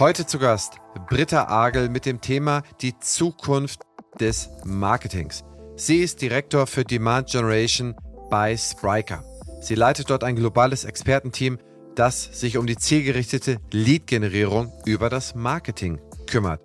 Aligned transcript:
Heute 0.00 0.24
zu 0.24 0.38
Gast 0.38 0.78
Britta 1.10 1.48
Agel 1.48 1.90
mit 1.90 2.06
dem 2.06 2.22
Thema 2.22 2.62
die 2.80 2.98
Zukunft 3.00 3.82
des 4.18 4.48
Marketings. 4.64 5.44
Sie 5.76 5.98
ist 5.98 6.22
Direktor 6.22 6.66
für 6.66 6.84
Demand 6.84 7.28
Generation 7.28 7.94
bei 8.30 8.56
Spriker. 8.56 9.22
Sie 9.60 9.74
leitet 9.74 10.08
dort 10.08 10.24
ein 10.24 10.36
globales 10.36 10.84
Expertenteam, 10.84 11.58
das 11.96 12.22
sich 12.22 12.56
um 12.56 12.66
die 12.66 12.78
zielgerichtete 12.78 13.58
Lead-Generierung 13.72 14.72
über 14.86 15.10
das 15.10 15.34
Marketing 15.34 16.00
kümmert. 16.26 16.62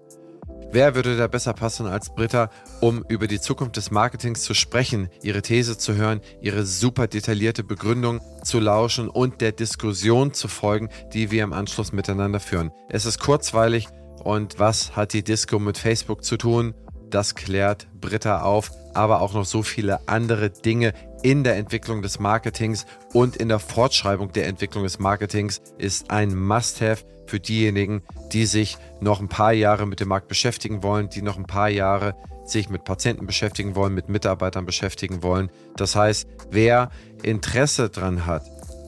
Wer 0.71 0.95
würde 0.95 1.15
da 1.15 1.27
besser 1.27 1.53
passen 1.53 1.87
als 1.87 2.13
Britta, 2.13 2.49
um 2.81 3.05
über 3.07 3.27
die 3.27 3.39
Zukunft 3.39 3.77
des 3.77 3.91
Marketings 3.91 4.43
zu 4.43 4.53
sprechen, 4.53 5.09
ihre 5.21 5.41
These 5.41 5.77
zu 5.77 5.95
hören, 5.95 6.21
ihre 6.41 6.65
super 6.65 7.07
detaillierte 7.07 7.63
Begründung 7.63 8.19
zu 8.43 8.59
lauschen 8.59 9.07
und 9.07 9.41
der 9.41 9.51
Diskussion 9.51 10.33
zu 10.33 10.47
folgen, 10.47 10.89
die 11.13 11.31
wir 11.31 11.43
im 11.43 11.53
Anschluss 11.53 11.93
miteinander 11.93 12.39
führen. 12.39 12.71
Es 12.89 13.05
ist 13.05 13.19
kurzweilig 13.19 13.87
und 14.23 14.59
was 14.59 14.95
hat 14.95 15.13
die 15.13 15.23
Disco 15.23 15.59
mit 15.59 15.77
Facebook 15.77 16.23
zu 16.23 16.35
tun? 16.37 16.73
Das 17.09 17.35
klärt 17.35 17.87
Britta 18.01 18.41
auf, 18.41 18.71
aber 18.93 19.21
auch 19.21 19.33
noch 19.33 19.45
so 19.45 19.63
viele 19.63 20.07
andere 20.07 20.49
Dinge 20.49 20.93
in 21.25 21.43
der 21.43 21.55
Entwicklung 21.55 22.03
des 22.03 22.19
Marketings 22.19 22.85
und 23.11 23.35
in 23.37 23.49
der 23.49 23.57
Fortschreibung 23.57 24.31
der 24.31 24.45
Entwicklung 24.45 24.83
des 24.83 24.99
Marketings 24.99 25.59
ist 25.79 26.11
ein 26.11 26.35
Must-Have 26.35 27.03
für 27.25 27.39
diejenigen, 27.39 28.03
die 28.31 28.45
sich 28.45 28.77
noch 29.01 29.19
ein 29.19 29.27
paar 29.27 29.51
Jahre 29.51 29.87
mit 29.87 29.99
dem 29.99 30.09
Markt 30.09 30.27
beschäftigen 30.27 30.83
wollen, 30.83 31.09
die 31.09 31.23
noch 31.23 31.37
ein 31.37 31.47
paar 31.47 31.69
Jahre 31.69 32.13
sich 32.45 32.69
mit 32.69 32.83
Patienten 32.83 33.25
beschäftigen 33.25 33.75
wollen, 33.75 33.95
mit 33.95 34.07
Mitarbeitern 34.07 34.67
beschäftigen 34.67 35.23
wollen. 35.23 35.49
Das 35.77 35.95
heißt, 35.95 36.27
wer 36.51 36.91
Interesse 37.23 37.89
daran 37.89 38.27
hat, 38.27 38.43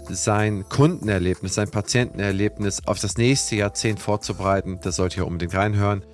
sein 0.08 0.64
Kundenerlebnis, 0.70 1.56
sein 1.56 1.72
Patientenerlebnis 1.72 2.86
auf 2.86 3.00
das 3.00 3.18
nächste 3.18 3.56
Jahrzehnt 3.56 4.00
vorzubereiten, 4.00 4.80
der 4.80 4.92
sollte 4.92 5.16
hier 5.16 5.26
unbedingt 5.26 5.56
reinhören. 5.56 6.06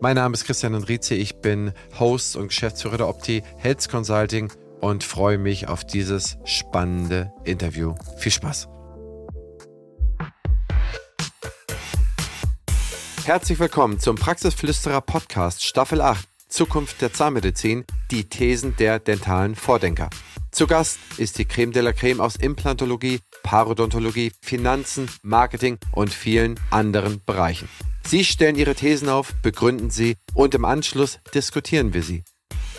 Mein 0.00 0.16
Name 0.16 0.32
ist 0.32 0.46
Christian 0.46 0.72
Enrize, 0.72 1.14
ich 1.14 1.36
bin 1.42 1.72
Host 2.00 2.34
und 2.34 2.48
Geschäftsführer 2.48 2.96
der 2.96 3.08
Opti 3.08 3.42
Health 3.58 3.90
Consulting 3.90 4.50
und 4.80 5.04
freue 5.04 5.38
mich 5.38 5.68
auf 5.68 5.84
dieses 5.84 6.38
spannende 6.44 7.32
Interview. 7.44 7.94
Viel 8.18 8.32
Spaß! 8.32 8.68
Herzlich 13.24 13.58
willkommen 13.58 13.98
zum 13.98 14.16
Praxisflüsterer 14.16 15.00
Podcast 15.00 15.64
Staffel 15.64 16.00
8 16.00 16.28
Zukunft 16.48 17.02
der 17.02 17.12
Zahnmedizin, 17.12 17.84
die 18.10 18.28
Thesen 18.28 18.76
der 18.76 18.98
dentalen 18.98 19.56
Vordenker. 19.56 20.10
Zu 20.52 20.66
Gast 20.66 20.98
ist 21.18 21.38
die 21.38 21.44
Creme 21.44 21.72
de 21.72 21.82
la 21.82 21.92
Creme 21.92 22.20
aus 22.20 22.36
Implantologie, 22.36 23.20
Parodontologie, 23.42 24.32
Finanzen, 24.40 25.10
Marketing 25.22 25.78
und 25.92 26.14
vielen 26.14 26.58
anderen 26.70 27.20
Bereichen. 27.24 27.68
Sie 28.06 28.24
stellen 28.24 28.56
ihre 28.56 28.74
Thesen 28.74 29.08
auf, 29.08 29.34
begründen 29.42 29.90
sie 29.90 30.16
und 30.34 30.54
im 30.54 30.64
Anschluss 30.64 31.18
diskutieren 31.34 31.92
wir 31.92 32.02
sie. 32.02 32.22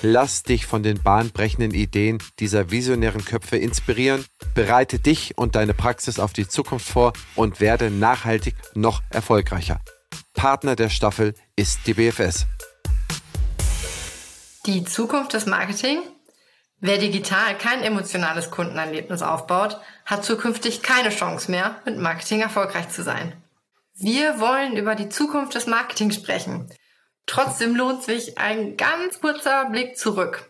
Lass 0.03 0.43
dich 0.43 0.67
von 0.67 0.83
den 0.83 1.01
bahnbrechenden 1.01 1.73
Ideen 1.73 2.19
dieser 2.39 2.69
visionären 2.69 3.25
Köpfe 3.25 3.57
inspirieren, 3.57 4.25
bereite 4.53 4.99
dich 4.99 5.35
und 5.37 5.55
deine 5.55 5.73
Praxis 5.73 6.19
auf 6.19 6.33
die 6.33 6.47
Zukunft 6.47 6.87
vor 6.87 7.13
und 7.35 7.59
werde 7.59 7.89
nachhaltig 7.89 8.53
noch 8.75 9.01
erfolgreicher. 9.09 9.79
Partner 10.35 10.75
der 10.75 10.89
Staffel 10.89 11.33
ist 11.55 11.79
die 11.87 11.95
BFS. 11.95 12.45
Die 14.67 14.83
Zukunft 14.83 15.33
des 15.33 15.47
Marketing? 15.47 15.99
Wer 16.79 16.99
digital 16.99 17.57
kein 17.57 17.81
emotionales 17.81 18.51
Kundenerlebnis 18.51 19.23
aufbaut, 19.23 19.79
hat 20.05 20.23
zukünftig 20.23 20.83
keine 20.83 21.09
Chance 21.09 21.49
mehr, 21.49 21.81
mit 21.85 21.97
Marketing 21.97 22.41
erfolgreich 22.41 22.89
zu 22.89 23.01
sein. 23.01 23.33
Wir 23.95 24.39
wollen 24.39 24.77
über 24.77 24.93
die 24.93 25.09
Zukunft 25.09 25.55
des 25.55 25.65
Marketings 25.65 26.13
sprechen. 26.13 26.69
Trotzdem 27.27 27.75
lohnt 27.75 28.03
sich 28.03 28.37
ein 28.39 28.77
ganz 28.77 29.21
kurzer 29.21 29.69
Blick 29.69 29.97
zurück. 29.97 30.49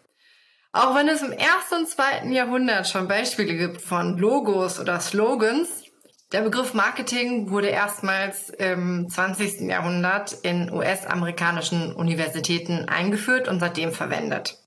Auch 0.72 0.96
wenn 0.96 1.10
es 1.10 1.22
im 1.22 1.32
ersten 1.32 1.76
und 1.80 1.90
zweiten 1.90 2.32
Jahrhundert 2.32 2.88
schon 2.88 3.08
Beispiele 3.08 3.56
gibt 3.56 3.82
von 3.82 4.18
Logos 4.18 4.80
oder 4.80 5.00
Slogans, 5.00 5.84
der 6.32 6.42
Begriff 6.42 6.74
Marketing 6.74 7.50
wurde 7.50 7.68
erstmals 7.68 8.50
im 8.50 9.10
20. 9.10 9.62
Jahrhundert 9.62 10.34
in 10.44 10.72
US-amerikanischen 10.72 11.94
Universitäten 11.94 12.86
eingeführt 12.88 13.48
und 13.48 13.60
seitdem 13.60 13.92
verwendet. 13.92 14.60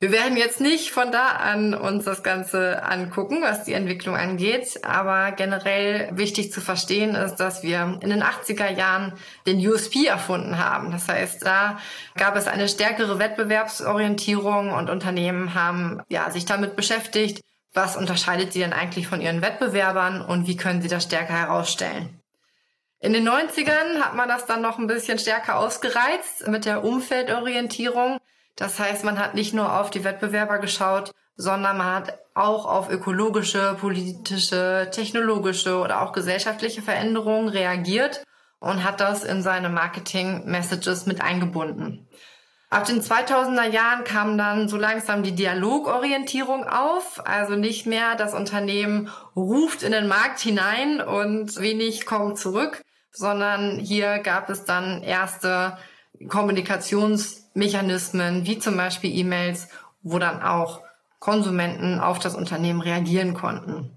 Wir 0.00 0.12
werden 0.12 0.36
jetzt 0.36 0.60
nicht 0.60 0.90
von 0.90 1.12
da 1.12 1.28
an 1.28 1.72
uns 1.72 2.04
das 2.04 2.22
Ganze 2.22 2.82
angucken, 2.84 3.40
was 3.40 3.64
die 3.64 3.72
Entwicklung 3.72 4.16
angeht, 4.16 4.80
aber 4.84 5.32
generell 5.32 6.10
wichtig 6.12 6.52
zu 6.52 6.60
verstehen 6.60 7.14
ist, 7.14 7.36
dass 7.36 7.62
wir 7.62 7.98
in 8.02 8.10
den 8.10 8.22
80er 8.22 8.70
Jahren 8.70 9.14
den 9.46 9.66
USP 9.66 10.04
erfunden 10.06 10.58
haben. 10.58 10.90
Das 10.90 11.08
heißt, 11.08 11.46
da 11.46 11.78
gab 12.16 12.36
es 12.36 12.48
eine 12.48 12.68
stärkere 12.68 13.18
Wettbewerbsorientierung 13.18 14.72
und 14.72 14.90
Unternehmen 14.90 15.54
haben 15.54 16.02
ja, 16.08 16.30
sich 16.30 16.44
damit 16.44 16.76
beschäftigt, 16.76 17.42
was 17.72 17.96
unterscheidet 17.96 18.52
sie 18.52 18.60
denn 18.60 18.72
eigentlich 18.72 19.06
von 19.06 19.20
ihren 19.20 19.42
Wettbewerbern 19.42 20.20
und 20.20 20.46
wie 20.46 20.56
können 20.56 20.82
sie 20.82 20.88
das 20.88 21.04
stärker 21.04 21.34
herausstellen. 21.34 22.20
In 23.00 23.12
den 23.12 23.28
90ern 23.28 24.00
hat 24.02 24.14
man 24.14 24.28
das 24.28 24.46
dann 24.46 24.62
noch 24.62 24.78
ein 24.78 24.86
bisschen 24.86 25.18
stärker 25.18 25.58
ausgereizt 25.58 26.48
mit 26.48 26.64
der 26.64 26.84
Umfeldorientierung. 26.84 28.18
Das 28.56 28.78
heißt, 28.78 29.04
man 29.04 29.18
hat 29.18 29.34
nicht 29.34 29.54
nur 29.54 29.80
auf 29.80 29.90
die 29.90 30.04
Wettbewerber 30.04 30.58
geschaut, 30.58 31.12
sondern 31.36 31.78
man 31.78 31.94
hat 31.94 32.18
auch 32.34 32.66
auf 32.66 32.90
ökologische, 32.90 33.76
politische, 33.80 34.88
technologische 34.92 35.78
oder 35.78 36.02
auch 36.02 36.12
gesellschaftliche 36.12 36.82
Veränderungen 36.82 37.48
reagiert 37.48 38.24
und 38.60 38.84
hat 38.84 39.00
das 39.00 39.24
in 39.24 39.42
seine 39.42 39.68
Marketing-Messages 39.68 41.06
mit 41.06 41.20
eingebunden. 41.20 42.08
Ab 42.70 42.86
den 42.86 43.02
2000er 43.02 43.70
Jahren 43.70 44.02
kam 44.02 44.36
dann 44.36 44.68
so 44.68 44.76
langsam 44.76 45.22
die 45.22 45.34
Dialogorientierung 45.34 46.64
auf, 46.64 47.24
also 47.24 47.54
nicht 47.54 47.86
mehr 47.86 48.16
das 48.16 48.34
Unternehmen 48.34 49.10
ruft 49.36 49.84
in 49.84 49.92
den 49.92 50.08
Markt 50.08 50.40
hinein 50.40 51.00
und 51.00 51.60
wenig 51.60 52.04
kommt 52.04 52.38
zurück, 52.38 52.82
sondern 53.12 53.78
hier 53.78 54.18
gab 54.18 54.50
es 54.50 54.64
dann 54.64 55.02
erste 55.02 55.78
Kommunikationsmechanismen, 57.54 58.46
wie 58.46 58.58
zum 58.58 58.76
Beispiel 58.76 59.16
E-Mails, 59.16 59.68
wo 60.02 60.18
dann 60.18 60.42
auch 60.42 60.80
Konsumenten 61.20 62.00
auf 62.00 62.18
das 62.18 62.34
Unternehmen 62.34 62.80
reagieren 62.80 63.34
konnten. 63.34 63.90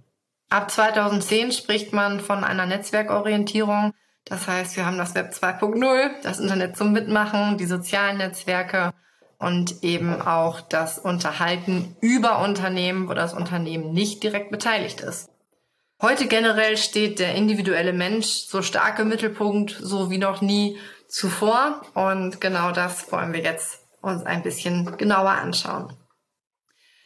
Ab 0.49 0.71
2010 0.71 1.51
spricht 1.51 1.91
man 1.91 2.21
von 2.21 2.43
einer 2.43 2.65
Netzwerkorientierung. 2.65 3.93
Das 4.23 4.47
heißt, 4.47 4.77
wir 4.77 4.85
haben 4.85 4.97
das 4.97 5.15
Web 5.15 5.33
2.0, 5.33 6.21
das 6.23 6.39
Internet 6.39 6.77
zum 6.77 6.93
Mitmachen, 6.93 7.57
die 7.57 7.65
sozialen 7.65 8.17
Netzwerke 8.17 8.93
und 9.39 9.83
eben 9.83 10.21
auch 10.21 10.61
das 10.61 10.99
Unterhalten 10.99 11.95
über 11.99 12.41
Unternehmen, 12.41 13.09
wo 13.09 13.13
das 13.13 13.33
Unternehmen 13.33 13.91
nicht 13.93 14.23
direkt 14.23 14.51
beteiligt 14.51 15.01
ist. 15.01 15.29
Heute 16.01 16.27
generell 16.27 16.77
steht 16.77 17.19
der 17.19 17.35
individuelle 17.35 17.93
Mensch 17.93 18.27
so 18.27 18.61
stark 18.61 18.99
im 18.99 19.09
Mittelpunkt, 19.09 19.71
so 19.71 20.11
wie 20.11 20.19
noch 20.19 20.41
nie 20.41 20.77
zuvor. 21.07 21.81
Und 21.93 22.41
genau 22.41 22.71
das 22.71 23.11
wollen 23.11 23.33
wir 23.33 23.41
jetzt 23.41 23.79
uns 24.01 24.25
ein 24.25 24.43
bisschen 24.43 24.97
genauer 24.97 25.31
anschauen. 25.31 25.93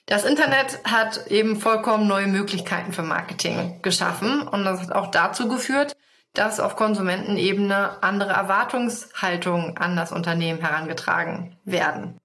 Das 0.06 0.26
Internet 0.26 0.84
hat 0.84 1.28
eben 1.28 1.60
vollkommen 1.60 2.08
neue 2.08 2.28
Möglichkeiten 2.28 2.92
für 2.92 3.04
Marketing 3.04 3.82
geschaffen 3.82 4.42
und 4.48 4.66
das 4.66 4.82
hat 4.82 4.92
auch 4.92 5.12
dazu 5.12 5.48
geführt, 5.48 5.96
dass 6.34 6.60
auf 6.60 6.76
Konsumentenebene 6.76 8.02
andere 8.04 8.32
Erwartungshaltungen 8.32 9.78
an 9.78 9.96
das 9.96 10.12
Unternehmen 10.12 10.60
herangetragen 10.60 11.58
werden. 11.64 12.20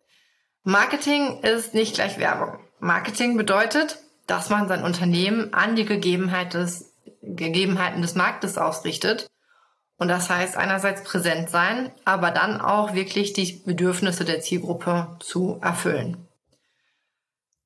Marketing 0.63 1.43
ist 1.43 1.75
nicht 1.75 1.95
gleich 1.95 2.19
Werbung. 2.19 2.59
Marketing 2.81 3.37
bedeutet, 3.37 3.99
dass 4.27 4.51
man 4.51 4.69
sein 4.69 4.83
Unternehmen 4.83 5.55
an 5.55 5.77
die 5.77 5.85
Gegebenheit 5.85 6.55
des, 6.55 6.93
Gegebenheiten 7.23 8.03
des 8.03 8.15
Marktes 8.15 8.59
ausrichtet 8.59 9.29
und 9.99 10.09
das 10.09 10.29
heißt 10.29 10.57
einerseits 10.57 11.03
präsent 11.03 11.51
sein, 11.51 11.91
aber 12.05 12.31
dann 12.31 12.61
auch 12.61 12.95
wirklich 12.95 13.33
die 13.33 13.63
Bedürfnisse 13.65 14.25
der 14.25 14.41
Zielgruppe 14.41 15.17
zu 15.21 15.59
erfüllen. 15.63 16.27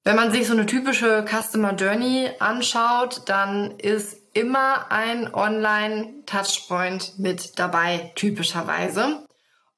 Wenn 0.04 0.16
man 0.16 0.32
sich 0.32 0.46
so 0.46 0.54
eine 0.54 0.66
typische 0.66 1.24
Customer 1.28 1.74
Journey 1.74 2.30
anschaut, 2.38 3.22
dann 3.26 3.72
ist 3.78 4.16
immer 4.32 4.90
ein 4.90 5.34
Online-Touchpoint 5.34 7.18
mit 7.18 7.58
dabei, 7.58 8.12
typischerweise. 8.14 9.26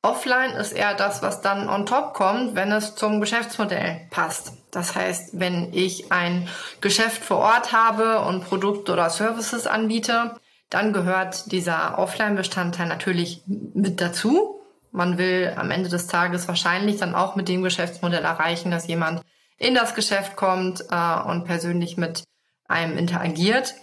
Offline 0.02 0.50
ist 0.52 0.72
eher 0.72 0.94
das, 0.94 1.22
was 1.22 1.40
dann 1.42 1.68
on 1.68 1.86
top 1.86 2.14
kommt, 2.14 2.54
wenn 2.54 2.70
es 2.72 2.94
zum 2.94 3.20
Geschäftsmodell 3.20 4.06
passt. 4.10 4.52
Das 4.70 4.94
heißt, 4.94 5.38
wenn 5.38 5.72
ich 5.72 6.10
ein 6.12 6.48
Geschäft 6.80 7.22
vor 7.24 7.38
Ort 7.38 7.72
habe 7.72 8.20
und 8.20 8.44
Produkte 8.44 8.92
oder 8.92 9.10
Services 9.10 9.66
anbiete, 9.66 10.36
dann 10.72 10.94
gehört 10.94 11.52
dieser 11.52 11.98
Offline-Bestandteil 11.98 12.86
natürlich 12.86 13.42
mit 13.46 14.00
dazu. 14.00 14.62
Man 14.90 15.18
will 15.18 15.52
am 15.56 15.70
Ende 15.70 15.90
des 15.90 16.06
Tages 16.06 16.48
wahrscheinlich 16.48 16.96
dann 16.96 17.14
auch 17.14 17.36
mit 17.36 17.48
dem 17.48 17.62
Geschäftsmodell 17.62 18.24
erreichen, 18.24 18.70
dass 18.70 18.86
jemand 18.86 19.20
in 19.58 19.74
das 19.74 19.94
Geschäft 19.94 20.34
kommt 20.34 20.84
äh, 20.90 21.20
und 21.26 21.44
persönlich 21.44 21.98
mit 21.98 22.24
einem 22.68 22.96
interagiert. 22.96 23.74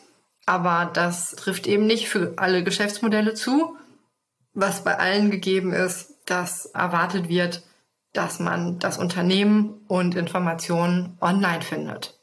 Aber 0.48 0.90
das 0.92 1.36
trifft 1.36 1.68
eben 1.68 1.86
nicht 1.86 2.10
für 2.10 2.34
alle 2.38 2.64
Geschäftsmodelle 2.64 3.36
zu. 3.36 3.78
was 4.54 4.84
bei 4.84 4.98
allen 4.98 5.30
gegeben 5.30 5.74
ist, 5.74 6.16
dass 6.26 6.66
erwartet 6.66 7.30
wird, 7.30 7.64
dass 8.14 8.40
man 8.40 8.80
das 8.80 8.98
Unternehmen 8.98 9.86
und 9.88 10.16
Informationen 10.16 11.18
online 11.22 11.62
findet. 11.62 12.19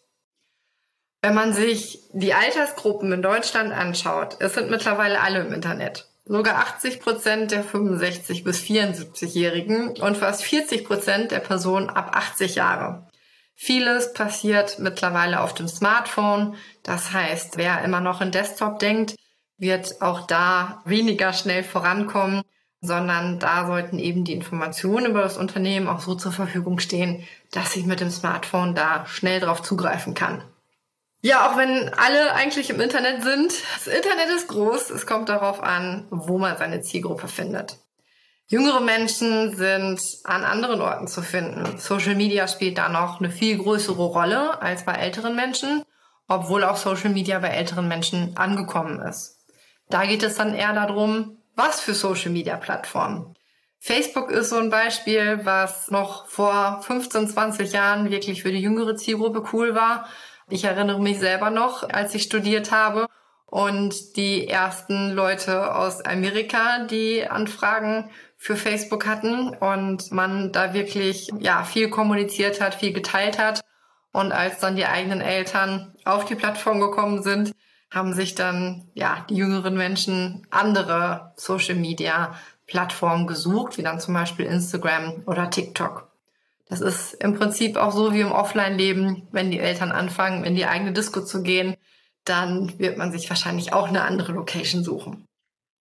Wenn 1.27 1.35
man 1.35 1.53
sich 1.53 1.99
die 2.13 2.35
Altersgruppen 2.35 3.11
in 3.11 3.21
Deutschland 3.21 3.73
anschaut, 3.73 4.37
es 4.39 4.55
sind 4.55 4.71
mittlerweile 4.71 5.21
alle 5.21 5.41
im 5.41 5.53
Internet. 5.53 6.07
Sogar 6.25 6.59
80 6.59 7.01
Prozent 7.01 7.51
der 7.51 7.65
65 7.65 8.45
bis 8.45 8.61
74-Jährigen 8.61 9.97
und 10.01 10.17
fast 10.17 10.45
40 10.45 10.85
Prozent 10.85 11.33
der 11.33 11.41
Personen 11.41 11.91
ab 11.91 12.15
80 12.15 12.55
Jahre. 12.55 13.09
Vieles 13.57 14.13
passiert 14.13 14.79
mittlerweile 14.79 15.41
auf 15.41 15.53
dem 15.53 15.67
Smartphone. 15.67 16.55
Das 16.85 17.13
heißt, 17.13 17.57
wer 17.57 17.83
immer 17.83 18.01
noch 18.01 18.21
in 18.21 18.31
Desktop 18.31 18.79
denkt, 18.79 19.17
wird 19.59 20.01
auch 20.03 20.29
da 20.29 20.81
weniger 20.85 21.33
schnell 21.33 21.65
vorankommen, 21.65 22.43
sondern 22.81 23.41
da 23.41 23.67
sollten 23.67 23.99
eben 23.99 24.23
die 24.23 24.35
Informationen 24.35 25.07
über 25.07 25.23
das 25.23 25.39
Unternehmen 25.39 25.89
auch 25.89 26.03
so 26.03 26.15
zur 26.15 26.31
Verfügung 26.31 26.79
stehen, 26.79 27.25
dass 27.51 27.75
ich 27.75 27.85
mit 27.85 27.99
dem 27.99 28.11
Smartphone 28.11 28.77
da 28.77 29.07
schnell 29.07 29.41
drauf 29.41 29.61
zugreifen 29.61 30.15
kann. 30.15 30.45
Ja, 31.27 31.51
auch 31.51 31.57
wenn 31.57 31.93
alle 31.95 32.35
eigentlich 32.35 32.71
im 32.71 32.81
Internet 32.81 33.25
sind, 33.25 33.53
das 33.75 33.93
Internet 33.93 34.29
ist 34.29 34.47
groß, 34.47 34.91
es 34.91 35.07
kommt 35.07 35.29
darauf 35.29 35.61
an, 35.61 36.07
wo 36.11 36.39
man 36.39 36.57
seine 36.57 36.83
Zielgruppe 36.83 37.27
findet. 37.27 37.79
Jüngere 38.47 38.81
Menschen 38.81 39.57
sind 39.57 40.01
an 40.23 40.45
anderen 40.45 40.81
Orten 40.81 41.09
zu 41.09 41.23
finden. 41.23 41.79
Social 41.79 42.15
Media 42.15 42.47
spielt 42.47 42.79
da 42.79 42.89
noch 42.89 43.19
eine 43.19 43.31
viel 43.31 43.59
größere 43.59 44.05
Rolle 44.05 44.63
als 44.63 44.85
bei 44.85 44.93
älteren 44.93 45.35
Menschen, 45.35 45.83
obwohl 46.29 46.63
auch 46.63 46.77
Social 46.77 47.11
Media 47.11 47.41
bei 47.41 47.49
älteren 47.49 47.89
Menschen 47.89 48.37
angekommen 48.37 49.01
ist. 49.01 49.45
Da 49.91 50.07
geht 50.07 50.23
es 50.23 50.37
dann 50.37 50.55
eher 50.55 50.75
darum, 50.75 51.39
was 51.57 51.81
für 51.81 51.95
Social 51.95 52.31
Media 52.31 52.57
Plattformen. 52.57 53.35
Facebook 53.81 54.31
ist 54.31 54.51
so 54.51 54.59
ein 54.59 54.71
Beispiel, 54.71 55.41
was 55.45 55.91
noch 55.91 56.29
vor 56.29 56.83
15, 56.83 57.29
20 57.29 57.73
Jahren 57.73 58.11
wirklich 58.11 58.43
für 58.43 58.53
die 58.53 58.61
jüngere 58.61 58.95
Zielgruppe 58.97 59.45
cool 59.53 59.75
war. 59.75 60.09
Ich 60.49 60.63
erinnere 60.63 61.01
mich 61.01 61.19
selber 61.19 61.51
noch, 61.51 61.89
als 61.89 62.15
ich 62.15 62.23
studiert 62.23 62.71
habe 62.71 63.09
und 63.47 64.17
die 64.17 64.47
ersten 64.47 65.11
Leute 65.11 65.75
aus 65.75 66.05
Amerika, 66.05 66.85
die 66.85 67.27
Anfragen 67.27 68.11
für 68.37 68.57
Facebook 68.57 69.07
hatten 69.07 69.49
und 69.49 70.13
man 70.13 70.53
da 70.53 70.73
wirklich 70.73 71.31
ja 71.41 71.65
viel 71.65 71.91
kommuniziert 71.91 72.61
hat, 72.61 72.77
viel 72.77 72.93
geteilt 72.93 73.39
hat 73.39 73.61
und 74.13 74.31
als 74.31 74.61
dann 74.61 74.77
die 74.77 74.87
eigenen 74.87 75.21
Eltern 75.21 75.95
auf 76.05 76.25
die 76.27 76.37
Plattform 76.37 76.81
gekommen 76.81 77.25
sind, 77.25 77.53
haben 77.91 78.15
sich 78.15 78.37
dann 78.37 78.89
ja 78.95 79.27
die 79.29 79.37
jüngeren 79.37 79.77
Menschen 79.77 80.47
andere 80.51 81.33
Social 81.37 81.75
Media 81.75 82.35
Plattformen 82.67 83.27
gesucht, 83.27 83.79
wie 83.79 83.83
dann 83.83 84.01
zum 84.01 84.15
Beispiel 84.15 84.47
Instagram 84.47 85.25
oder 85.27 85.51
TikTok. 85.51 86.09
Das 86.69 86.81
ist 86.81 87.15
im 87.15 87.35
Prinzip 87.35 87.77
auch 87.77 87.93
so 87.93 88.13
wie 88.13 88.21
im 88.21 88.33
Offline-Leben, 88.33 89.29
wenn 89.31 89.51
die 89.51 89.61
Eltern 89.61 89.93
anfangen, 89.93 90.45
in 90.45 90.57
die 90.57 90.67
eigene 90.67 90.93
Disco 90.93 91.25
zu 91.25 91.43
gehen, 91.43 91.77
dann 92.25 92.79
wird 92.79 92.99
man 92.99 93.13
sich 93.13 93.29
wahrscheinlich 93.29 93.73
auch 93.73 93.89
eine 93.89 94.03
andere 94.03 94.33
Location 94.33 94.83
suchen. 94.83 95.27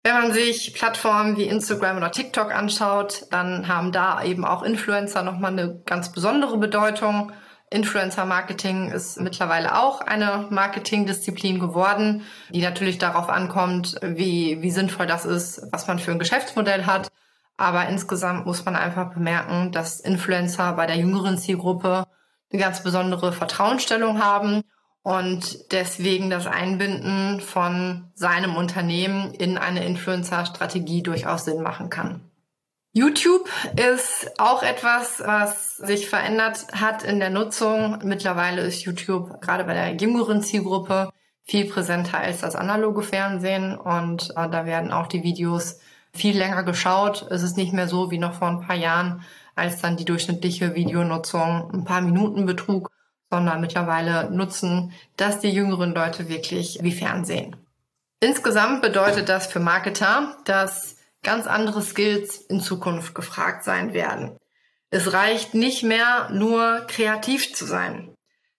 Wenn 0.03 0.13
man 0.13 0.33
sich 0.33 0.75
Plattformen 0.75 1.35
wie 1.35 1.45
Instagram 1.45 1.97
oder 1.97 2.11
TikTok 2.11 2.53
anschaut, 2.53 3.25
dann 3.31 3.67
haben 3.67 3.91
da 3.91 4.23
eben 4.23 4.45
auch 4.45 4.61
Influencer 4.61 5.23
nochmal 5.23 5.53
eine 5.53 5.81
ganz 5.83 6.11
besondere 6.11 6.59
Bedeutung. 6.59 7.31
Influencer-Marketing 7.71 8.91
ist 8.91 9.19
mittlerweile 9.19 9.79
auch 9.79 10.01
eine 10.01 10.45
Marketingdisziplin 10.51 11.59
geworden, 11.59 12.21
die 12.51 12.61
natürlich 12.61 12.99
darauf 12.99 13.29
ankommt, 13.29 13.95
wie, 14.03 14.61
wie 14.61 14.69
sinnvoll 14.69 15.07
das 15.07 15.25
ist, 15.25 15.63
was 15.71 15.87
man 15.87 15.97
für 15.97 16.11
ein 16.11 16.19
Geschäftsmodell 16.19 16.85
hat. 16.85 17.09
Aber 17.57 17.87
insgesamt 17.87 18.45
muss 18.45 18.65
man 18.65 18.75
einfach 18.75 19.13
bemerken, 19.13 19.71
dass 19.71 19.99
Influencer 19.99 20.73
bei 20.73 20.87
der 20.87 20.97
jüngeren 20.97 21.37
Zielgruppe 21.37 22.05
eine 22.51 22.61
ganz 22.61 22.83
besondere 22.83 23.31
Vertrauensstellung 23.31 24.21
haben 24.21 24.63
und 25.03 25.71
deswegen 25.71 26.29
das 26.29 26.47
Einbinden 26.47 27.39
von 27.39 28.11
seinem 28.15 28.55
Unternehmen 28.55 29.33
in 29.33 29.57
eine 29.57 29.85
Influencer-Strategie 29.85 31.03
durchaus 31.03 31.45
Sinn 31.45 31.61
machen 31.61 31.89
kann. 31.89 32.29
YouTube 32.91 33.47
ist 33.75 34.31
auch 34.39 34.63
etwas, 34.63 35.21
was 35.23 35.77
sich 35.77 36.09
verändert 36.09 36.67
hat 36.71 37.03
in 37.03 37.19
der 37.19 37.29
Nutzung. 37.29 37.99
Mittlerweile 38.03 38.61
ist 38.61 38.83
YouTube 38.83 39.41
gerade 39.41 39.65
bei 39.65 39.73
der 39.73 39.95
jüngeren 39.95 40.41
Zielgruppe 40.41 41.09
viel 41.43 41.65
präsenter 41.65 42.17
als 42.17 42.41
das 42.41 42.55
analoge 42.55 43.03
Fernsehen 43.03 43.77
und 43.77 44.31
äh, 44.31 44.49
da 44.49 44.65
werden 44.65 44.91
auch 44.91 45.07
die 45.07 45.23
Videos 45.23 45.79
viel 46.15 46.37
länger 46.37 46.63
geschaut. 46.63 47.27
Es 47.29 47.43
ist 47.43 47.57
nicht 47.57 47.73
mehr 47.73 47.87
so 47.87 48.11
wie 48.11 48.17
noch 48.17 48.33
vor 48.33 48.47
ein 48.47 48.61
paar 48.61 48.75
Jahren, 48.75 49.23
als 49.55 49.81
dann 49.81 49.97
die 49.97 50.05
durchschnittliche 50.05 50.75
Videonutzung 50.75 51.71
ein 51.73 51.85
paar 51.85 52.01
Minuten 52.01 52.45
betrug, 52.45 52.91
sondern 53.29 53.61
mittlerweile 53.61 54.29
nutzen 54.31 54.93
das 55.17 55.39
die 55.39 55.49
jüngeren 55.49 55.93
Leute 55.93 56.29
wirklich 56.29 56.79
wie 56.81 56.91
Fernsehen. 56.91 57.55
Insgesamt 58.19 58.81
bedeutet 58.81 59.29
das 59.29 59.47
für 59.47 59.59
Marketer, 59.59 60.37
dass 60.45 60.97
ganz 61.23 61.47
andere 61.47 61.81
Skills 61.81 62.37
in 62.37 62.59
Zukunft 62.59 63.13
gefragt 63.13 63.63
sein 63.63 63.93
werden. 63.93 64.37
Es 64.89 65.11
reicht 65.13 65.53
nicht 65.53 65.83
mehr 65.83 66.29
nur 66.31 66.85
kreativ 66.87 67.53
zu 67.53 67.65
sein. 67.65 68.15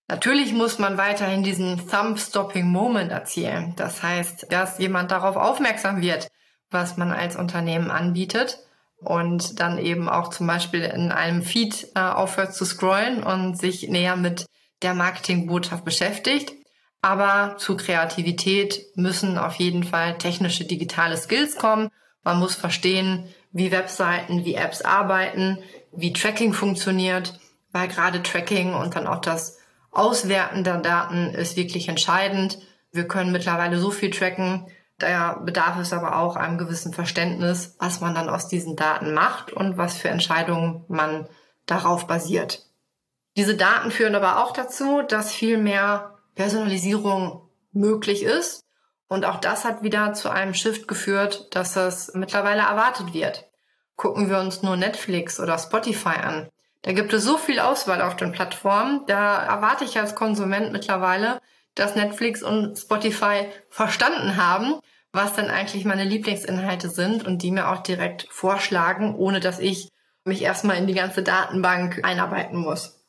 Natürlich 0.09 0.53
muss 0.53 0.79
man 0.79 0.99
weiterhin 0.99 1.43
diesen 1.43 1.89
Thumb-Stopping 1.89 2.67
Moment 2.67 3.11
erzielen. 3.11 3.75
Das 3.77 4.03
heißt, 4.03 4.53
dass 4.53 4.79
jemand 4.79 5.11
darauf 5.11 5.37
aufmerksam 5.37 6.01
wird, 6.01 6.29
was 6.71 6.97
man 6.97 7.13
als 7.13 7.37
Unternehmen 7.37 7.91
anbietet 7.91 8.59
und 8.99 9.61
dann 9.61 9.79
eben 9.79 10.09
auch 10.09 10.29
zum 10.31 10.47
Beispiel 10.47 10.83
in 10.83 11.13
einem 11.13 11.43
Feed 11.43 11.89
äh, 11.95 12.01
aufhört 12.01 12.55
zu 12.55 12.65
scrollen 12.65 13.23
und 13.23 13.59
sich 13.59 13.89
näher 13.89 14.17
mit 14.17 14.47
der 14.83 14.95
Marketingbotschaft 14.95 15.85
beschäftigt. 15.85 16.53
Aber 17.03 17.57
zu 17.59 17.77
Kreativität 17.77 18.87
müssen 18.97 19.39
auf 19.39 19.55
jeden 19.57 19.85
Fall 19.85 20.19
technische 20.19 20.65
digitale 20.65 21.17
Skills 21.17 21.57
kommen 21.57 21.91
man 22.27 22.41
muss 22.41 22.57
verstehen, 22.57 23.33
wie 23.53 23.71
Webseiten, 23.71 24.45
wie 24.45 24.57
Apps 24.57 24.83
arbeiten, 24.83 25.59
wie 25.93 26.13
Tracking 26.13 26.53
funktioniert, 26.53 27.39
weil 27.71 27.87
gerade 27.87 28.21
Tracking 28.21 28.75
und 28.75 28.97
dann 28.97 29.07
auch 29.07 29.21
das 29.21 29.61
Auswerten 29.93 30.65
der 30.65 30.79
Daten 30.79 31.29
ist 31.29 31.57
wirklich 31.57 31.89
entscheidend. 31.89 32.59
Wir 32.91 33.07
können 33.07 33.31
mittlerweile 33.31 33.79
so 33.79 33.93
viel 33.93 34.11
tracken, 34.11 34.67
da 34.99 35.35
bedarf 35.35 35.79
es 35.79 35.93
aber 35.93 36.19
auch 36.19 36.37
einem 36.37 36.59
gewissen 36.59 36.93
Verständnis, 36.93 37.77
was 37.79 38.01
man 38.01 38.15
dann 38.15 38.29
aus 38.29 38.49
diesen 38.49 38.77
Daten 38.77 39.13
macht 39.13 39.53
und 39.53 39.77
was 39.77 39.97
für 39.97 40.09
Entscheidungen 40.09 40.85
man 40.89 41.29
darauf 41.67 42.07
basiert. 42.07 42.67
Diese 43.37 43.57
Daten 43.57 43.91
führen 43.91 44.15
aber 44.15 44.43
auch 44.43 44.53
dazu, 44.53 45.03
dass 45.03 45.33
viel 45.33 45.59
mehr 45.59 46.15
Personalisierung 46.35 47.43
möglich 47.73 48.23
ist 48.23 48.65
und 49.09 49.25
auch 49.25 49.37
das 49.37 49.65
hat 49.65 49.83
wieder 49.83 50.15
zu 50.15 50.31
einem 50.31 50.55
Shift 50.55 50.89
geführt, 50.89 51.55
dass 51.55 51.77
es 51.77 52.13
mittlerweile 52.15 52.63
erwartet 52.63 53.13
wird. 53.13 53.45
Gucken 53.97 54.29
wir 54.29 54.39
uns 54.39 54.63
nur 54.63 54.77
Netflix 54.77 55.39
oder 55.39 55.59
Spotify 55.59 56.19
an. 56.23 56.49
Da 56.83 56.93
gibt 56.93 57.13
es 57.13 57.25
so 57.25 57.39
viel 57.39 57.61
Auswahl 57.61 58.03
auf 58.03 58.17
den 58.17 58.33
Plattformen. 58.33 59.03
Da 59.07 59.43
erwarte 59.43 59.85
ich 59.85 59.99
als 59.99 60.15
Konsument 60.15 60.73
mittlerweile, 60.73 61.41
dass 61.75 61.95
Netflix 61.95 62.43
und 62.43 62.77
Spotify 62.77 63.49
verstanden 63.71 64.37
haben, 64.37 64.81
was 65.17 65.33
denn 65.33 65.51
eigentlich 65.51 65.85
meine 65.85 66.05
Lieblingsinhalte 66.05 66.91
sind 66.91 67.27
und 67.27 67.43
die 67.43 67.51
mir 67.51 67.69
auch 67.71 67.83
direkt 67.83 68.29
vorschlagen, 68.31 69.17
ohne 69.17 69.41
dass 69.41 69.59
ich 69.59 69.89
mich 70.25 70.43
erstmal 70.43 70.77
in 70.77 70.87
die 70.87 70.95
ganze 70.95 71.23
Datenbank 71.23 72.01
einarbeiten 72.05 72.59
muss. 72.59 73.05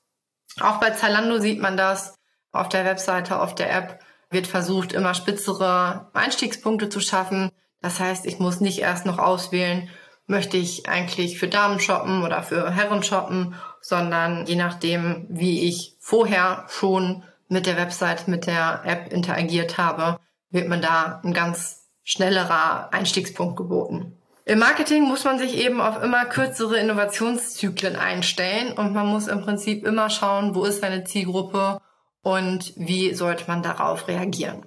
Auch 0.60 0.80
bei 0.80 0.92
Zalando 0.92 1.40
sieht 1.40 1.62
man 1.62 1.78
das 1.78 2.16
auf 2.52 2.70
der 2.70 2.86
Webseite, 2.86 3.40
auf 3.40 3.56
der 3.56 3.72
App 3.76 4.00
wird 4.30 4.48
versucht, 4.48 4.94
immer 4.94 5.14
spitzere 5.14 6.10
Einstiegspunkte 6.14 6.90
zu 6.90 7.00
schaffen. 7.00 7.52
Das 7.82 8.00
heißt, 8.00 8.26
ich 8.26 8.40
muss 8.40 8.60
nicht 8.60 8.80
erst 8.80 9.06
noch 9.06 9.20
auswählen, 9.20 9.90
möchte 10.26 10.58
ich 10.58 10.90
eigentlich 10.90 11.40
für 11.40 11.48
Damen 11.48 11.80
shoppen 11.80 12.24
oder 12.24 12.44
für 12.44 12.72
Herren 12.72 13.04
shoppen, 13.04 13.56
sondern 13.82 14.46
je 14.46 14.56
nachdem, 14.56 15.26
wie 15.30 15.68
ich 15.68 15.96
vorher 16.00 16.66
schon 16.70 17.24
mit 17.48 17.66
der 17.66 17.78
Website, 17.78 18.28
mit 18.28 18.46
der 18.48 18.82
App 18.84 19.14
interagiert 19.14 19.78
habe, 19.78 20.20
wird 20.50 20.68
mir 20.68 20.80
da 20.80 21.22
ein 21.24 21.34
ganz 21.34 21.77
schnellerer 22.08 22.94
Einstiegspunkt 22.94 23.58
geboten. 23.58 24.18
Im 24.46 24.60
Marketing 24.60 25.04
muss 25.04 25.26
man 25.26 25.40
sich 25.40 25.58
eben 25.58 25.82
auf 25.82 26.02
immer 26.02 26.24
kürzere 26.24 26.80
Innovationszyklen 26.80 27.98
einstellen 27.98 28.72
und 28.72 28.94
man 28.94 29.08
muss 29.08 29.28
im 29.28 29.42
Prinzip 29.42 29.86
immer 29.86 30.10
schauen, 30.10 30.56
wo 30.56 30.64
ist 30.64 30.80
seine 30.80 31.04
Zielgruppe 31.04 31.82
und 32.22 32.72
wie 32.78 33.14
sollte 33.14 33.44
man 33.48 33.62
darauf 33.62 34.08
reagieren. 34.08 34.66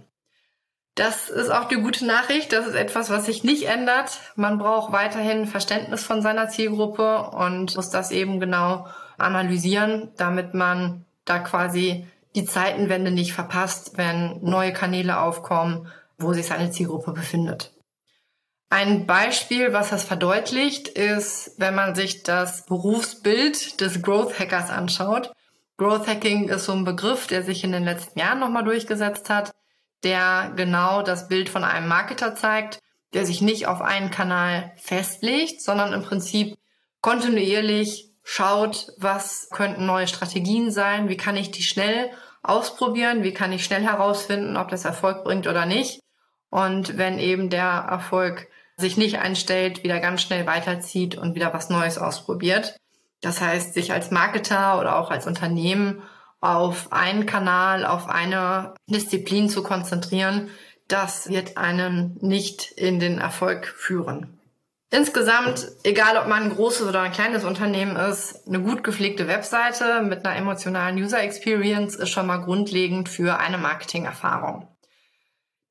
Das 0.97 1.31
ist 1.31 1.49
auch 1.49 1.65
die 1.65 1.81
gute 1.81 2.05
Nachricht. 2.05 2.53
Das 2.53 2.67
ist 2.67 2.75
etwas, 2.75 3.09
was 3.09 3.25
sich 3.25 3.43
nicht 3.43 3.63
ändert. 3.63 4.21
Man 4.37 4.59
braucht 4.59 4.93
weiterhin 4.93 5.47
Verständnis 5.47 6.05
von 6.05 6.21
seiner 6.21 6.51
Zielgruppe 6.51 7.31
und 7.31 7.75
muss 7.75 7.89
das 7.89 8.11
eben 8.11 8.39
genau 8.39 8.87
analysieren, 9.17 10.11
damit 10.19 10.53
man 10.53 11.07
da 11.25 11.39
quasi 11.39 12.07
die 12.35 12.45
Zeitenwende 12.45 13.11
nicht 13.11 13.33
verpasst, 13.33 13.93
wenn 13.97 14.43
neue 14.43 14.75
Kanäle 14.75 15.21
aufkommen, 15.21 15.89
wo 16.21 16.33
sich 16.33 16.47
seine 16.47 16.71
Zielgruppe 16.71 17.13
befindet. 17.13 17.73
Ein 18.69 19.07
Beispiel, 19.07 19.73
was 19.73 19.91
das 19.91 20.05
verdeutlicht, 20.05 20.87
ist, 20.87 21.55
wenn 21.59 21.75
man 21.75 21.97
sich 21.97 22.23
das 22.23 22.67
Berufsbild 22.67 23.81
des 23.81 24.01
Growth 24.01 24.39
Hackers 24.39 24.71
anschaut. 24.71 25.33
Growth 25.77 26.07
Hacking 26.07 26.49
ist 26.49 26.67
so 26.67 26.73
ein 26.73 26.85
Begriff, 26.85 27.27
der 27.27 27.43
sich 27.43 27.65
in 27.65 27.73
den 27.73 27.85
letzten 27.85 28.19
Jahren 28.19 28.39
nochmal 28.39 28.63
durchgesetzt 28.63 29.29
hat, 29.29 29.53
der 30.05 30.53
genau 30.55 31.03
das 31.03 31.27
Bild 31.27 31.49
von 31.49 31.65
einem 31.65 31.89
Marketer 31.89 32.37
zeigt, 32.37 32.79
der 33.13 33.27
sich 33.27 33.43
nicht 33.43 33.67
auf 33.67 33.81
einen 33.81 34.13
Kanal 34.13 34.73
festlegt, 34.77 35.63
sondern 35.63 35.93
im 35.93 36.03
Prinzip 36.03 36.57
kontinuierlich 37.01 38.11
schaut, 38.23 38.93
was 38.99 39.49
könnten 39.51 39.85
neue 39.87 40.07
Strategien 40.07 40.71
sein, 40.71 41.09
wie 41.09 41.17
kann 41.17 41.37
ich 41.37 41.51
die 41.51 41.65
schnell 41.65 42.11
ausprobieren, 42.43 43.25
wie 43.25 43.35
kann 43.35 43.53
ich 43.53 43.65
schnell 43.65 43.83
herausfinden, 43.83 44.57
ob 44.57 44.69
das 44.69 44.85
Erfolg 44.85 45.25
bringt 45.25 45.49
oder 45.49 45.67
nicht. 45.67 46.01
Und 46.51 46.99
wenn 46.99 47.19
eben 47.19 47.49
der 47.49 47.87
Erfolg 47.89 48.49
sich 48.77 48.97
nicht 48.97 49.19
einstellt, 49.19 49.85
wieder 49.85 50.01
ganz 50.01 50.23
schnell 50.23 50.47
weiterzieht 50.47 51.17
und 51.17 51.35
wieder 51.35 51.53
was 51.53 51.71
Neues 51.71 51.99
ausprobiert. 51.99 52.77
Das 53.21 53.41
heißt, 53.41 53.75
sich 53.75 53.93
als 53.93 54.11
Marketer 54.11 54.81
oder 54.81 54.97
auch 54.97 55.11
als 55.11 55.27
Unternehmen 55.27 56.03
auf 56.41 56.91
einen 56.91 57.27
Kanal, 57.27 57.85
auf 57.85 58.09
eine 58.09 58.75
Disziplin 58.87 59.49
zu 59.49 59.63
konzentrieren, 59.63 60.49
das 60.89 61.29
wird 61.29 61.57
einen 61.57 62.17
nicht 62.21 62.73
in 62.73 62.99
den 62.99 63.19
Erfolg 63.19 63.67
führen. 63.67 64.41
Insgesamt, 64.93 65.69
egal 65.85 66.17
ob 66.17 66.27
man 66.27 66.45
ein 66.45 66.57
großes 66.57 66.89
oder 66.89 67.03
ein 67.03 67.13
kleines 67.13 67.45
Unternehmen 67.45 67.95
ist, 67.95 68.49
eine 68.49 68.61
gut 68.61 68.83
gepflegte 68.83 69.29
Webseite 69.29 70.03
mit 70.03 70.25
einer 70.25 70.35
emotionalen 70.35 70.97
User 70.97 71.23
Experience 71.23 71.95
ist 71.95 72.09
schon 72.09 72.27
mal 72.27 72.39
grundlegend 72.39 73.09
für 73.09 73.39
eine 73.39 73.59
Marketingerfahrung. 73.59 74.67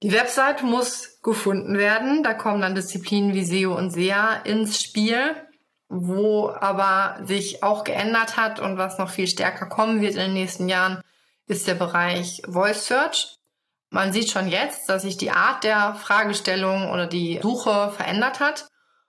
Die 0.01 0.13
Webseite 0.13 0.65
muss 0.65 1.19
gefunden 1.21 1.77
werden. 1.77 2.23
Da 2.23 2.33
kommen 2.33 2.61
dann 2.61 2.75
Disziplinen 2.75 3.33
wie 3.33 3.43
SEO 3.43 3.75
und 3.75 3.91
SEA 3.91 4.35
ins 4.45 4.81
Spiel, 4.81 5.35
wo 5.89 6.49
aber 6.49 7.25
sich 7.25 7.63
auch 7.63 7.83
geändert 7.83 8.37
hat 8.37 8.59
und 8.59 8.77
was 8.77 8.97
noch 8.97 9.09
viel 9.09 9.27
stärker 9.27 9.65
kommen 9.65 9.99
wird 9.99 10.13
in 10.13 10.19
den 10.19 10.33
nächsten 10.33 10.69
Jahren, 10.69 11.01
ist 11.47 11.67
der 11.67 11.73
Bereich 11.73 12.41
Voice 12.47 12.85
Search. 12.85 13.35
Man 13.89 14.13
sieht 14.13 14.29
schon 14.29 14.47
jetzt, 14.47 14.87
dass 14.87 15.01
sich 15.01 15.17
die 15.17 15.31
Art 15.31 15.63
der 15.63 15.95
Fragestellung 15.95 16.91
oder 16.91 17.07
die 17.07 17.39
Suche 17.41 17.91
verändert 17.91 18.39
hat. 18.39 18.67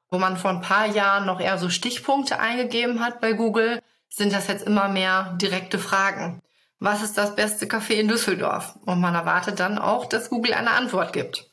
Wo 0.09 0.19
man 0.19 0.37
vor 0.37 0.51
ein 0.51 0.63
paar 0.63 0.87
Jahren 0.87 1.27
noch 1.27 1.39
eher 1.39 1.59
so 1.59 1.69
Stichpunkte 1.69 2.41
eingegeben 2.41 2.99
hat 2.99 3.21
bei 3.21 3.35
Google, 3.35 3.81
sind 4.09 4.33
das 4.33 4.49
jetzt 4.49 4.67
immer 4.67 4.89
mehr 4.89 5.37
direkte 5.41 5.79
Fragen 5.79 6.43
was 6.81 7.03
ist 7.03 7.19
das 7.19 7.37
beste 7.37 7.67
Café 7.67 7.93
in 7.93 8.09
Düsseldorf? 8.09 8.77
Und 8.87 9.01
man 9.01 9.15
erwartet 9.15 9.61
dann 9.61 9.79
auch, 9.79 10.07
dass 10.07 10.31
Google 10.31 10.55
eine 10.55 10.73
Antwort 10.73 11.13
gibt. 11.13 11.51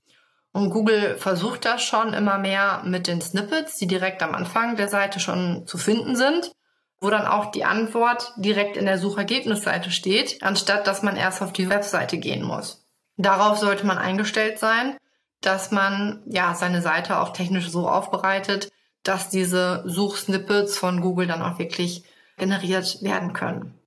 Und 0.53 0.71
Google 0.71 1.17
versucht 1.17 1.65
das 1.65 1.83
schon 1.83 2.13
immer 2.13 2.37
mehr 2.37 2.81
mit 2.85 3.07
den 3.07 3.21
Snippets, 3.21 3.75
die 3.75 3.87
direkt 3.87 4.23
am 4.23 4.33
Anfang 4.33 4.77
der 4.77 4.87
Seite 4.87 5.19
schon 5.19 5.67
zu 5.67 5.77
finden 5.77 6.15
sind, 6.15 6.51
wo 6.99 7.09
dann 7.09 7.27
auch 7.27 7.51
die 7.51 7.65
Antwort 7.65 8.33
direkt 8.37 8.77
in 8.77 8.85
der 8.85 8.97
Suchergebnisseite 8.97 9.91
steht, 9.91 10.41
anstatt 10.41 10.87
dass 10.87 11.03
man 11.03 11.15
erst 11.15 11.41
auf 11.41 11.53
die 11.53 11.69
Webseite 11.69 12.17
gehen 12.17 12.43
muss. 12.43 12.85
Darauf 13.17 13.57
sollte 13.57 13.85
man 13.85 13.97
eingestellt 13.97 14.57
sein, 14.57 14.97
dass 15.41 15.71
man 15.71 16.23
ja 16.25 16.55
seine 16.55 16.81
Seite 16.81 17.19
auch 17.19 17.33
technisch 17.33 17.69
so 17.69 17.87
aufbereitet, 17.87 18.69
dass 19.03 19.29
diese 19.29 19.83
Suchsnippets 19.85 20.77
von 20.77 21.01
Google 21.01 21.27
dann 21.27 21.41
auch 21.41 21.59
wirklich 21.59 22.03
generiert 22.37 23.03
werden 23.03 23.33
können. 23.33 23.77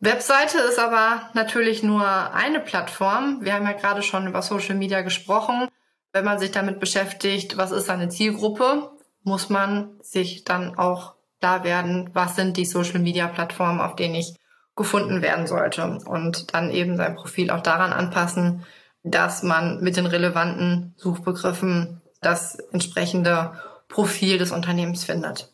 Webseite 0.00 0.58
ist 0.58 0.78
aber 0.78 1.28
natürlich 1.34 1.82
nur 1.82 2.06
eine 2.06 2.60
Plattform. 2.60 3.38
Wir 3.42 3.54
haben 3.54 3.66
ja 3.66 3.72
gerade 3.72 4.02
schon 4.02 4.28
über 4.28 4.42
Social 4.42 4.76
Media 4.76 5.02
gesprochen. 5.02 5.68
Wenn 6.12 6.24
man 6.24 6.38
sich 6.38 6.52
damit 6.52 6.78
beschäftigt, 6.78 7.56
was 7.56 7.72
ist 7.72 7.90
eine 7.90 8.08
Zielgruppe, 8.08 8.92
muss 9.24 9.48
man 9.48 9.98
sich 10.00 10.44
dann 10.44 10.78
auch 10.78 11.14
da 11.40 11.64
werden, 11.64 12.10
was 12.12 12.36
sind 12.36 12.56
die 12.56 12.64
Social 12.64 13.00
Media 13.00 13.26
Plattformen, 13.26 13.80
auf 13.80 13.96
denen 13.96 14.14
ich 14.14 14.36
gefunden 14.76 15.22
werden 15.22 15.48
sollte 15.48 15.98
und 16.06 16.54
dann 16.54 16.70
eben 16.70 16.96
sein 16.96 17.16
Profil 17.16 17.50
auch 17.50 17.62
daran 17.62 17.92
anpassen, 17.92 18.64
dass 19.02 19.42
man 19.42 19.80
mit 19.80 19.96
den 19.96 20.06
relevanten 20.06 20.94
Suchbegriffen 20.96 22.00
das 22.20 22.54
entsprechende 22.54 23.52
Profil 23.88 24.38
des 24.38 24.52
Unternehmens 24.52 25.04
findet. 25.04 25.52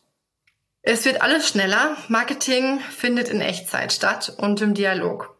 Es 0.87 1.03
wird 1.03 1.23
alles 1.23 1.49
schneller. 1.49 1.97
Marketing 2.09 2.79
findet 2.79 3.29
in 3.29 3.41
Echtzeit 3.41 3.91
statt 3.91 4.31
und 4.37 4.61
im 4.61 4.75
Dialog. 4.75 5.35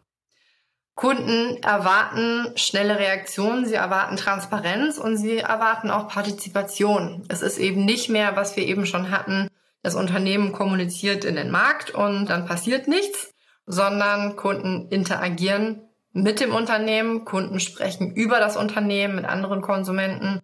Kunden 0.96 1.62
erwarten 1.62 2.52
schnelle 2.56 2.98
Reaktionen, 2.98 3.68
sie 3.68 3.76
erwarten 3.76 4.18
Transparenz 4.18 4.98
und 4.98 5.18
sie 5.18 5.38
erwarten 5.38 5.92
auch 5.92 6.08
Partizipation. 6.08 7.26
Es 7.28 7.44
ist 7.44 7.60
eben 7.60 7.86
nicht 7.86 8.10
mehr, 8.10 8.36
was 8.36 8.56
wir 8.56 8.66
eben 8.66 8.88
schon 8.88 9.12
hatten, 9.12 9.50
das 9.84 9.94
Unternehmen 9.94 10.52
kommuniziert 10.52 11.26
in 11.26 11.36
den 11.36 11.52
Markt 11.52 11.92
und 11.92 12.26
dann 12.26 12.48
passiert 12.48 12.88
nichts, 12.88 13.32
sondern 13.68 14.38
Kunden 14.38 14.88
interagieren 14.90 15.84
mit 16.12 16.40
dem 16.40 16.56
Unternehmen, 16.56 17.24
Kunden 17.24 17.60
sprechen 17.60 18.16
über 18.16 18.40
das 18.40 18.58
Unternehmen 18.58 19.18
mit 19.18 19.26
anderen 19.26 19.62
Konsumenten 19.62 20.42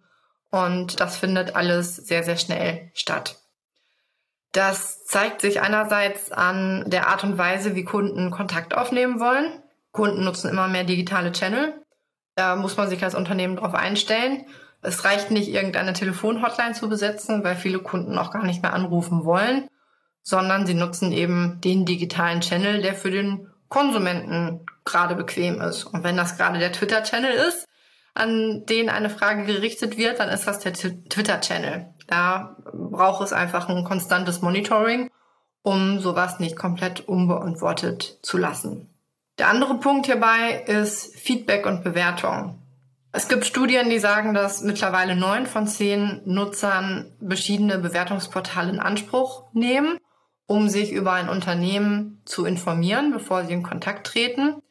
und 0.50 1.00
das 1.00 1.16
findet 1.16 1.56
alles 1.56 1.96
sehr, 1.96 2.22
sehr 2.22 2.36
schnell 2.36 2.92
statt. 2.94 3.41
Das 4.52 5.04
zeigt 5.06 5.40
sich 5.40 5.62
einerseits 5.62 6.30
an 6.30 6.84
der 6.86 7.08
Art 7.08 7.24
und 7.24 7.38
Weise, 7.38 7.74
wie 7.74 7.84
Kunden 7.84 8.30
Kontakt 8.30 8.74
aufnehmen 8.74 9.18
wollen. 9.18 9.62
Kunden 9.92 10.24
nutzen 10.24 10.50
immer 10.50 10.68
mehr 10.68 10.84
digitale 10.84 11.32
Channel. 11.32 11.74
Da 12.34 12.56
muss 12.56 12.76
man 12.76 12.88
sich 12.88 13.02
als 13.02 13.14
Unternehmen 13.14 13.56
darauf 13.56 13.74
einstellen. 13.74 14.44
Es 14.82 15.04
reicht 15.04 15.30
nicht, 15.30 15.48
irgendeine 15.48 15.94
Telefonhotline 15.94 16.74
zu 16.74 16.88
besetzen, 16.88 17.44
weil 17.44 17.56
viele 17.56 17.78
Kunden 17.78 18.18
auch 18.18 18.30
gar 18.30 18.44
nicht 18.44 18.62
mehr 18.62 18.74
anrufen 18.74 19.24
wollen, 19.24 19.68
sondern 20.22 20.66
sie 20.66 20.74
nutzen 20.74 21.12
eben 21.12 21.60
den 21.62 21.86
digitalen 21.86 22.40
Channel, 22.40 22.82
der 22.82 22.94
für 22.94 23.10
den 23.10 23.48
Konsumenten 23.68 24.66
gerade 24.84 25.14
bequem 25.14 25.60
ist. 25.60 25.84
Und 25.84 26.04
wenn 26.04 26.16
das 26.16 26.36
gerade 26.36 26.58
der 26.58 26.72
Twitter-Channel 26.72 27.32
ist, 27.32 27.66
an 28.14 28.66
den 28.66 28.90
eine 28.90 29.08
Frage 29.08 29.44
gerichtet 29.44 29.96
wird, 29.96 30.18
dann 30.18 30.28
ist 30.28 30.46
das 30.46 30.58
der 30.58 30.74
Twitter-Channel. 30.74 31.91
Da 32.06 32.56
braucht 32.72 33.22
es 33.22 33.32
einfach 33.32 33.68
ein 33.68 33.84
konstantes 33.84 34.42
Monitoring, 34.42 35.10
um 35.62 36.00
sowas 36.00 36.40
nicht 36.40 36.56
komplett 36.56 37.00
unbeantwortet 37.00 38.18
zu 38.22 38.36
lassen. 38.36 38.88
Der 39.38 39.48
andere 39.48 39.78
Punkt 39.78 40.06
hierbei 40.06 40.62
ist 40.66 41.16
Feedback 41.16 41.66
und 41.66 41.84
Bewertung. 41.84 42.58
Es 43.12 43.28
gibt 43.28 43.44
Studien, 43.44 43.90
die 43.90 43.98
sagen, 43.98 44.32
dass 44.32 44.62
mittlerweile 44.62 45.14
neun 45.14 45.46
von 45.46 45.66
zehn 45.66 46.22
Nutzern 46.24 47.12
verschiedene 47.24 47.78
Bewertungsportale 47.78 48.70
in 48.70 48.80
Anspruch 48.80 49.44
nehmen, 49.52 49.98
um 50.46 50.68
sich 50.68 50.92
über 50.92 51.12
ein 51.12 51.28
Unternehmen 51.28 52.22
zu 52.24 52.46
informieren, 52.46 53.12
bevor 53.12 53.44
sie 53.44 53.52
in 53.52 53.62
Kontakt 53.62 54.06
treten. 54.06 54.62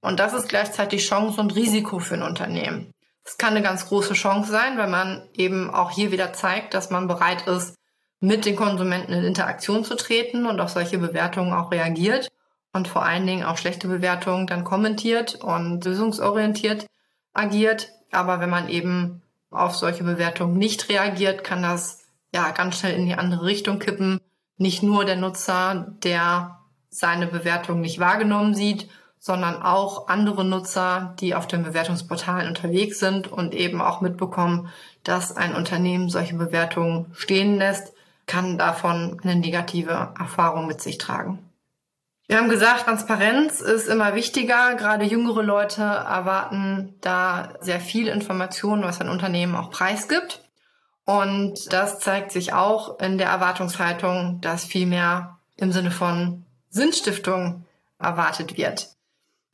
Und 0.00 0.18
das 0.18 0.32
ist 0.32 0.48
gleichzeitig 0.48 1.06
Chance 1.06 1.40
und 1.40 1.54
Risiko 1.54 1.98
für 1.98 2.14
ein 2.14 2.22
Unternehmen. 2.22 2.94
Es 3.24 3.38
kann 3.38 3.50
eine 3.50 3.62
ganz 3.62 3.86
große 3.86 4.14
Chance 4.14 4.50
sein, 4.50 4.78
weil 4.78 4.88
man 4.88 5.28
eben 5.34 5.70
auch 5.70 5.90
hier 5.90 6.10
wieder 6.10 6.32
zeigt, 6.32 6.74
dass 6.74 6.90
man 6.90 7.08
bereit 7.08 7.46
ist, 7.46 7.74
mit 8.20 8.44
den 8.44 8.56
Konsumenten 8.56 9.12
in 9.12 9.24
Interaktion 9.24 9.84
zu 9.84 9.96
treten 9.96 10.46
und 10.46 10.60
auf 10.60 10.70
solche 10.70 10.98
Bewertungen 10.98 11.52
auch 11.52 11.70
reagiert 11.70 12.28
und 12.72 12.86
vor 12.86 13.02
allen 13.02 13.26
Dingen 13.26 13.44
auch 13.44 13.56
schlechte 13.56 13.88
Bewertungen 13.88 14.46
dann 14.46 14.64
kommentiert 14.64 15.36
und 15.36 15.84
lösungsorientiert 15.84 16.86
agiert. 17.32 17.88
Aber 18.12 18.40
wenn 18.40 18.50
man 18.50 18.68
eben 18.68 19.22
auf 19.50 19.74
solche 19.74 20.04
Bewertungen 20.04 20.58
nicht 20.58 20.88
reagiert, 20.88 21.44
kann 21.44 21.62
das 21.62 22.04
ja 22.32 22.50
ganz 22.50 22.78
schnell 22.78 22.94
in 22.94 23.06
die 23.06 23.14
andere 23.14 23.44
Richtung 23.44 23.78
kippen. 23.78 24.20
Nicht 24.56 24.82
nur 24.82 25.04
der 25.04 25.16
Nutzer, 25.16 25.96
der 26.02 26.60
seine 26.90 27.26
Bewertung 27.26 27.80
nicht 27.80 27.98
wahrgenommen 27.98 28.54
sieht, 28.54 28.88
sondern 29.20 29.62
auch 29.62 30.08
andere 30.08 30.44
Nutzer, 30.44 31.14
die 31.20 31.34
auf 31.34 31.46
den 31.46 31.62
Bewertungsportalen 31.62 32.48
unterwegs 32.48 32.98
sind 32.98 33.30
und 33.30 33.54
eben 33.54 33.82
auch 33.82 34.00
mitbekommen, 34.00 34.70
dass 35.04 35.36
ein 35.36 35.54
Unternehmen 35.54 36.08
solche 36.08 36.34
Bewertungen 36.34 37.06
stehen 37.12 37.58
lässt, 37.58 37.92
kann 38.26 38.56
davon 38.56 39.20
eine 39.22 39.36
negative 39.36 40.14
Erfahrung 40.18 40.66
mit 40.66 40.80
sich 40.80 40.96
tragen. 40.96 41.38
Wir 42.28 42.38
haben 42.38 42.48
gesagt, 42.48 42.84
Transparenz 42.84 43.60
ist 43.60 43.88
immer 43.88 44.14
wichtiger. 44.14 44.74
Gerade 44.76 45.04
jüngere 45.04 45.42
Leute 45.42 45.82
erwarten 45.82 46.94
da 47.00 47.54
sehr 47.60 47.80
viel 47.80 48.06
Information, 48.06 48.82
was 48.82 49.00
ein 49.00 49.08
Unternehmen 49.08 49.54
auch 49.56 49.70
preisgibt. 49.70 50.40
Und 51.04 51.72
das 51.72 51.98
zeigt 51.98 52.30
sich 52.30 52.52
auch 52.52 53.00
in 53.00 53.18
der 53.18 53.28
Erwartungshaltung, 53.28 54.40
dass 54.40 54.64
viel 54.64 54.86
mehr 54.86 55.38
im 55.56 55.72
Sinne 55.72 55.90
von 55.90 56.46
Sinnstiftung 56.70 57.66
erwartet 57.98 58.56
wird. 58.56 58.90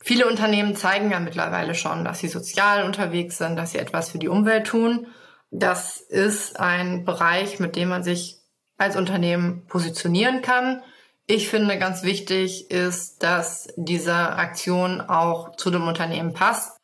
Viele 0.06 0.28
Unternehmen 0.28 0.76
zeigen 0.76 1.10
ja 1.10 1.18
mittlerweile 1.18 1.74
schon, 1.74 2.04
dass 2.04 2.20
sie 2.20 2.28
sozial 2.28 2.84
unterwegs 2.84 3.38
sind, 3.38 3.56
dass 3.56 3.72
sie 3.72 3.78
etwas 3.78 4.08
für 4.08 4.18
die 4.18 4.28
Umwelt 4.28 4.68
tun. 4.68 5.08
Das 5.50 6.00
ist 6.00 6.60
ein 6.60 7.04
Bereich, 7.04 7.58
mit 7.58 7.74
dem 7.74 7.88
man 7.88 8.04
sich 8.04 8.38
als 8.78 8.94
Unternehmen 8.94 9.66
positionieren 9.66 10.42
kann. 10.42 10.80
Ich 11.26 11.48
finde 11.48 11.76
ganz 11.76 12.04
wichtig 12.04 12.70
ist, 12.70 13.24
dass 13.24 13.66
diese 13.74 14.14
Aktion 14.14 15.00
auch 15.00 15.56
zu 15.56 15.72
dem 15.72 15.88
Unternehmen 15.88 16.34
passt 16.34 16.78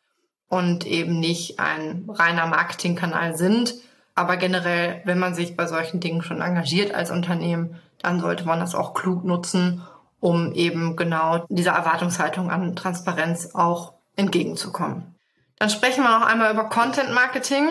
und 0.49 0.85
eben 0.85 1.21
nicht 1.21 1.61
ein 1.61 2.05
reiner 2.09 2.47
Marketingkanal 2.47 3.37
sind, 3.37 3.73
Aber 4.15 4.37
generell, 4.37 5.01
wenn 5.05 5.17
man 5.17 5.33
sich 5.33 5.55
bei 5.57 5.65
solchen 5.65 5.99
Dingen 5.99 6.21
schon 6.21 6.41
engagiert 6.41 6.93
als 6.93 7.09
Unternehmen, 7.09 7.81
dann 7.99 8.19
sollte 8.19 8.45
man 8.45 8.59
das 8.59 8.75
auch 8.75 8.93
klug 8.93 9.23
nutzen, 9.23 9.81
um 10.23 10.53
eben 10.53 10.95
genau 10.95 11.45
dieser 11.49 11.73
Erwartungshaltung 11.73 12.49
an 12.49 12.77
Transparenz 12.77 13.49
auch 13.55 13.95
entgegenzukommen. 14.15 15.15
Dann 15.59 15.69
sprechen 15.69 16.01
wir 16.01 16.17
noch 16.17 16.25
einmal 16.25 16.53
über 16.53 16.69
Content 16.69 17.11
Marketing. 17.13 17.67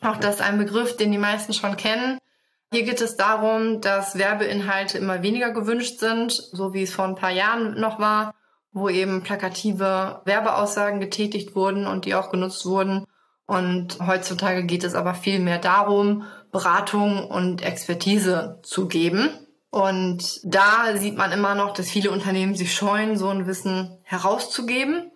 Auch 0.00 0.16
das 0.16 0.36
ist 0.36 0.40
ein 0.40 0.58
Begriff, 0.58 0.96
den 0.96 1.12
die 1.12 1.18
meisten 1.18 1.52
schon 1.52 1.76
kennen. 1.76 2.18
Hier 2.72 2.82
geht 2.82 3.00
es 3.00 3.16
darum, 3.16 3.80
dass 3.80 4.18
Werbeinhalte 4.18 4.98
immer 4.98 5.22
weniger 5.22 5.52
gewünscht 5.52 6.00
sind, 6.00 6.32
so 6.32 6.74
wie 6.74 6.82
es 6.82 6.92
vor 6.92 7.04
ein 7.04 7.14
paar 7.14 7.30
Jahren 7.30 7.78
noch 7.78 8.00
war, 8.00 8.34
wo 8.72 8.88
eben 8.88 9.22
plakative 9.22 10.22
Werbeaussagen 10.24 10.98
getätigt 10.98 11.54
wurden 11.54 11.86
und 11.86 12.04
die 12.04 12.16
auch 12.16 12.32
genutzt 12.32 12.66
wurden. 12.66 13.06
Und 13.46 13.98
heutzutage 14.04 14.64
geht 14.64 14.82
es 14.82 14.96
aber 14.96 15.14
viel 15.14 15.38
mehr 15.38 15.58
darum, 15.58 16.24
Beratung 16.50 17.30
und 17.30 17.62
Expertise 17.62 18.58
zu 18.64 18.88
geben. 18.88 19.30
Und 19.70 20.40
da 20.44 20.96
sieht 20.96 21.16
man 21.16 21.32
immer 21.32 21.54
noch, 21.54 21.74
dass 21.74 21.90
viele 21.90 22.10
Unternehmen 22.10 22.54
sich 22.54 22.74
scheuen, 22.74 23.16
so 23.16 23.28
ein 23.28 23.46
Wissen 23.46 23.98
herauszugeben, 24.02 25.10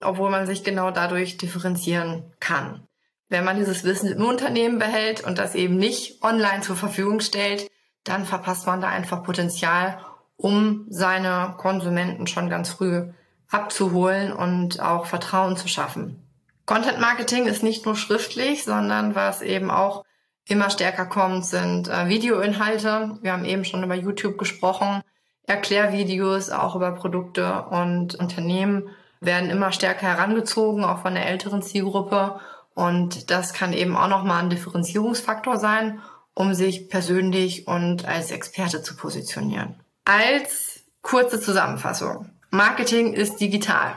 obwohl 0.00 0.30
man 0.30 0.46
sich 0.46 0.64
genau 0.64 0.90
dadurch 0.90 1.36
differenzieren 1.36 2.32
kann. 2.40 2.86
Wenn 3.28 3.44
man 3.44 3.56
dieses 3.56 3.84
Wissen 3.84 4.10
im 4.10 4.24
Unternehmen 4.24 4.78
behält 4.78 5.22
und 5.22 5.38
das 5.38 5.54
eben 5.54 5.76
nicht 5.76 6.22
online 6.22 6.62
zur 6.62 6.76
Verfügung 6.76 7.20
stellt, 7.20 7.68
dann 8.04 8.24
verpasst 8.24 8.66
man 8.66 8.80
da 8.80 8.88
einfach 8.88 9.22
Potenzial, 9.22 10.04
um 10.36 10.86
seine 10.88 11.54
Konsumenten 11.58 12.26
schon 12.26 12.48
ganz 12.48 12.70
früh 12.70 13.12
abzuholen 13.48 14.32
und 14.32 14.80
auch 14.80 15.06
Vertrauen 15.06 15.56
zu 15.56 15.68
schaffen. 15.68 16.26
Content 16.66 17.00
Marketing 17.00 17.46
ist 17.46 17.62
nicht 17.62 17.84
nur 17.84 17.96
schriftlich, 17.96 18.64
sondern 18.64 19.14
was 19.14 19.42
eben 19.42 19.70
auch 19.70 20.04
immer 20.46 20.70
stärker 20.70 21.06
kommt, 21.06 21.44
sind 21.44 21.88
äh, 21.88 22.08
Videoinhalte. 22.08 23.18
Wir 23.22 23.32
haben 23.32 23.44
eben 23.44 23.64
schon 23.64 23.82
über 23.82 23.94
YouTube 23.94 24.38
gesprochen. 24.38 25.02
Erklärvideos 25.46 26.50
auch 26.50 26.76
über 26.76 26.92
Produkte 26.92 27.62
und 27.70 28.14
Unternehmen 28.14 28.90
werden 29.20 29.50
immer 29.50 29.72
stärker 29.72 30.06
herangezogen, 30.06 30.84
auch 30.84 31.02
von 31.02 31.14
der 31.14 31.26
älteren 31.26 31.62
Zielgruppe. 31.62 32.40
Und 32.74 33.30
das 33.30 33.52
kann 33.52 33.72
eben 33.72 33.96
auch 33.96 34.08
nochmal 34.08 34.42
ein 34.42 34.50
Differenzierungsfaktor 34.50 35.58
sein, 35.58 36.00
um 36.34 36.54
sich 36.54 36.88
persönlich 36.88 37.66
und 37.66 38.06
als 38.06 38.30
Experte 38.30 38.82
zu 38.82 38.96
positionieren. 38.96 39.80
Als 40.04 40.84
kurze 41.02 41.40
Zusammenfassung. 41.40 42.30
Marketing 42.50 43.12
ist 43.12 43.40
digital. 43.40 43.94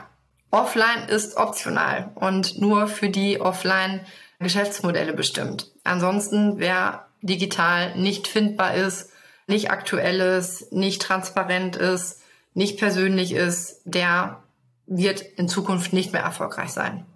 Offline 0.50 1.08
ist 1.08 1.36
optional 1.36 2.12
und 2.14 2.60
nur 2.60 2.86
für 2.86 3.08
die 3.08 3.40
Offline 3.40 4.00
Geschäftsmodelle 4.38 5.12
bestimmt. 5.12 5.70
Ansonsten, 5.84 6.58
wer 6.58 7.06
digital 7.22 7.96
nicht 7.96 8.28
findbar 8.28 8.74
ist, 8.74 9.10
nicht 9.46 9.70
aktuell 9.70 10.20
ist, 10.20 10.72
nicht 10.72 11.02
transparent 11.02 11.76
ist, 11.76 12.22
nicht 12.54 12.78
persönlich 12.78 13.32
ist, 13.32 13.82
der 13.84 14.42
wird 14.86 15.22
in 15.22 15.48
Zukunft 15.48 15.92
nicht 15.92 16.12
mehr 16.12 16.22
erfolgreich 16.22 16.70
sein. 16.70 17.06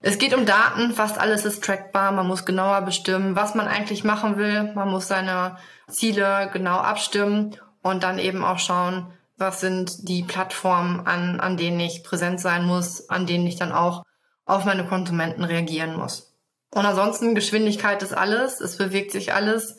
Es 0.00 0.18
geht 0.18 0.34
um 0.34 0.46
Daten, 0.46 0.92
fast 0.92 1.18
alles 1.18 1.44
ist 1.44 1.64
trackbar, 1.64 2.12
man 2.12 2.26
muss 2.26 2.44
genauer 2.44 2.82
bestimmen, 2.82 3.34
was 3.34 3.54
man 3.54 3.66
eigentlich 3.66 4.04
machen 4.04 4.36
will, 4.36 4.72
man 4.74 4.90
muss 4.90 5.08
seine 5.08 5.56
Ziele 5.88 6.50
genau 6.52 6.76
abstimmen 6.76 7.56
und 7.82 8.02
dann 8.02 8.18
eben 8.18 8.44
auch 8.44 8.58
schauen, 8.58 9.12
was 9.38 9.60
sind 9.60 10.08
die 10.08 10.22
Plattformen, 10.22 11.06
an, 11.06 11.40
an 11.40 11.56
denen 11.56 11.80
ich 11.80 12.04
präsent 12.04 12.40
sein 12.40 12.64
muss, 12.64 13.08
an 13.08 13.26
denen 13.26 13.46
ich 13.46 13.56
dann 13.56 13.72
auch 13.72 14.02
auf 14.46 14.64
meine 14.64 14.86
Konsumenten 14.86 15.44
reagieren 15.44 15.96
muss. 15.96 16.32
Und 16.72 16.86
ansonsten 16.86 17.34
Geschwindigkeit 17.34 18.02
ist 18.02 18.16
alles, 18.16 18.60
es 18.60 18.78
bewegt 18.78 19.12
sich 19.12 19.34
alles 19.34 19.78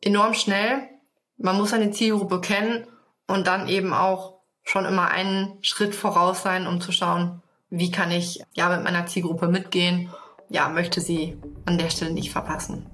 enorm 0.00 0.34
schnell. 0.34 0.88
Man 1.36 1.56
muss 1.56 1.70
seine 1.70 1.90
Zielgruppe 1.90 2.40
kennen 2.40 2.86
und 3.26 3.46
dann 3.46 3.68
eben 3.68 3.92
auch 3.92 4.40
schon 4.64 4.84
immer 4.84 5.10
einen 5.10 5.58
Schritt 5.62 5.94
voraus 5.94 6.42
sein, 6.42 6.66
um 6.66 6.80
zu 6.80 6.92
schauen, 6.92 7.42
wie 7.70 7.90
kann 7.90 8.10
ich 8.10 8.42
ja 8.52 8.68
mit 8.68 8.84
meiner 8.84 9.06
Zielgruppe 9.06 9.48
mitgehen, 9.48 10.10
ja, 10.48 10.68
möchte 10.68 11.00
sie 11.00 11.38
an 11.64 11.78
der 11.78 11.90
Stelle 11.90 12.12
nicht 12.12 12.30
verpassen. 12.30 12.86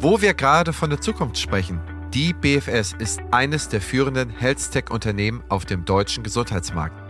Wo 0.00 0.20
wir 0.20 0.34
gerade 0.34 0.72
von 0.72 0.90
der 0.90 1.00
Zukunft 1.00 1.38
sprechen, 1.38 1.80
die 2.12 2.32
BFS 2.32 2.94
ist 2.98 3.20
eines 3.30 3.68
der 3.68 3.80
führenden 3.80 4.30
Health 4.30 4.72
Tech 4.72 4.90
Unternehmen 4.90 5.44
auf 5.48 5.64
dem 5.64 5.84
deutschen 5.84 6.24
Gesundheitsmarkt. 6.24 7.09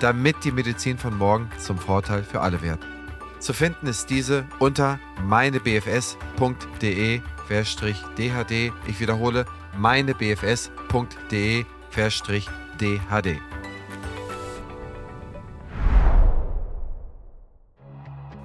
damit 0.00 0.44
die 0.44 0.52
Medizin 0.52 0.98
von 0.98 1.16
morgen 1.16 1.50
zum 1.58 1.78
Vorteil 1.78 2.22
für 2.22 2.40
alle 2.40 2.62
wird. 2.62 2.78
Zu 3.38 3.52
finden 3.52 3.86
ist 3.86 4.10
diese 4.10 4.46
unter 4.58 4.98
meinebfs.de-dhd. 5.24 7.22
Ich 8.86 9.00
wiederhole, 9.00 9.44
meinebfs.de 9.76 11.64
dhd. 12.80 13.40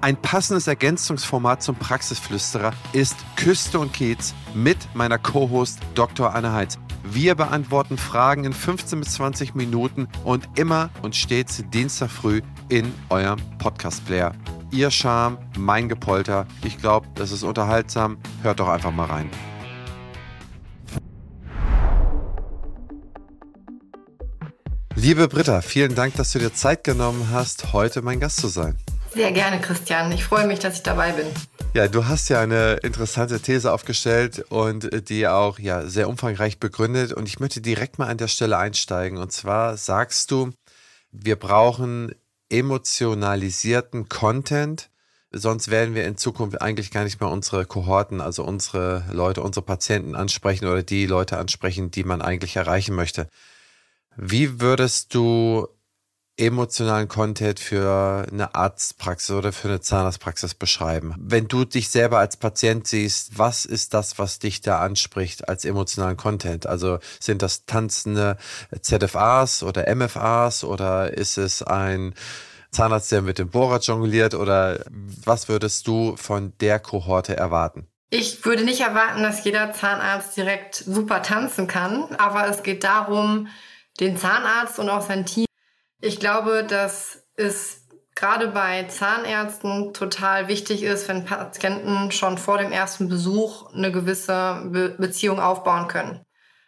Ein 0.00 0.16
passendes 0.20 0.66
Ergänzungsformat 0.66 1.62
zum 1.62 1.76
Praxisflüsterer 1.76 2.74
ist 2.92 3.16
Küste 3.36 3.78
und 3.78 3.94
Kiez 3.94 4.34
mit 4.52 4.76
meiner 4.94 5.18
Co-Host 5.18 5.78
Dr. 5.94 6.34
Anne 6.34 6.52
Heitz. 6.52 6.78
Wir 7.06 7.34
beantworten 7.34 7.98
Fragen 7.98 8.44
in 8.44 8.54
15 8.54 8.98
bis 8.98 9.12
20 9.12 9.54
Minuten 9.54 10.08
und 10.24 10.48
immer 10.58 10.88
und 11.02 11.14
stets 11.14 11.62
Dienstag 11.72 12.10
früh 12.10 12.40
in 12.70 12.94
eurem 13.10 13.38
Podcast-Player. 13.58 14.32
Ihr 14.70 14.90
Charme, 14.90 15.36
mein 15.58 15.90
Gepolter. 15.90 16.46
Ich 16.64 16.78
glaube, 16.78 17.06
das 17.14 17.30
ist 17.30 17.42
unterhaltsam. 17.42 18.16
Hört 18.42 18.58
doch 18.58 18.68
einfach 18.68 18.90
mal 18.90 19.04
rein. 19.04 19.28
Liebe 24.94 25.28
Britta, 25.28 25.60
vielen 25.60 25.94
Dank, 25.94 26.14
dass 26.14 26.32
du 26.32 26.38
dir 26.38 26.54
Zeit 26.54 26.84
genommen 26.84 27.28
hast, 27.30 27.74
heute 27.74 28.00
mein 28.00 28.18
Gast 28.18 28.38
zu 28.38 28.48
sein. 28.48 28.78
Sehr 29.14 29.30
gerne, 29.30 29.60
Christian. 29.60 30.10
Ich 30.10 30.24
freue 30.24 30.46
mich, 30.48 30.58
dass 30.58 30.74
ich 30.76 30.82
dabei 30.82 31.12
bin. 31.12 31.26
Ja, 31.72 31.86
du 31.86 32.06
hast 32.06 32.28
ja 32.30 32.40
eine 32.40 32.74
interessante 32.82 33.38
These 33.38 33.72
aufgestellt 33.72 34.44
und 34.48 35.08
die 35.08 35.28
auch 35.28 35.60
ja 35.60 35.86
sehr 35.86 36.08
umfangreich 36.08 36.58
begründet. 36.58 37.12
Und 37.12 37.28
ich 37.28 37.38
möchte 37.38 37.60
direkt 37.60 37.98
mal 37.98 38.08
an 38.08 38.18
der 38.18 38.26
Stelle 38.26 38.58
einsteigen. 38.58 39.18
Und 39.18 39.30
zwar 39.30 39.76
sagst 39.76 40.32
du, 40.32 40.50
wir 41.12 41.36
brauchen 41.36 42.12
emotionalisierten 42.48 44.08
Content. 44.08 44.90
Sonst 45.30 45.70
werden 45.70 45.94
wir 45.94 46.06
in 46.06 46.16
Zukunft 46.16 46.60
eigentlich 46.60 46.90
gar 46.90 47.04
nicht 47.04 47.20
mehr 47.20 47.30
unsere 47.30 47.66
Kohorten, 47.66 48.20
also 48.20 48.42
unsere 48.42 49.04
Leute, 49.12 49.42
unsere 49.42 49.64
Patienten 49.64 50.16
ansprechen 50.16 50.66
oder 50.66 50.82
die 50.82 51.06
Leute 51.06 51.38
ansprechen, 51.38 51.92
die 51.92 52.04
man 52.04 52.20
eigentlich 52.20 52.56
erreichen 52.56 52.96
möchte. 52.96 53.28
Wie 54.16 54.60
würdest 54.60 55.14
du 55.14 55.68
emotionalen 56.36 57.08
Content 57.08 57.60
für 57.60 58.26
eine 58.30 58.54
Arztpraxis 58.54 59.30
oder 59.30 59.52
für 59.52 59.68
eine 59.68 59.80
Zahnarztpraxis 59.80 60.54
beschreiben? 60.54 61.14
Wenn 61.18 61.48
du 61.48 61.64
dich 61.64 61.88
selber 61.88 62.18
als 62.18 62.36
Patient 62.36 62.86
siehst, 62.86 63.38
was 63.38 63.64
ist 63.64 63.94
das, 63.94 64.18
was 64.18 64.38
dich 64.38 64.60
da 64.60 64.80
anspricht 64.80 65.48
als 65.48 65.64
emotionalen 65.64 66.16
Content? 66.16 66.66
Also 66.66 66.98
sind 67.20 67.42
das 67.42 67.66
tanzende 67.66 68.36
ZFAs 68.80 69.62
oder 69.62 69.94
MFAs 69.94 70.64
oder 70.64 71.12
ist 71.12 71.38
es 71.38 71.62
ein 71.62 72.14
Zahnarzt, 72.70 73.12
der 73.12 73.22
mit 73.22 73.38
dem 73.38 73.50
Bohrer 73.50 73.78
jongliert 73.78 74.34
oder 74.34 74.80
was 75.24 75.48
würdest 75.48 75.86
du 75.86 76.16
von 76.16 76.52
der 76.58 76.80
Kohorte 76.80 77.36
erwarten? 77.36 77.86
Ich 78.10 78.44
würde 78.44 78.64
nicht 78.64 78.80
erwarten, 78.80 79.22
dass 79.22 79.44
jeder 79.44 79.72
Zahnarzt 79.72 80.36
direkt 80.36 80.74
super 80.74 81.22
tanzen 81.22 81.66
kann, 81.66 82.14
aber 82.16 82.48
es 82.48 82.62
geht 82.62 82.84
darum, 82.84 83.48
den 84.00 84.16
Zahnarzt 84.16 84.78
und 84.78 84.88
auch 84.88 85.02
sein 85.02 85.24
Team. 85.24 85.46
Ich 86.00 86.20
glaube, 86.20 86.64
dass 86.64 87.24
es 87.36 87.84
gerade 88.14 88.48
bei 88.48 88.84
Zahnärzten 88.84 89.92
total 89.92 90.48
wichtig 90.48 90.82
ist, 90.82 91.08
wenn 91.08 91.24
Patienten 91.24 92.10
schon 92.12 92.38
vor 92.38 92.58
dem 92.58 92.72
ersten 92.72 93.08
Besuch 93.08 93.72
eine 93.72 93.90
gewisse 93.90 94.62
Be 94.66 94.90
Beziehung 94.90 95.40
aufbauen 95.40 95.88
können. 95.88 96.24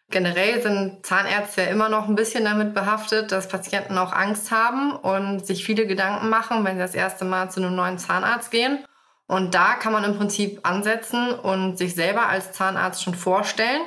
Generell 0.08 0.62
sind 0.62 1.04
Zahnärzte 1.04 1.62
ja 1.62 1.68
immer 1.68 1.88
noch 1.88 2.08
ein 2.08 2.14
bisschen 2.14 2.44
damit 2.44 2.74
behaftet, 2.74 3.32
dass 3.32 3.48
Patienten 3.48 3.98
auch 3.98 4.12
Angst 4.12 4.52
haben 4.52 4.92
und 4.92 5.44
sich 5.44 5.64
viele 5.64 5.86
Gedanken 5.86 6.28
machen, 6.28 6.64
wenn 6.64 6.76
sie 6.76 6.82
das 6.82 6.94
erste 6.94 7.24
Mal 7.24 7.50
zu 7.50 7.60
einem 7.60 7.74
neuen 7.74 7.98
Zahnarzt 7.98 8.52
gehen. 8.52 8.84
Und 9.26 9.54
da 9.54 9.74
kann 9.74 9.92
man 9.92 10.04
im 10.04 10.16
Prinzip 10.16 10.60
ansetzen 10.62 11.32
und 11.32 11.76
sich 11.76 11.96
selber 11.96 12.28
als 12.28 12.52
Zahnarzt 12.52 13.02
schon 13.02 13.16
vorstellen 13.16 13.82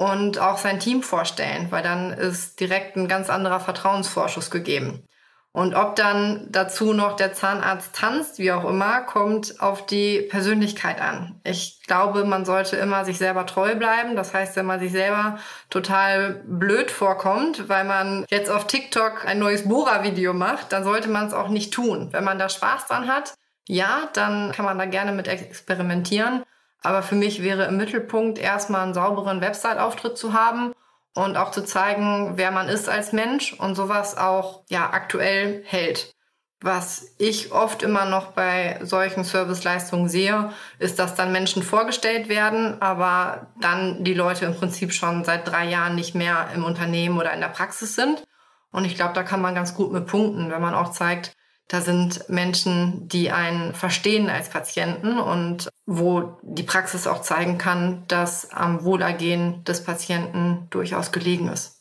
und 0.00 0.38
auch 0.38 0.56
sein 0.56 0.80
Team 0.80 1.02
vorstellen, 1.02 1.66
weil 1.68 1.82
dann 1.82 2.10
ist 2.10 2.58
direkt 2.58 2.96
ein 2.96 3.06
ganz 3.06 3.28
anderer 3.28 3.60
Vertrauensvorschuss 3.60 4.50
gegeben. 4.50 5.04
Und 5.52 5.74
ob 5.74 5.94
dann 5.94 6.46
dazu 6.48 6.94
noch 6.94 7.16
der 7.16 7.34
Zahnarzt 7.34 7.94
tanzt, 7.96 8.38
wie 8.38 8.50
auch 8.50 8.64
immer, 8.64 9.02
kommt 9.02 9.60
auf 9.60 9.84
die 9.84 10.22
Persönlichkeit 10.22 11.02
an. 11.02 11.38
Ich 11.44 11.82
glaube, 11.86 12.24
man 12.24 12.46
sollte 12.46 12.76
immer 12.76 13.04
sich 13.04 13.18
selber 13.18 13.44
treu 13.44 13.74
bleiben. 13.74 14.16
Das 14.16 14.32
heißt, 14.32 14.56
wenn 14.56 14.64
man 14.64 14.80
sich 14.80 14.92
selber 14.92 15.38
total 15.68 16.40
blöd 16.46 16.90
vorkommt, 16.90 17.68
weil 17.68 17.84
man 17.84 18.24
jetzt 18.30 18.50
auf 18.50 18.66
TikTok 18.68 19.26
ein 19.26 19.38
neues 19.38 19.68
Bohrer-Video 19.68 20.32
macht, 20.32 20.72
dann 20.72 20.82
sollte 20.82 21.10
man 21.10 21.26
es 21.26 21.34
auch 21.34 21.48
nicht 21.48 21.74
tun. 21.74 22.08
Wenn 22.12 22.24
man 22.24 22.38
da 22.38 22.48
Spaß 22.48 22.86
dran 22.86 23.06
hat, 23.06 23.34
ja, 23.68 24.08
dann 24.14 24.52
kann 24.52 24.64
man 24.64 24.78
da 24.78 24.86
gerne 24.86 25.12
mit 25.12 25.28
experimentieren. 25.28 26.42
Aber 26.82 27.02
für 27.02 27.14
mich 27.14 27.42
wäre 27.42 27.64
im 27.64 27.76
Mittelpunkt 27.76 28.38
erstmal 28.38 28.82
einen 28.82 28.94
sauberen 28.94 29.40
Website-Auftritt 29.40 30.16
zu 30.16 30.32
haben 30.32 30.72
und 31.14 31.36
auch 31.36 31.50
zu 31.50 31.64
zeigen, 31.64 32.32
wer 32.36 32.50
man 32.50 32.68
ist 32.68 32.88
als 32.88 33.12
Mensch 33.12 33.52
und 33.54 33.74
sowas 33.74 34.16
auch 34.16 34.62
ja 34.68 34.90
aktuell 34.92 35.62
hält. 35.66 36.14
Was 36.62 37.14
ich 37.16 37.52
oft 37.52 37.82
immer 37.82 38.04
noch 38.04 38.32
bei 38.32 38.78
solchen 38.82 39.24
Serviceleistungen 39.24 40.10
sehe, 40.10 40.52
ist, 40.78 40.98
dass 40.98 41.14
dann 41.14 41.32
Menschen 41.32 41.62
vorgestellt 41.62 42.28
werden, 42.28 42.80
aber 42.82 43.46
dann 43.60 44.04
die 44.04 44.12
Leute 44.12 44.44
im 44.44 44.54
Prinzip 44.54 44.92
schon 44.92 45.24
seit 45.24 45.48
drei 45.48 45.66
Jahren 45.66 45.94
nicht 45.94 46.14
mehr 46.14 46.48
im 46.54 46.64
Unternehmen 46.64 47.18
oder 47.18 47.32
in 47.32 47.40
der 47.40 47.48
Praxis 47.48 47.94
sind. 47.94 48.24
Und 48.72 48.84
ich 48.84 48.94
glaube, 48.94 49.14
da 49.14 49.22
kann 49.22 49.40
man 49.40 49.54
ganz 49.54 49.74
gut 49.74 49.90
mit 49.90 50.06
punkten, 50.06 50.50
wenn 50.50 50.60
man 50.60 50.74
auch 50.74 50.92
zeigt, 50.92 51.34
da 51.70 51.80
sind 51.80 52.28
Menschen, 52.28 53.06
die 53.06 53.30
einen 53.30 53.74
verstehen 53.74 54.28
als 54.28 54.48
Patienten 54.48 55.20
und 55.20 55.68
wo 55.86 56.36
die 56.42 56.64
Praxis 56.64 57.06
auch 57.06 57.22
zeigen 57.22 57.58
kann, 57.58 58.02
dass 58.08 58.50
am 58.50 58.82
Wohlergehen 58.82 59.62
des 59.62 59.84
Patienten 59.84 60.66
durchaus 60.70 61.12
gelegen 61.12 61.46
ist. 61.46 61.79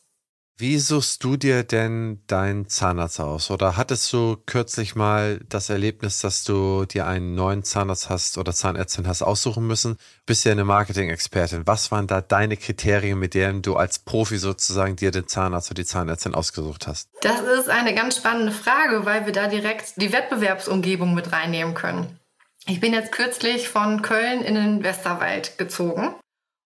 Wie 0.61 0.77
suchst 0.77 1.23
du 1.23 1.37
dir 1.37 1.63
denn 1.63 2.21
deinen 2.27 2.67
Zahnarzt 2.67 3.21
aus? 3.21 3.49
Oder 3.49 3.77
hattest 3.77 4.11
du 4.11 4.35
kürzlich 4.45 4.93
mal 4.93 5.39
das 5.47 5.69
Erlebnis, 5.69 6.19
dass 6.19 6.43
du 6.43 6.83
dir 6.83 7.07
einen 7.07 7.33
neuen 7.33 7.63
Zahnarzt 7.63 8.09
hast 8.09 8.37
oder 8.37 8.51
Zahnärztin 8.51 9.07
hast 9.07 9.21
aussuchen 9.21 9.65
müssen? 9.65 9.95
Bist 10.25 10.43
ja 10.43 10.51
eine 10.51 10.65
Marketing-Expertin. 10.65 11.65
Was 11.65 11.91
waren 11.91 12.07
da 12.07 12.19
deine 12.19 12.57
Kriterien, 12.57 13.17
mit 13.17 13.35
denen 13.35 13.61
du 13.61 13.77
als 13.77 13.99
Profi 13.99 14.37
sozusagen 14.37 14.97
dir 14.97 15.11
den 15.11 15.29
Zahnarzt 15.29 15.71
oder 15.71 15.81
die 15.81 15.85
Zahnärztin 15.85 16.35
ausgesucht 16.35 16.87
hast? 16.87 17.07
Das 17.21 17.39
ist 17.39 17.69
eine 17.69 17.95
ganz 17.95 18.17
spannende 18.17 18.51
Frage, 18.51 19.05
weil 19.05 19.25
wir 19.25 19.31
da 19.31 19.47
direkt 19.47 19.93
die 19.95 20.11
Wettbewerbsumgebung 20.11 21.13
mit 21.13 21.31
reinnehmen 21.31 21.73
können. 21.73 22.19
Ich 22.65 22.81
bin 22.81 22.91
jetzt 22.91 23.13
kürzlich 23.13 23.69
von 23.69 24.01
Köln 24.01 24.41
in 24.41 24.55
den 24.55 24.83
Westerwald 24.83 25.57
gezogen 25.57 26.15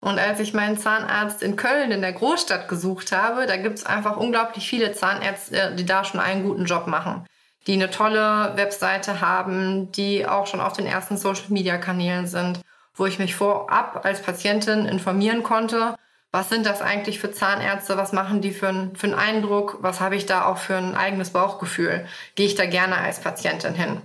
und 0.01 0.17
als 0.17 0.39
ich 0.39 0.53
meinen 0.53 0.77
Zahnarzt 0.77 1.43
in 1.43 1.55
Köln 1.55 1.91
in 1.91 2.01
der 2.01 2.13
Großstadt 2.13 2.67
gesucht 2.67 3.11
habe, 3.11 3.45
da 3.45 3.55
gibt 3.55 3.77
es 3.77 3.85
einfach 3.85 4.17
unglaublich 4.17 4.67
viele 4.67 4.93
Zahnärzte, 4.93 5.75
die 5.77 5.85
da 5.85 6.03
schon 6.03 6.19
einen 6.19 6.43
guten 6.43 6.65
Job 6.65 6.87
machen. 6.87 7.25
Die 7.67 7.73
eine 7.73 7.91
tolle 7.91 8.53
Webseite 8.55 9.21
haben, 9.21 9.91
die 9.91 10.25
auch 10.25 10.47
schon 10.47 10.59
auf 10.59 10.73
den 10.73 10.87
ersten 10.87 11.17
Social-Media-Kanälen 11.17 12.25
sind, 12.25 12.61
wo 12.95 13.05
ich 13.05 13.19
mich 13.19 13.35
vorab 13.35 14.03
als 14.03 14.23
Patientin 14.23 14.87
informieren 14.87 15.43
konnte, 15.43 15.95
was 16.31 16.49
sind 16.49 16.65
das 16.65 16.81
eigentlich 16.81 17.19
für 17.19 17.31
Zahnärzte, 17.31 17.95
was 17.95 18.11
machen 18.11 18.41
die 18.41 18.51
für, 18.51 18.89
für 18.95 19.07
einen 19.07 19.13
Eindruck, 19.13 19.77
was 19.81 19.99
habe 19.99 20.15
ich 20.15 20.25
da 20.25 20.45
auch 20.45 20.57
für 20.57 20.77
ein 20.77 20.95
eigenes 20.95 21.29
Bauchgefühl, 21.29 22.07
gehe 22.33 22.47
ich 22.47 22.55
da 22.55 22.65
gerne 22.65 22.97
als 22.97 23.19
Patientin 23.19 23.75
hin. 23.75 24.01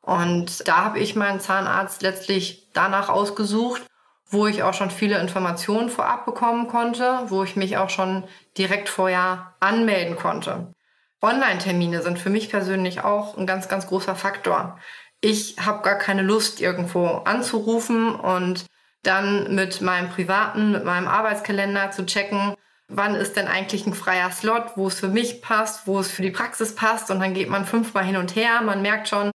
Und 0.00 0.66
da 0.66 0.78
habe 0.78 0.98
ich 0.98 1.14
meinen 1.14 1.38
Zahnarzt 1.38 2.02
letztlich 2.02 2.66
danach 2.72 3.08
ausgesucht 3.08 3.82
wo 4.28 4.46
ich 4.46 4.62
auch 4.62 4.74
schon 4.74 4.90
viele 4.90 5.20
Informationen 5.20 5.88
vorab 5.88 6.24
bekommen 6.24 6.68
konnte, 6.68 7.20
wo 7.26 7.44
ich 7.44 7.56
mich 7.56 7.76
auch 7.76 7.90
schon 7.90 8.24
direkt 8.58 8.88
vorher 8.88 9.54
anmelden 9.60 10.16
konnte. 10.16 10.72
Online-Termine 11.22 12.02
sind 12.02 12.18
für 12.18 12.30
mich 12.30 12.50
persönlich 12.50 13.02
auch 13.02 13.36
ein 13.36 13.46
ganz, 13.46 13.68
ganz 13.68 13.86
großer 13.86 14.14
Faktor. 14.14 14.78
Ich 15.20 15.56
habe 15.64 15.82
gar 15.82 15.96
keine 15.96 16.22
Lust, 16.22 16.60
irgendwo 16.60 17.06
anzurufen 17.06 18.14
und 18.14 18.66
dann 19.02 19.54
mit 19.54 19.80
meinem 19.80 20.10
privaten, 20.10 20.72
mit 20.72 20.84
meinem 20.84 21.08
Arbeitskalender 21.08 21.90
zu 21.90 22.04
checken, 22.04 22.54
wann 22.88 23.14
ist 23.14 23.36
denn 23.36 23.48
eigentlich 23.48 23.86
ein 23.86 23.94
freier 23.94 24.30
Slot, 24.30 24.72
wo 24.76 24.88
es 24.88 25.00
für 25.00 25.08
mich 25.08 25.42
passt, 25.42 25.86
wo 25.86 25.98
es 25.98 26.10
für 26.10 26.22
die 26.22 26.30
Praxis 26.30 26.74
passt. 26.74 27.10
Und 27.10 27.20
dann 27.20 27.34
geht 27.34 27.48
man 27.48 27.64
fünfmal 27.64 28.04
hin 28.04 28.16
und 28.16 28.36
her. 28.36 28.60
Man 28.62 28.82
merkt 28.82 29.08
schon, 29.08 29.30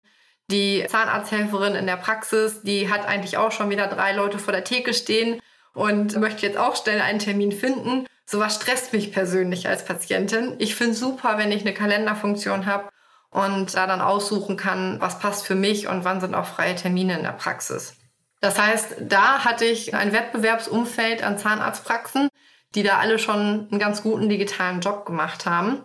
die 0.52 0.86
Zahnarzthelferin 0.88 1.76
in 1.76 1.88
der 1.88 1.98
Praxis, 1.98 2.62
die 2.62 2.90
hat 2.90 3.08
eigentlich 3.08 3.38
auch 3.38 3.52
schon 3.52 3.70
wieder 3.70 3.88
drei 3.88 4.14
Leute 4.14 4.38
vor 4.38 4.54
der 4.54 4.64
Theke 4.64 4.94
stehen 4.94 5.42
und 5.74 6.18
möchte 6.20 6.46
jetzt 6.46 6.58
auch 6.58 6.76
schnell 6.76 7.02
einen 7.02 7.20
Termin 7.20 7.52
finden. 7.52 8.06
Sowas 8.26 8.56
stresst 8.56 8.94
mich 8.94 9.12
persönlich 9.12 9.68
als 9.68 9.86
Patientin. 9.86 10.56
Ich 10.60 10.76
finde 10.76 10.94
super, 10.94 11.38
wenn 11.38 11.52
ich 11.52 11.62
eine 11.62 11.74
Kalenderfunktion 11.74 12.66
habe 12.66 12.90
und 13.30 13.76
da 13.76 13.88
dann 13.88 14.02
aussuchen 14.02 14.58
kann, 14.58 15.00
was 15.00 15.20
passt 15.20 15.46
für 15.46 15.56
mich 15.56 15.88
und 15.88 16.04
wann 16.04 16.22
sind 16.22 16.36
auch 16.36 16.46
freie 16.46 16.76
Termine 16.76 17.16
in 17.18 17.24
der 17.24 17.32
Praxis. 17.32 17.96
Das 18.42 18.60
heißt, 18.60 18.96
da 19.02 19.46
hatte 19.46 19.66
ich 19.66 19.94
ein 19.94 20.14
Wettbewerbsumfeld 20.14 21.24
an 21.24 21.38
Zahnarztpraxen, 21.38 22.30
die 22.76 22.84
da 22.84 22.98
alle 22.98 23.20
schon 23.20 23.68
einen 23.70 23.80
ganz 23.80 24.02
guten 24.02 24.30
digitalen 24.30 24.82
Job 24.82 25.06
gemacht 25.06 25.46
haben. 25.46 25.84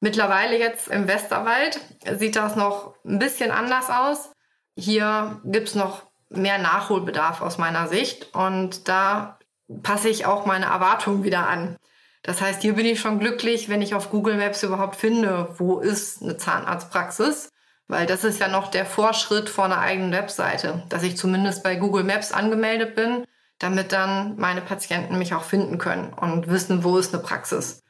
Mittlerweile 0.00 0.58
jetzt 0.58 0.88
im 0.88 1.06
Westerwald 1.06 1.78
sieht 2.18 2.36
das 2.36 2.56
noch 2.56 2.94
ein 3.04 3.18
bisschen 3.18 3.50
anders 3.50 3.90
aus. 3.90 4.32
Hier 4.74 5.40
gibt's 5.44 5.74
noch 5.74 6.10
mehr 6.30 6.58
Nachholbedarf 6.58 7.42
aus 7.42 7.58
meiner 7.58 7.86
Sicht 7.86 8.34
und 8.34 8.88
da 8.88 9.38
passe 9.82 10.08
ich 10.08 10.24
auch 10.24 10.46
meine 10.46 10.66
Erwartungen 10.66 11.22
wieder 11.22 11.48
an. 11.48 11.76
Das 12.22 12.40
heißt, 12.40 12.62
hier 12.62 12.74
bin 12.74 12.86
ich 12.86 13.00
schon 13.00 13.18
glücklich, 13.18 13.68
wenn 13.68 13.82
ich 13.82 13.94
auf 13.94 14.10
Google 14.10 14.36
Maps 14.36 14.62
überhaupt 14.62 14.96
finde, 14.96 15.54
wo 15.58 15.78
ist 15.78 16.22
eine 16.22 16.36
Zahnarztpraxis, 16.36 17.50
weil 17.88 18.06
das 18.06 18.24
ist 18.24 18.40
ja 18.40 18.48
noch 18.48 18.68
der 18.68 18.86
Vorschritt 18.86 19.48
vor 19.48 19.64
einer 19.64 19.80
eigenen 19.80 20.12
Webseite, 20.12 20.82
dass 20.88 21.02
ich 21.02 21.16
zumindest 21.16 21.62
bei 21.62 21.76
Google 21.76 22.04
Maps 22.04 22.32
angemeldet 22.32 22.94
bin, 22.94 23.24
damit 23.58 23.92
dann 23.92 24.36
meine 24.36 24.60
Patienten 24.60 25.18
mich 25.18 25.34
auch 25.34 25.44
finden 25.44 25.78
können 25.78 26.12
und 26.12 26.48
wissen, 26.48 26.84
wo 26.84 26.96
ist 26.96 27.12
eine 27.12 27.22
Praxis. 27.22 27.82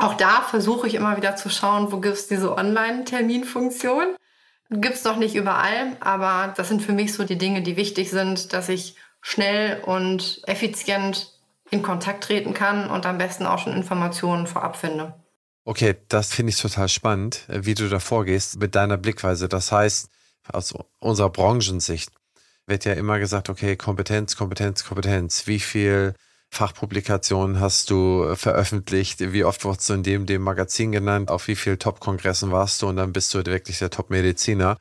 Auch 0.00 0.14
da 0.14 0.42
versuche 0.42 0.86
ich 0.86 0.94
immer 0.94 1.16
wieder 1.16 1.36
zu 1.36 1.48
schauen, 1.50 1.90
wo 1.90 1.98
gibt 1.98 2.14
es 2.14 2.28
diese 2.28 2.56
Online-Terminfunktion. 2.56 4.16
Gibt 4.70 4.94
es 4.94 5.04
noch 5.04 5.16
nicht 5.16 5.34
überall, 5.34 5.96
aber 6.00 6.52
das 6.56 6.68
sind 6.68 6.82
für 6.82 6.92
mich 6.92 7.14
so 7.14 7.24
die 7.24 7.38
Dinge, 7.38 7.62
die 7.62 7.76
wichtig 7.76 8.10
sind, 8.10 8.52
dass 8.52 8.68
ich 8.68 8.96
schnell 9.20 9.80
und 9.82 10.42
effizient 10.46 11.32
in 11.70 11.82
Kontakt 11.82 12.24
treten 12.24 12.54
kann 12.54 12.88
und 12.90 13.06
am 13.06 13.18
besten 13.18 13.46
auch 13.46 13.58
schon 13.58 13.74
Informationen 13.74 14.46
vorab 14.46 14.76
finde. 14.76 15.14
Okay, 15.64 15.96
das 16.08 16.32
finde 16.32 16.50
ich 16.50 16.60
total 16.60 16.88
spannend, 16.88 17.44
wie 17.48 17.74
du 17.74 17.88
da 17.88 17.98
vorgehst 17.98 18.58
mit 18.60 18.74
deiner 18.74 18.96
Blickweise. 18.96 19.48
Das 19.48 19.72
heißt, 19.72 20.08
aus 20.50 20.74
unserer 21.00 21.30
Branchensicht 21.30 22.10
wird 22.66 22.84
ja 22.84 22.92
immer 22.92 23.18
gesagt, 23.18 23.50
okay, 23.50 23.76
Kompetenz, 23.76 24.36
Kompetenz, 24.36 24.84
Kompetenz. 24.84 25.46
Wie 25.46 25.60
viel 25.60 26.14
Fachpublikationen 26.50 27.60
hast 27.60 27.90
du 27.90 28.24
äh, 28.24 28.36
veröffentlicht? 28.36 29.32
Wie 29.32 29.44
oft 29.44 29.64
wurdest 29.64 29.88
du 29.88 29.94
in 29.94 30.02
dem, 30.02 30.26
dem 30.26 30.42
Magazin 30.42 30.92
genannt? 30.92 31.30
Auf 31.30 31.48
wie 31.48 31.56
vielen 31.56 31.78
Top-Kongressen 31.78 32.50
warst 32.50 32.82
du? 32.82 32.88
Und 32.88 32.96
dann 32.96 33.12
bist 33.12 33.32
du 33.34 33.44
wirklich 33.44 33.78
der 33.78 33.90
Top-Mediziner. 33.90 34.78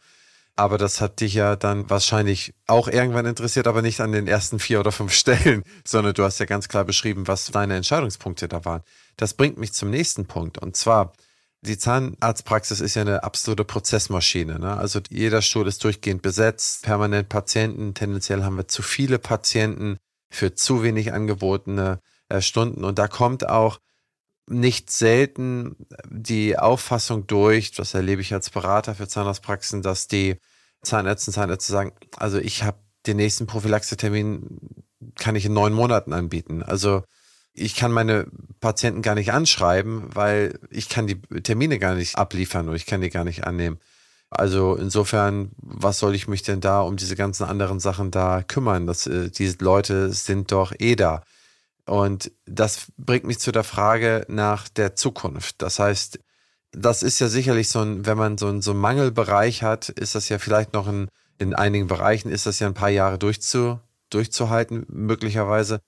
Aber 0.56 0.80
das 0.80 1.02
hat 1.02 1.20
dich 1.22 1.36
ja 1.36 1.56
dann 1.56 1.88
wahrscheinlich 1.88 2.56
auch 2.66 2.88
irgendwann 2.88 3.28
interessiert, 3.28 3.68
aber 3.68 3.84
nicht 3.84 4.02
an 4.02 4.12
den 4.12 4.28
ersten 4.28 4.58
vier 4.60 4.80
oder 4.80 4.92
fünf 4.92 5.14
Stellen, 5.14 5.64
sondern 5.86 6.16
du 6.16 6.24
hast 6.24 6.40
ja 6.40 6.46
ganz 6.46 6.68
klar 6.68 6.84
beschrieben, 6.84 7.28
was 7.28 7.46
deine 7.46 7.76
Entscheidungspunkte 7.76 8.48
da 8.48 8.66
waren. 8.66 8.82
Das 9.18 9.36
bringt 9.36 9.58
mich 9.58 9.74
zum 9.74 9.92
nächsten 9.92 10.26
Punkt. 10.26 10.58
Und 10.58 10.76
zwar, 10.76 11.14
die 11.62 11.78
Zahnarztpraxis 11.78 12.82
ist 12.82 12.96
ja 12.96 13.04
eine 13.04 13.24
absolute 13.24 13.66
Prozessmaschine. 13.66 14.58
Ne? 14.58 14.76
Also 14.76 15.00
jeder 15.10 15.44
Stuhl 15.44 15.68
ist 15.68 15.84
durchgehend 15.84 16.24
besetzt, 16.24 16.84
permanent 16.84 17.30
Patienten. 17.30 17.94
Tendenziell 17.94 18.44
haben 18.44 18.58
wir 18.58 18.68
zu 18.68 18.82
viele 18.82 19.20
Patienten 19.20 19.98
für 20.30 20.54
zu 20.54 20.84
wenig 20.84 21.14
angebotene 21.14 22.02
äh, 22.30 22.42
Stunden. 22.42 22.84
Und 22.84 23.00
da 23.00 23.08
kommt 23.08 23.48
auch 23.48 23.80
nicht 24.50 24.90
selten 24.90 25.76
die 26.10 26.58
Auffassung 26.58 27.28
durch, 27.28 27.72
das 27.72 27.94
erlebe 27.94 28.22
ich 28.22 28.34
als 28.34 28.50
Berater 28.50 28.96
für 28.96 29.08
Zahnarztpraxen, 29.08 29.82
dass 29.82 30.08
die 30.08 30.38
Zahnärzte 30.82 31.32
und 31.32 31.34
Zahnärzte 31.34 31.72
sagen, 31.72 31.92
also 32.16 32.38
ich 32.38 32.64
habe 32.64 32.78
den 33.06 33.18
nächsten 33.18 33.48
Prophylaxetermin 33.48 34.86
kann 35.16 35.36
ich 35.36 35.46
in 35.46 35.54
neun 35.54 35.74
Monaten 35.74 36.14
anbieten. 36.14 36.64
Also 36.64 37.04
ich 37.54 37.76
kann 37.76 37.92
meine 37.92 38.28
Patienten 38.60 39.02
gar 39.02 39.16
nicht 39.16 39.32
anschreiben, 39.32 40.16
weil 40.16 40.60
ich 40.70 40.90
kann 40.90 41.08
die 41.08 41.20
Termine 41.42 41.80
gar 41.80 41.96
nicht 41.96 42.18
abliefern 42.18 42.68
oder 42.68 42.76
ich 42.76 42.86
kann 42.86 43.02
die 43.02 43.10
gar 43.10 43.24
nicht 43.24 43.46
annehmen. 43.46 43.80
Also 44.30 44.76
insofern, 44.76 45.52
was 45.58 46.00
soll 46.00 46.14
ich 46.14 46.28
mich 46.28 46.44
denn 46.44 46.60
da 46.60 46.82
um 46.82 46.98
diese 46.98 47.16
ganzen 47.16 47.46
anderen 47.46 47.80
Sachen 47.80 48.12
da 48.12 48.44
kümmern? 48.44 48.86
Das, 48.86 49.08
äh, 49.08 49.30
diese 49.30 49.58
Leute 49.64 50.12
sind 50.12 50.52
doch 50.52 50.74
eh 50.78 50.96
da. 50.96 51.24
Und 51.86 52.32
das 52.46 52.88
bringt 52.98 53.24
mich 53.24 53.40
zu 53.40 53.52
der 53.54 53.64
Frage 53.64 54.26
nach 54.28 54.68
der 54.68 54.96
Zukunft. 54.96 55.62
Das 55.62 55.80
heißt, 55.80 56.20
das 56.72 57.02
ist 57.04 57.20
ja 57.20 57.30
sicherlich 57.30 57.70
so 57.70 57.80
ein, 57.80 58.06
wenn 58.06 58.18
man 58.18 58.38
so, 58.38 58.48
ein, 58.48 58.62
so 58.62 58.72
einen 58.72 58.82
Mangelbereich 58.82 59.64
hat, 59.64 59.90
ist 59.90 60.16
das 60.16 60.28
ja 60.30 60.38
vielleicht 60.40 60.74
noch 60.74 60.88
ein 60.88 61.10
In 61.40 61.54
einigen 61.54 61.88
Bereichen 61.88 62.30
ist 62.30 62.46
das 62.46 62.60
ja 62.60 62.68
ein 62.68 62.74
paar 62.74 62.90
Jahre 62.90 63.18
durchzu, 63.18 63.80
durchzuhalten, 64.10 64.86
möglicherweise. 64.90 65.80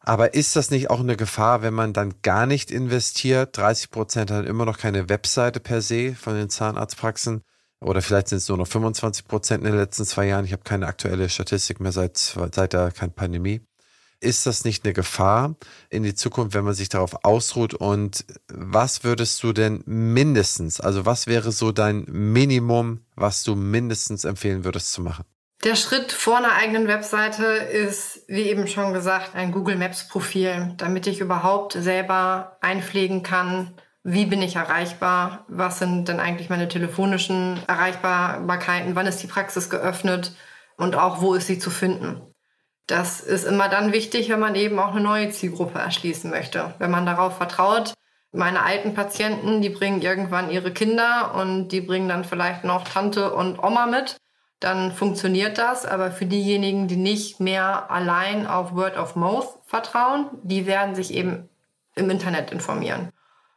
Aber 0.00 0.34
ist 0.34 0.54
das 0.56 0.70
nicht 0.70 0.90
auch 0.90 1.00
eine 1.00 1.16
Gefahr, 1.16 1.62
wenn 1.62 1.74
man 1.74 1.92
dann 1.92 2.14
gar 2.22 2.46
nicht 2.46 2.70
investiert? 2.70 3.56
30 3.56 3.90
Prozent 3.90 4.30
haben 4.30 4.46
immer 4.46 4.66
noch 4.66 4.78
keine 4.78 5.08
Webseite 5.08 5.60
per 5.60 5.82
se 5.82 6.14
von 6.14 6.34
den 6.34 6.50
Zahnarztpraxen. 6.50 7.42
Oder 7.84 8.00
vielleicht 8.00 8.28
sind 8.28 8.38
es 8.38 8.48
nur 8.48 8.58
noch 8.58 8.66
25 8.66 9.26
Prozent 9.26 9.64
in 9.64 9.70
den 9.70 9.78
letzten 9.78 10.04
zwei 10.04 10.26
Jahren. 10.26 10.46
Ich 10.46 10.52
habe 10.52 10.62
keine 10.62 10.86
aktuelle 10.86 11.28
Statistik 11.28 11.80
mehr 11.80 11.92
seit, 11.92 12.16
seit 12.16 12.72
der 12.72 12.90
Pandemie. 13.14 13.60
Ist 14.20 14.46
das 14.46 14.64
nicht 14.64 14.84
eine 14.84 14.94
Gefahr 14.94 15.54
in 15.90 16.02
die 16.02 16.14
Zukunft, 16.14 16.54
wenn 16.54 16.64
man 16.64 16.72
sich 16.72 16.88
darauf 16.88 17.24
ausruht? 17.26 17.74
Und 17.74 18.24
was 18.48 19.04
würdest 19.04 19.42
du 19.42 19.52
denn 19.52 19.82
mindestens, 19.84 20.80
also 20.80 21.04
was 21.04 21.26
wäre 21.26 21.52
so 21.52 21.72
dein 21.72 22.06
Minimum, 22.08 23.00
was 23.16 23.42
du 23.42 23.54
mindestens 23.54 24.24
empfehlen 24.24 24.64
würdest 24.64 24.92
zu 24.92 25.02
machen? 25.02 25.24
Der 25.62 25.76
Schritt 25.76 26.12
vor 26.12 26.38
einer 26.38 26.52
eigenen 26.52 26.88
Webseite 26.88 27.44
ist, 27.44 28.22
wie 28.28 28.42
eben 28.42 28.66
schon 28.66 28.94
gesagt, 28.94 29.34
ein 29.34 29.52
Google 29.52 29.76
Maps 29.76 30.08
Profil, 30.08 30.72
damit 30.78 31.06
ich 31.06 31.20
überhaupt 31.20 31.72
selber 31.72 32.56
einpflegen 32.62 33.22
kann, 33.22 33.74
wie 34.04 34.26
bin 34.26 34.42
ich 34.42 34.56
erreichbar, 34.56 35.44
was 35.48 35.78
sind 35.78 36.08
denn 36.08 36.20
eigentlich 36.20 36.50
meine 36.50 36.68
telefonischen 36.68 37.58
Erreichbarkeiten, 37.66 38.94
wann 38.94 39.06
ist 39.06 39.22
die 39.22 39.26
Praxis 39.26 39.70
geöffnet 39.70 40.36
und 40.76 40.94
auch 40.94 41.22
wo 41.22 41.34
ist 41.34 41.46
sie 41.46 41.58
zu 41.58 41.70
finden. 41.70 42.20
Das 42.86 43.20
ist 43.20 43.44
immer 43.44 43.70
dann 43.70 43.92
wichtig, 43.92 44.28
wenn 44.28 44.40
man 44.40 44.54
eben 44.56 44.78
auch 44.78 44.90
eine 44.90 45.00
neue 45.00 45.30
Zielgruppe 45.30 45.78
erschließen 45.78 46.30
möchte. 46.30 46.74
Wenn 46.78 46.90
man 46.90 47.06
darauf 47.06 47.38
vertraut, 47.38 47.94
meine 48.30 48.62
alten 48.62 48.92
Patienten, 48.92 49.62
die 49.62 49.70
bringen 49.70 50.02
irgendwann 50.02 50.50
ihre 50.50 50.70
Kinder 50.70 51.34
und 51.34 51.68
die 51.68 51.80
bringen 51.80 52.08
dann 52.08 52.24
vielleicht 52.24 52.62
noch 52.64 52.84
Tante 52.84 53.32
und 53.32 53.58
Oma 53.58 53.86
mit, 53.86 54.18
dann 54.60 54.92
funktioniert 54.92 55.56
das. 55.56 55.86
Aber 55.86 56.10
für 56.10 56.26
diejenigen, 56.26 56.88
die 56.88 56.96
nicht 56.96 57.40
mehr 57.40 57.90
allein 57.90 58.46
auf 58.46 58.74
Word 58.74 58.98
of 58.98 59.16
Mouth 59.16 59.60
vertrauen, 59.64 60.26
die 60.42 60.66
werden 60.66 60.94
sich 60.94 61.14
eben 61.14 61.48
im 61.94 62.10
Internet 62.10 62.50
informieren. 62.50 63.13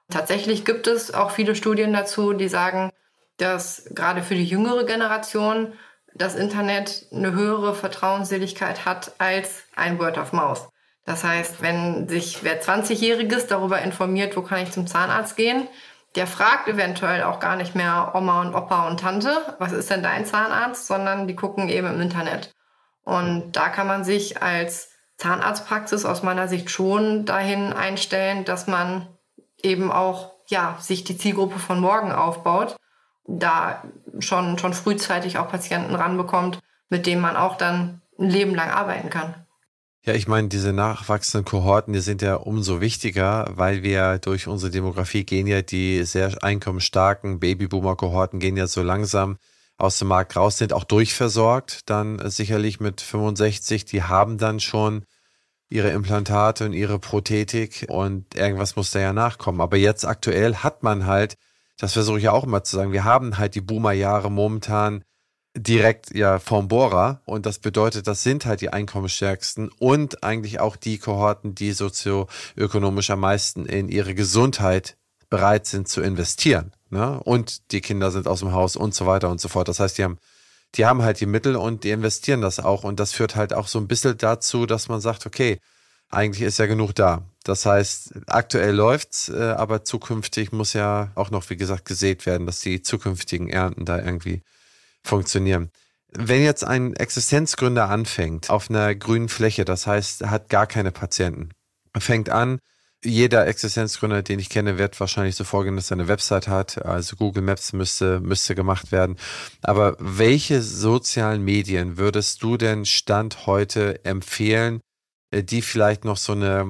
Tatsächlich 0.09 0.63
gibt 0.63 0.87
es 0.87 1.13
auch 1.13 1.31
viele 1.31 1.55
Studien 1.55 1.93
dazu, 1.93 2.33
die 2.33 2.47
sagen, 2.47 2.91
dass 3.37 3.85
gerade 3.91 4.23
für 4.23 4.35
die 4.35 4.45
jüngere 4.45 4.85
Generation 4.85 5.73
das 6.13 6.35
Internet 6.35 7.07
eine 7.11 7.33
höhere 7.33 7.75
Vertrauensseligkeit 7.75 8.85
hat 8.85 9.11
als 9.19 9.63
ein 9.75 9.99
Word 9.99 10.17
of 10.17 10.33
Mouth. 10.33 10.69
Das 11.05 11.23
heißt, 11.23 11.61
wenn 11.61 12.07
sich 12.09 12.43
wer 12.43 12.61
20-Jähriges 12.61 13.47
darüber 13.47 13.79
informiert, 13.81 14.35
wo 14.35 14.41
kann 14.41 14.63
ich 14.63 14.71
zum 14.71 14.87
Zahnarzt 14.87 15.37
gehen, 15.37 15.67
der 16.15 16.25
fragt 16.25 16.67
eventuell 16.67 17.23
auch 17.23 17.39
gar 17.39 17.55
nicht 17.55 17.75
mehr 17.75 18.13
Oma 18.15 18.41
und 18.41 18.55
Opa 18.55 18.87
und 18.87 18.99
Tante, 18.99 19.55
was 19.59 19.71
ist 19.71 19.89
denn 19.89 20.03
dein 20.03 20.25
Zahnarzt, 20.25 20.87
sondern 20.87 21.27
die 21.27 21.35
gucken 21.35 21.69
eben 21.69 21.87
im 21.87 22.01
Internet. 22.01 22.51
Und 23.03 23.51
da 23.53 23.69
kann 23.69 23.87
man 23.87 24.03
sich 24.03 24.41
als 24.41 24.91
Zahnarztpraxis 25.17 26.05
aus 26.05 26.23
meiner 26.23 26.47
Sicht 26.47 26.69
schon 26.69 27.25
dahin 27.25 27.71
einstellen, 27.71 28.45
dass 28.45 28.67
man 28.67 29.07
eben 29.61 29.91
auch 29.91 30.31
ja, 30.47 30.77
sich 30.79 31.03
die 31.03 31.17
Zielgruppe 31.17 31.59
von 31.59 31.79
morgen 31.79 32.11
aufbaut 32.11 32.77
da 33.27 33.83
schon, 34.19 34.57
schon 34.57 34.73
frühzeitig 34.73 35.37
auch 35.37 35.49
Patienten 35.49 35.93
ranbekommt, 35.95 36.59
mit 36.89 37.05
denen 37.05 37.21
man 37.21 37.35
auch 37.35 37.57
dann 37.57 38.01
ein 38.17 38.29
Leben 38.29 38.55
lang 38.55 38.69
arbeiten 38.69 39.09
kann. 39.09 39.35
Ja, 40.05 40.13
ich 40.13 40.27
meine, 40.27 40.47
diese 40.47 40.71
nachwachsenden 40.71 41.43
Kohorten, 41.43 41.91
die 41.91 41.99
sind 41.99 42.21
ja 42.21 42.35
umso 42.35 42.79
wichtiger, 42.79 43.51
weil 43.55 43.83
wir 43.83 44.19
durch 44.19 44.47
unsere 44.47 44.71
Demografie 44.71 45.25
gehen 45.25 45.47
ja 45.47 45.61
die 45.61 46.03
sehr 46.05 46.41
einkommensstarken 46.41 47.41
Babyboomer-Kohorten 47.41 48.39
gehen 48.39 48.55
ja 48.55 48.67
so 48.67 48.81
langsam 48.81 49.37
aus 49.77 49.99
dem 49.99 50.07
Markt 50.07 50.37
raus, 50.37 50.57
sind 50.57 50.71
auch 50.71 50.85
durchversorgt, 50.85 51.89
dann 51.89 52.29
sicherlich 52.29 52.79
mit 52.79 53.01
65, 53.01 53.83
die 53.83 54.01
haben 54.01 54.37
dann 54.37 54.61
schon 54.61 55.03
ihre 55.69 55.89
Implantate 55.89 56.65
und 56.65 56.73
ihre 56.73 56.99
Prothetik 56.99 57.85
und 57.89 58.35
irgendwas 58.35 58.75
muss 58.75 58.91
da 58.91 58.99
ja 58.99 59.13
nachkommen. 59.13 59.61
Aber 59.61 59.77
jetzt 59.77 60.05
aktuell 60.05 60.55
hat 60.55 60.83
man 60.83 61.05
halt 61.05 61.37
das 61.77 61.93
versuche 61.93 62.17
ich 62.17 62.23
ja 62.25 62.31
auch 62.31 62.43
immer 62.43 62.63
zu 62.63 62.75
sagen, 62.75 62.91
wir 62.91 63.03
haben 63.03 63.37
halt 63.37 63.55
die 63.55 63.61
Boomer-Jahre 63.61 64.31
momentan 64.31 65.03
direkt 65.55 66.13
ja 66.13 66.39
vom 66.39 66.67
Bohrer 66.67 67.21
und 67.25 67.45
das 67.45 67.59
bedeutet, 67.59 68.07
das 68.07 68.23
sind 68.23 68.45
halt 68.45 68.61
die 68.61 68.71
einkommensstärksten 68.71 69.69
und 69.79 70.23
eigentlich 70.23 70.59
auch 70.59 70.75
die 70.75 70.97
Kohorten, 70.97 71.55
die 71.55 71.71
sozioökonomisch 71.71 73.09
am 73.09 73.21
meisten 73.21 73.65
in 73.65 73.89
ihre 73.89 74.13
Gesundheit 74.13 74.97
bereit 75.29 75.65
sind 75.65 75.87
zu 75.87 76.01
investieren. 76.01 76.73
Ne? 76.89 77.19
Und 77.23 77.71
die 77.71 77.81
Kinder 77.81 78.11
sind 78.11 78.27
aus 78.27 78.39
dem 78.39 78.51
Haus 78.51 78.75
und 78.75 78.93
so 78.93 79.05
weiter 79.05 79.29
und 79.29 79.41
so 79.41 79.47
fort. 79.47 79.67
Das 79.67 79.79
heißt, 79.79 79.97
die 79.97 80.03
haben, 80.03 80.19
die 80.77 80.85
haben 80.85 81.01
halt 81.01 81.19
die 81.19 81.25
Mittel 81.25 81.55
und 81.55 81.83
die 81.83 81.91
investieren 81.91 82.41
das 82.41 82.59
auch 82.59 82.83
und 82.83 82.99
das 82.99 83.11
führt 83.11 83.35
halt 83.35 83.53
auch 83.53 83.67
so 83.67 83.79
ein 83.79 83.87
bisschen 83.87 84.17
dazu, 84.17 84.65
dass 84.65 84.87
man 84.87 85.01
sagt, 85.01 85.25
okay, 85.25 85.59
eigentlich 86.09 86.43
ist 86.43 86.59
ja 86.59 86.67
genug 86.67 86.93
da. 86.93 87.23
Das 87.43 87.65
heißt, 87.65 88.13
aktuell 88.27 88.75
läuft's, 88.75 89.29
äh, 89.29 89.55
aber 89.57 89.83
zukünftig 89.83 90.51
muss 90.51 90.73
ja 90.73 91.11
auch 91.15 91.31
noch, 91.31 91.49
wie 91.49 91.57
gesagt, 91.57 91.85
gesät 91.85 92.25
werden, 92.25 92.45
dass 92.45 92.59
die 92.59 92.81
zukünftigen 92.81 93.49
Ernten 93.49 93.85
da 93.85 93.99
irgendwie 93.99 94.43
funktionieren. 95.03 95.71
Wenn 96.09 96.43
jetzt 96.43 96.63
ein 96.63 96.95
Existenzgründer 96.95 97.89
anfängt 97.89 98.49
auf 98.49 98.69
einer 98.69 98.95
grünen 98.95 99.29
Fläche, 99.29 99.65
das 99.65 99.87
heißt, 99.87 100.25
hat 100.27 100.49
gar 100.49 100.67
keine 100.67 100.91
Patienten, 100.91 101.49
fängt 101.97 102.29
an, 102.29 102.59
jeder 103.07 103.47
Existenzgründer, 103.47 104.21
den 104.21 104.39
ich 104.39 104.49
kenne, 104.49 104.77
wird 104.77 104.99
wahrscheinlich 104.99 105.35
so 105.35 105.43
vorgehen, 105.43 105.75
dass 105.75 105.91
er 105.91 105.97
eine 105.97 106.07
Website 106.07 106.47
hat. 106.47 106.85
Also 106.85 107.15
Google 107.15 107.43
Maps 107.43 107.73
müsste, 107.73 108.19
müsste 108.19 108.55
gemacht 108.55 108.91
werden. 108.91 109.17
Aber 109.61 109.95
welche 109.99 110.61
sozialen 110.61 111.43
Medien 111.43 111.97
würdest 111.97 112.43
du 112.43 112.57
denn 112.57 112.85
Stand 112.85 113.47
heute 113.47 114.03
empfehlen, 114.05 114.81
äh, 115.31 115.43
die 115.43 115.61
vielleicht 115.61 116.05
noch 116.05 116.17
so 116.17 116.33
eine, 116.33 116.65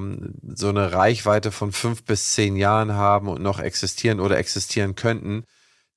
so 0.54 0.68
eine 0.68 0.92
Reichweite 0.92 1.52
von 1.52 1.72
fünf 1.72 2.04
bis 2.04 2.32
zehn 2.32 2.56
Jahren 2.56 2.92
haben 2.94 3.28
und 3.28 3.42
noch 3.42 3.60
existieren 3.60 4.20
oder 4.20 4.38
existieren 4.38 4.94
könnten. 4.94 5.44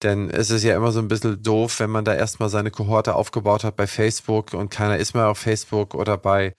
Denn 0.03 0.29
es 0.31 0.49
ist 0.49 0.63
ja 0.63 0.75
immer 0.75 0.91
so 0.91 0.99
ein 0.99 1.07
bisschen 1.07 1.41
doof, 1.43 1.79
wenn 1.79 1.91
man 1.91 2.05
da 2.05 2.15
erstmal 2.15 2.49
seine 2.49 2.71
Kohorte 2.71 3.15
aufgebaut 3.15 3.63
hat 3.63 3.75
bei 3.75 3.87
Facebook 3.87 4.53
und 4.53 4.69
keiner 4.69 4.97
ist 4.97 5.13
mehr 5.13 5.27
auf 5.29 5.37
Facebook 5.37 5.93
oder 5.93 6.17
bei, 6.17 6.53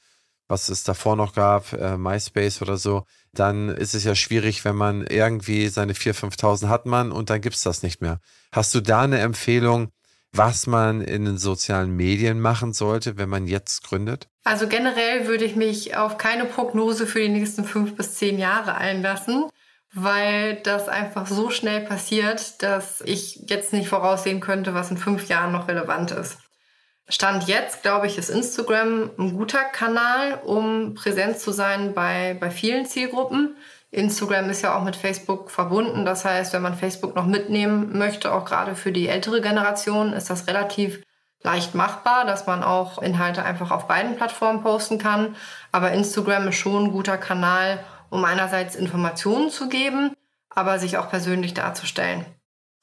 was 0.48 0.68
es 0.68 0.84
davor 0.84 1.16
noch 1.16 1.34
gab, 1.34 1.72
äh, 1.72 1.96
MySpace 1.96 2.62
oder 2.62 2.76
so. 2.76 3.04
Dann 3.32 3.68
ist 3.68 3.94
es 3.94 4.04
ja 4.04 4.14
schwierig, 4.14 4.64
wenn 4.64 4.76
man 4.76 5.06
irgendwie 5.06 5.68
seine 5.68 5.94
4.000, 5.94 6.36
5.000 6.36 6.68
hat 6.68 6.86
man 6.86 7.12
und 7.12 7.30
dann 7.30 7.40
gibt's 7.40 7.62
das 7.62 7.82
nicht 7.82 8.00
mehr. 8.00 8.20
Hast 8.52 8.74
du 8.74 8.80
da 8.80 9.02
eine 9.02 9.20
Empfehlung, 9.20 9.90
was 10.32 10.66
man 10.66 11.02
in 11.02 11.24
den 11.24 11.38
sozialen 11.38 11.94
Medien 11.94 12.40
machen 12.40 12.72
sollte, 12.72 13.18
wenn 13.18 13.28
man 13.28 13.46
jetzt 13.46 13.84
gründet? 13.84 14.28
Also 14.44 14.66
generell 14.66 15.26
würde 15.26 15.44
ich 15.44 15.56
mich 15.56 15.96
auf 15.96 16.18
keine 16.18 16.46
Prognose 16.46 17.06
für 17.06 17.20
die 17.20 17.28
nächsten 17.28 17.64
fünf 17.64 17.96
bis 17.96 18.14
zehn 18.14 18.38
Jahre 18.38 18.74
einlassen, 18.74 19.48
weil 19.94 20.56
das 20.56 20.88
einfach 20.88 21.26
so 21.26 21.50
schnell 21.50 21.82
passiert, 21.82 22.62
dass 22.62 23.02
ich 23.02 23.44
jetzt 23.48 23.72
nicht 23.72 23.88
voraussehen 23.88 24.40
könnte, 24.40 24.74
was 24.74 24.90
in 24.90 24.96
fünf 24.96 25.28
Jahren 25.28 25.52
noch 25.52 25.68
relevant 25.68 26.10
ist. 26.12 26.38
Stand 27.08 27.48
jetzt, 27.48 27.82
glaube 27.82 28.06
ich, 28.06 28.16
ist 28.16 28.30
Instagram 28.30 29.10
ein 29.18 29.36
guter 29.36 29.64
Kanal, 29.64 30.40
um 30.44 30.94
präsent 30.94 31.38
zu 31.38 31.52
sein 31.52 31.94
bei, 31.94 32.36
bei 32.40 32.50
vielen 32.50 32.86
Zielgruppen. 32.86 33.56
Instagram 33.90 34.48
ist 34.48 34.62
ja 34.62 34.76
auch 34.76 34.84
mit 34.84 34.96
Facebook 34.96 35.50
verbunden. 35.50 36.04
Das 36.04 36.24
heißt, 36.24 36.52
wenn 36.52 36.62
man 36.62 36.74
Facebook 36.74 37.14
noch 37.14 37.26
mitnehmen 37.26 37.98
möchte, 37.98 38.32
auch 38.32 38.44
gerade 38.44 38.74
für 38.74 38.92
die 38.92 39.08
ältere 39.08 39.40
Generation, 39.40 40.12
ist 40.12 40.30
das 40.30 40.46
relativ 40.46 41.02
leicht 41.42 41.74
machbar, 41.74 42.24
dass 42.24 42.46
man 42.46 42.62
auch 42.62 43.02
Inhalte 43.02 43.44
einfach 43.44 43.70
auf 43.70 43.88
beiden 43.88 44.16
Plattformen 44.16 44.62
posten 44.62 44.98
kann. 44.98 45.36
Aber 45.72 45.92
Instagram 45.92 46.48
ist 46.48 46.56
schon 46.56 46.84
ein 46.84 46.92
guter 46.92 47.18
Kanal, 47.18 47.84
um 48.10 48.24
einerseits 48.24 48.76
Informationen 48.76 49.50
zu 49.50 49.68
geben, 49.68 50.14
aber 50.50 50.78
sich 50.78 50.96
auch 50.96 51.10
persönlich 51.10 51.52
darzustellen. 51.52 52.24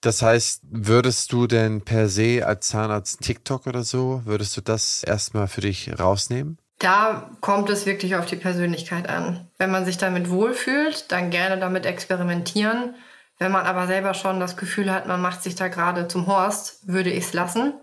Das 0.02 0.22
heißt, 0.22 0.62
würdest 0.70 1.32
du 1.34 1.46
denn 1.46 1.82
per 1.82 2.08
se 2.08 2.46
als 2.46 2.68
Zahnarzt 2.68 3.22
TikTok 3.22 3.68
oder 3.68 3.84
so, 3.84 4.22
würdest 4.26 4.56
du 4.56 4.62
das 4.62 5.04
erstmal 5.04 5.48
für 5.48 5.62
dich 5.62 6.00
rausnehmen? 6.00 6.58
Da 6.80 7.30
kommt 7.42 7.70
es 7.70 7.86
wirklich 7.86 8.16
auf 8.16 8.26
die 8.26 8.38
Persönlichkeit 8.38 9.10
an. 9.10 9.50
Wenn 9.58 9.72
man 9.72 9.84
sich 9.84 9.98
damit 9.98 10.30
wohlfühlt, 10.30 11.12
dann 11.12 11.30
gerne 11.30 11.60
damit 11.60 11.86
experimentieren. 11.86 12.96
Wenn 13.38 13.52
man 13.52 13.66
aber 13.66 13.88
selber 13.88 14.14
schon 14.14 14.40
das 14.40 14.56
Gefühl 14.56 14.90
hat, 14.92 15.06
man 15.06 15.22
macht 15.22 15.44
sich 15.44 15.56
da 15.56 15.68
gerade 15.68 16.08
zum 16.08 16.28
Horst, 16.28 16.88
würde 16.88 17.10
ich 17.10 17.26
es 17.26 17.34
lassen, 17.34 17.74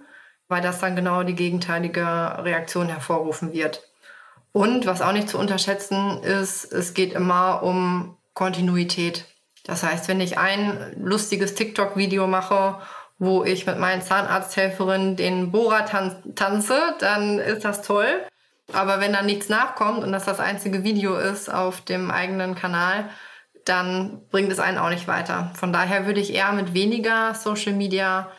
weil 0.48 0.62
das 0.62 0.80
dann 0.80 0.96
genau 0.96 1.22
die 1.22 1.34
gegenteilige 1.34 2.02
Reaktion 2.02 2.88
hervorrufen 2.88 3.52
wird. 3.52 3.82
Und 4.52 4.86
was 4.86 5.02
auch 5.02 5.12
nicht 5.12 5.28
zu 5.28 5.38
unterschätzen 5.38 6.22
ist, 6.22 6.72
es 6.72 6.94
geht 6.94 7.12
immer 7.12 7.62
um 7.62 8.16
Kontinuität. 8.32 9.26
Das 9.66 9.82
heißt, 9.82 10.06
wenn 10.08 10.20
ich 10.20 10.38
ein 10.38 10.94
lustiges 10.96 11.54
TikTok-Video 11.54 12.26
mache, 12.28 12.78
wo 13.18 13.44
ich 13.44 13.66
mit 13.66 13.78
meinen 13.78 14.02
Zahnarzthelferinnen 14.02 15.16
den 15.16 15.50
Bohrer 15.50 15.84
tan 15.86 16.34
tanze, 16.34 16.78
dann 17.00 17.38
ist 17.38 17.64
das 17.64 17.82
toll. 17.82 18.06
Aber 18.72 19.00
wenn 19.00 19.12
da 19.12 19.22
nichts 19.22 19.48
nachkommt 19.48 20.04
und 20.04 20.12
das 20.12 20.24
das 20.24 20.40
einzige 20.40 20.84
Video 20.84 21.16
ist 21.16 21.52
auf 21.52 21.80
dem 21.80 22.10
eigenen 22.10 22.54
Kanal, 22.54 23.10
dann 23.64 24.22
bringt 24.30 24.52
es 24.52 24.60
einen 24.60 24.78
auch 24.78 24.90
nicht 24.90 25.08
weiter. 25.08 25.50
Von 25.54 25.72
daher 25.72 26.06
würde 26.06 26.20
ich 26.20 26.32
eher 26.32 26.52
mit 26.52 26.72
weniger 26.72 27.34
Social 27.34 27.72
Media 27.72 28.30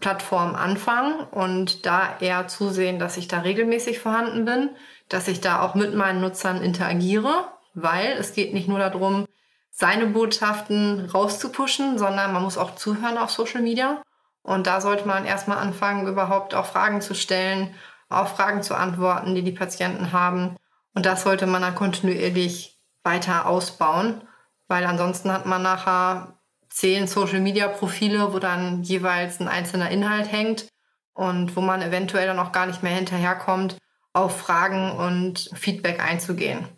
Plattform 0.00 0.54
anfangen 0.54 1.20
und 1.30 1.84
da 1.84 2.16
eher 2.18 2.48
zusehen, 2.48 2.98
dass 2.98 3.18
ich 3.18 3.28
da 3.28 3.40
regelmäßig 3.40 3.98
vorhanden 3.98 4.46
bin, 4.46 4.70
dass 5.10 5.28
ich 5.28 5.42
da 5.42 5.60
auch 5.60 5.74
mit 5.74 5.94
meinen 5.94 6.22
Nutzern 6.22 6.62
interagiere, 6.62 7.48
weil 7.74 8.12
es 8.12 8.32
geht 8.32 8.54
nicht 8.54 8.68
nur 8.68 8.78
darum, 8.78 9.26
seine 9.72 10.06
Botschaften 10.06 11.10
rauszupuschen, 11.10 11.98
sondern 11.98 12.32
man 12.32 12.42
muss 12.42 12.58
auch 12.58 12.76
zuhören 12.76 13.18
auf 13.18 13.30
Social 13.30 13.62
Media. 13.62 14.02
Und 14.42 14.66
da 14.66 14.80
sollte 14.80 15.08
man 15.08 15.24
erstmal 15.24 15.58
anfangen, 15.58 16.06
überhaupt 16.06 16.54
auch 16.54 16.66
Fragen 16.66 17.00
zu 17.00 17.14
stellen, 17.14 17.74
auf 18.08 18.36
Fragen 18.36 18.62
zu 18.62 18.74
antworten, 18.74 19.34
die 19.34 19.42
die 19.42 19.52
Patienten 19.52 20.12
haben. 20.12 20.56
Und 20.94 21.06
das 21.06 21.22
sollte 21.22 21.46
man 21.46 21.62
dann 21.62 21.74
kontinuierlich 21.74 22.78
weiter 23.02 23.46
ausbauen, 23.46 24.22
weil 24.68 24.84
ansonsten 24.84 25.32
hat 25.32 25.46
man 25.46 25.62
nachher 25.62 26.38
zehn 26.68 27.06
Social-Media-Profile, 27.06 28.32
wo 28.32 28.38
dann 28.38 28.82
jeweils 28.82 29.40
ein 29.40 29.48
einzelner 29.48 29.90
Inhalt 29.90 30.30
hängt 30.30 30.68
und 31.14 31.56
wo 31.56 31.60
man 31.60 31.82
eventuell 31.82 32.26
dann 32.26 32.38
auch 32.38 32.52
gar 32.52 32.66
nicht 32.66 32.82
mehr 32.82 32.94
hinterherkommt, 32.94 33.78
auf 34.12 34.38
Fragen 34.38 34.92
und 34.92 35.50
Feedback 35.54 36.00
einzugehen. 36.00 36.68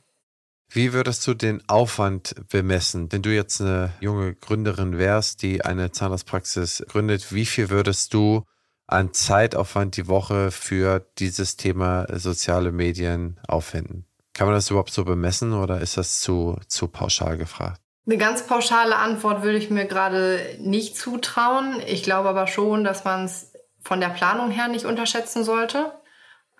Wie 0.74 0.92
würdest 0.92 1.24
du 1.28 1.34
den 1.34 1.62
Aufwand 1.68 2.34
bemessen? 2.50 3.12
Wenn 3.12 3.22
du 3.22 3.32
jetzt 3.32 3.60
eine 3.60 3.92
junge 4.00 4.34
Gründerin 4.34 4.98
wärst, 4.98 5.42
die 5.42 5.64
eine 5.64 5.92
Zahnarztpraxis 5.92 6.84
gründet, 6.88 7.32
wie 7.32 7.46
viel 7.46 7.70
würdest 7.70 8.12
du 8.12 8.42
an 8.88 9.14
Zeitaufwand 9.14 9.96
die 9.96 10.08
Woche 10.08 10.50
für 10.50 11.06
dieses 11.20 11.56
Thema 11.56 12.06
soziale 12.18 12.72
Medien 12.72 13.38
aufwenden? 13.46 14.06
Kann 14.32 14.48
man 14.48 14.56
das 14.56 14.68
überhaupt 14.68 14.92
so 14.92 15.04
bemessen 15.04 15.52
oder 15.52 15.80
ist 15.80 15.96
das 15.96 16.20
zu, 16.20 16.58
zu 16.66 16.88
pauschal 16.88 17.38
gefragt? 17.38 17.80
Eine 18.04 18.18
ganz 18.18 18.44
pauschale 18.44 18.96
Antwort 18.96 19.44
würde 19.44 19.58
ich 19.58 19.70
mir 19.70 19.84
gerade 19.84 20.40
nicht 20.58 20.96
zutrauen. 20.96 21.80
Ich 21.87 22.02
glaube 22.02 22.28
aber 22.28 22.48
schon, 22.48 22.82
dass 22.82 23.04
man 23.04 23.26
es 23.26 23.52
von 23.80 24.00
der 24.00 24.08
Planung 24.08 24.50
her 24.50 24.66
nicht 24.66 24.87
unterschätzen 24.87 25.44
sollte. 25.44 25.92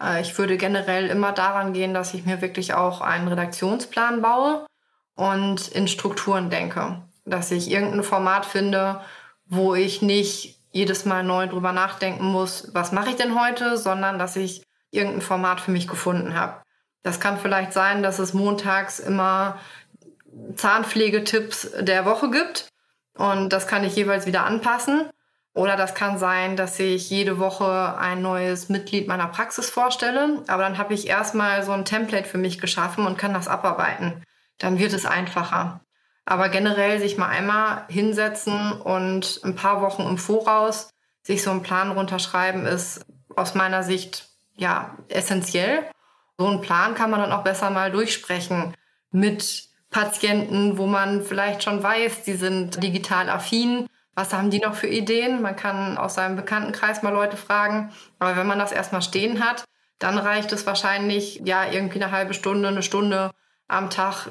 Äh, 0.01 0.21
ich 0.21 0.37
würde 0.39 0.57
generell 0.57 1.07
immer 1.09 1.33
daran 1.33 1.73
gehen, 1.73 1.95
dass 1.95 2.15
ich 2.15 2.25
mir 2.25 2.41
wirklich 2.41 2.75
auch 2.75 3.01
einen 3.01 3.29
Redaktionsplan 3.29 4.23
baue 4.23 4.67
und 5.15 5.69
in 5.69 5.89
Strukturen 5.89 6.51
denke. 6.51 7.03
Dass 7.25 7.51
ich 7.51 7.71
irgendein 7.71 8.03
Format 8.03 8.47
finde, 8.47 9.01
wo 9.47 9.75
ich 9.75 10.03
nicht 10.03 10.59
jedes 10.73 11.05
Mal 11.05 11.23
neu 11.23 11.47
drüber 11.47 11.73
nachdenken 11.73 12.27
muss, 12.27 12.71
was 12.75 12.93
mache 12.93 13.11
ich 13.11 13.17
denn 13.17 13.41
heute, 13.41 13.79
sondern 13.79 14.19
dass 14.19 14.37
ich 14.37 14.65
irgendein 14.91 15.23
Format 15.23 15.61
für 15.61 15.71
mich 15.71 15.87
gefunden 15.87 16.35
habe. 16.35 16.63
Das 17.03 17.21
kann 17.21 17.39
vielleicht 17.39 17.73
sein, 17.73 18.03
dass 18.03 18.19
es 18.19 18.35
montags 18.35 18.99
immer 18.99 19.59
Zahnpflegetipps 20.57 21.71
der 21.81 22.05
Woche 22.05 22.31
gibt. 22.31 22.69
Und 23.17 23.51
das 23.53 23.67
kann 23.67 23.85
ich 23.85 23.95
jeweils 23.95 24.27
wieder 24.27 24.45
anpassen. 24.45 25.09
Oder 25.55 25.77
das 25.77 25.95
kann 25.95 26.19
sein, 26.19 26.57
dass 26.57 26.79
ich 26.81 27.09
jede 27.11 27.39
Woche 27.39 27.97
ein 27.97 28.21
neues 28.21 28.69
Mitglied 28.69 29.07
meiner 29.07 29.29
Praxis 29.29 29.71
vorstelle. 29.71 30.43
Aber 30.49 30.65
dann 30.65 30.79
habe 30.79 30.95
ich 30.95 31.07
erstmal 31.07 31.63
so 31.63 31.71
ein 31.71 31.85
Template 31.85 32.29
für 32.29 32.39
mich 32.39 32.61
geschaffen 32.61 33.07
und 33.07 33.17
kann 33.17 33.33
das 33.33 33.47
abarbeiten. 33.47 34.25
Dann 34.59 34.79
wird 34.79 34.93
es 34.93 35.07
einfacher. 35.07 35.81
Aber 36.25 36.49
generell 36.49 36.99
sich 36.99 37.17
mal 37.19 37.29
einmal 37.29 37.85
hinsetzen 37.89 38.73
und 38.73 39.41
ein 39.45 39.55
paar 39.55 39.81
Wochen 39.81 40.03
im 40.03 40.19
Voraus 40.19 40.91
sich 41.23 41.43
so 41.43 41.51
einen 41.51 41.63
Plan 41.63 41.93
runterschreiben, 41.93 42.67
ist 42.67 43.07
aus 43.37 43.55
meiner 43.55 43.83
Sicht 43.83 44.29
ja 44.57 44.97
essentiell. 45.09 45.85
So 46.37 46.47
einen 46.47 46.61
Plan 46.61 46.95
kann 46.95 47.11
man 47.11 47.21
dann 47.21 47.33
auch 47.33 47.45
besser 47.45 47.71
mal 47.71 47.91
durchsprechen 47.91 48.75
mit 49.11 49.69
Patienten, 49.91 50.79
wo 50.79 50.87
man 50.87 51.23
vielleicht 51.23 51.63
schon 51.63 51.83
weiß, 51.83 52.25
die 52.25 52.35
sind 52.35 52.83
digital 52.83 53.31
affin. 53.31 53.87
Was 54.15 54.33
haben 54.33 54.51
die 54.51 54.61
noch 54.61 54.75
für 54.75 54.87
Ideen? 54.87 55.43
Man 55.43 55.57
kann 55.57 55.99
aus 55.99 56.15
seinem 56.15 56.37
Bekanntenkreis 56.37 57.03
mal 57.03 57.13
Leute 57.13 57.37
fragen. 57.37 57.93
Aber 58.19 58.37
wenn 58.37 58.47
man 58.47 58.59
das 58.59 58.73
erstmal 58.73 59.03
stehen 59.03 59.45
hat, 59.45 59.65
dann 59.99 60.19
reicht 60.19 60.53
es 60.53 60.67
wahrscheinlich, 60.67 61.43
ja, 61.45 61.71
irgendwie 61.71 62.03
eine 62.03 62.13
halbe 62.13 62.35
Stunde, 62.35 62.69
eine 62.69 62.83
Stunde 62.83 63.31
am 63.69 63.91
Tag 63.91 64.31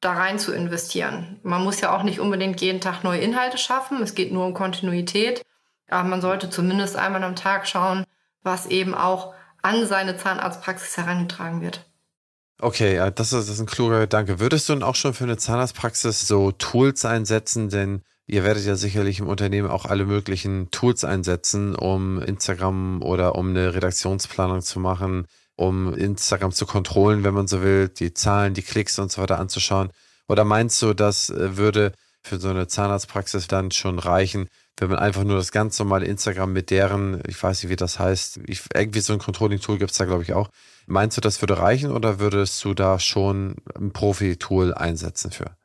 da 0.00 0.14
rein 0.14 0.38
zu 0.38 0.52
investieren. 0.52 1.38
Man 1.42 1.62
muss 1.62 1.80
ja 1.80 1.96
auch 1.96 2.02
nicht 2.02 2.20
unbedingt 2.20 2.60
jeden 2.60 2.80
Tag 2.80 3.04
neue 3.04 3.20
Inhalte 3.20 3.56
schaffen. 3.56 4.02
Es 4.02 4.14
geht 4.14 4.32
nur 4.32 4.46
um 4.46 4.54
Kontinuität. 4.54 5.42
Aber 5.88 6.08
man 6.08 6.20
sollte 6.20 6.50
zumindest 6.50 6.96
einmal 6.96 7.22
am 7.22 7.36
Tag 7.36 7.68
schauen, 7.68 8.04
was 8.42 8.66
eben 8.66 8.94
auch 8.94 9.34
an 9.62 9.86
seine 9.86 10.16
Zahnarztpraxis 10.16 10.96
herangetragen 10.96 11.60
wird. 11.60 11.84
Okay, 12.60 12.96
das 13.14 13.32
ist, 13.32 13.48
das 13.48 13.48
ist 13.48 13.60
ein 13.60 13.66
kluger 13.66 14.00
Gedanke. 14.00 14.40
Würdest 14.40 14.68
du 14.68 14.72
denn 14.72 14.82
auch 14.82 14.94
schon 14.94 15.14
für 15.14 15.24
eine 15.24 15.36
Zahnarztpraxis 15.36 16.26
so 16.26 16.52
Tools 16.52 17.04
einsetzen? 17.04 17.68
Denn 17.68 18.02
ihr 18.26 18.44
werdet 18.44 18.64
ja 18.64 18.76
sicherlich 18.76 19.18
im 19.20 19.28
Unternehmen 19.28 19.70
auch 19.70 19.84
alle 19.84 20.04
möglichen 20.04 20.70
Tools 20.70 21.04
einsetzen, 21.04 21.74
um 21.74 22.20
Instagram 22.20 23.02
oder 23.02 23.34
um 23.34 23.50
eine 23.50 23.74
Redaktionsplanung 23.74 24.62
zu 24.62 24.80
machen, 24.80 25.26
um 25.56 25.94
Instagram 25.94 26.52
zu 26.52 26.66
kontrollen, 26.66 27.24
wenn 27.24 27.34
man 27.34 27.46
so 27.46 27.62
will, 27.62 27.88
die 27.88 28.14
Zahlen, 28.14 28.54
die 28.54 28.62
Klicks 28.62 28.98
und 28.98 29.10
so 29.10 29.22
weiter 29.22 29.38
anzuschauen. 29.38 29.90
Oder 30.28 30.44
meinst 30.44 30.80
du, 30.82 30.94
das 30.94 31.30
äh, 31.30 31.56
würde 31.56 31.92
für 32.22 32.38
so 32.38 32.48
eine 32.48 32.68
Zahnarztpraxis 32.68 33.48
dann 33.48 33.70
schon 33.72 33.98
reichen, 33.98 34.48
wenn 34.78 34.88
man 34.88 34.98
einfach 34.98 35.24
nur 35.24 35.36
das 35.36 35.52
ganz 35.52 35.78
normale 35.78 36.06
Instagram 36.06 36.52
mit 36.52 36.70
deren, 36.70 37.20
ich 37.26 37.40
weiß 37.42 37.62
nicht, 37.62 37.70
wie 37.70 37.76
das 37.76 37.98
heißt, 37.98 38.40
ich, 38.46 38.62
irgendwie 38.72 39.00
so 39.00 39.12
ein 39.12 39.18
Controlling-Tool 39.18 39.78
gibt 39.78 39.90
es 39.90 39.98
da, 39.98 40.04
glaube 40.04 40.22
ich, 40.22 40.32
auch, 40.32 40.48
Meinst 40.86 41.16
du, 41.16 41.20
das 41.20 41.40
würde 41.40 41.58
reichen 41.58 41.92
oder 41.92 42.18
würdest 42.18 42.64
du 42.64 42.74
da 42.74 42.98
schon 42.98 43.56
ein 43.76 43.92
Profi-Tool 43.92 44.74
einsetzen 44.74 45.30
für? 45.30 45.56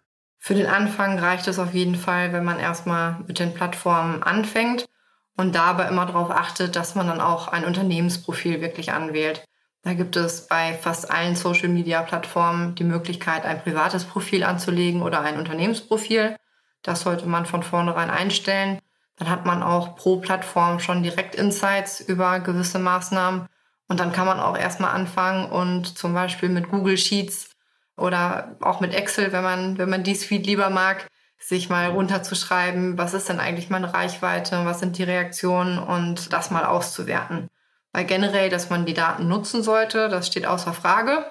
Für 0.48 0.56
den 0.56 0.68
Anfang 0.68 1.20
reicht 1.20 1.46
es 1.50 1.60
auf 1.60 1.74
jeden 1.74 1.96
Fall, 1.96 2.32
wenn 2.32 2.46
man 2.46 2.58
erstmal 2.58 3.18
mit 3.28 3.38
den 3.38 3.54
Plattformen 3.54 4.24
anfängt 4.24 4.88
und 5.36 5.54
dabei 5.54 5.90
immer 5.90 6.06
darauf 6.06 6.32
achtet, 6.32 6.78
dass 6.78 6.96
man 6.96 7.06
dann 7.06 7.20
auch 7.20 7.50
ein 7.50 7.66
Unternehmensprofil 7.66 8.62
wirklich 8.62 8.94
anwählt. 8.94 9.44
Da 9.84 9.94
gibt 9.94 10.16
es 10.16 10.48
bei 10.48 10.74
fast 10.74 11.12
allen 11.12 11.36
Social-Media-Plattformen 11.36 12.76
die 12.76 12.86
Möglichkeit, 12.86 13.44
ein 13.44 13.62
privates 13.62 14.06
Profil 14.06 14.46
anzulegen 14.46 15.02
oder 15.02 15.20
ein 15.20 15.38
Unternehmensprofil. 15.38 16.38
Das 16.82 17.02
sollte 17.02 17.26
man 17.26 17.46
von 17.46 17.62
vornherein 17.62 18.10
einstellen. 18.10 18.80
Dann 19.18 19.30
hat 19.30 19.46
man 19.46 19.62
auch 19.62 19.98
pro 19.98 20.16
Plattform 20.22 20.80
schon 20.80 21.04
direkt 21.04 21.36
Insights 21.36 22.00
über 22.00 22.40
gewisse 22.40 22.80
Maßnahmen 22.80 23.50
und 23.90 24.00
dann 24.00 24.14
kann 24.14 24.28
man 24.28 24.40
auch 24.40 24.58
erstmal 24.58 24.96
anfangen 24.96 25.52
und 25.52 25.98
zum 25.98 26.14
Beispiel 26.14 26.48
mit 26.48 26.70
Google 26.70 26.98
Sheets 26.98 27.57
oder 27.98 28.56
auch 28.62 28.80
mit 28.80 28.94
Excel, 28.94 29.32
wenn 29.32 29.44
man, 29.44 29.78
wenn 29.78 29.90
man 29.90 30.04
die 30.04 30.16
Suite 30.16 30.46
lieber 30.46 30.70
mag, 30.70 31.08
sich 31.40 31.70
mal 31.70 31.90
runterzuschreiben, 31.90 32.98
was 32.98 33.14
ist 33.14 33.30
denn 33.30 33.40
eigentlich 33.40 33.70
meine 33.70 33.94
Reichweite, 33.94 34.66
was 34.66 34.80
sind 34.80 34.98
die 34.98 35.04
Reaktionen 35.04 35.78
und 35.80 36.34
das 36.34 36.52
mal 36.52 36.66
auszuwerten. 36.66 37.50
Weil 37.94 38.06
generell, 38.06 38.50
dass 38.50 38.70
man 38.70 38.86
die 38.86 38.94
Daten 38.94 39.28
nutzen 39.28 39.64
sollte, 39.64 40.10
das 40.10 40.28
steht 40.28 40.46
außer 40.46 40.74
Frage. 40.74 41.26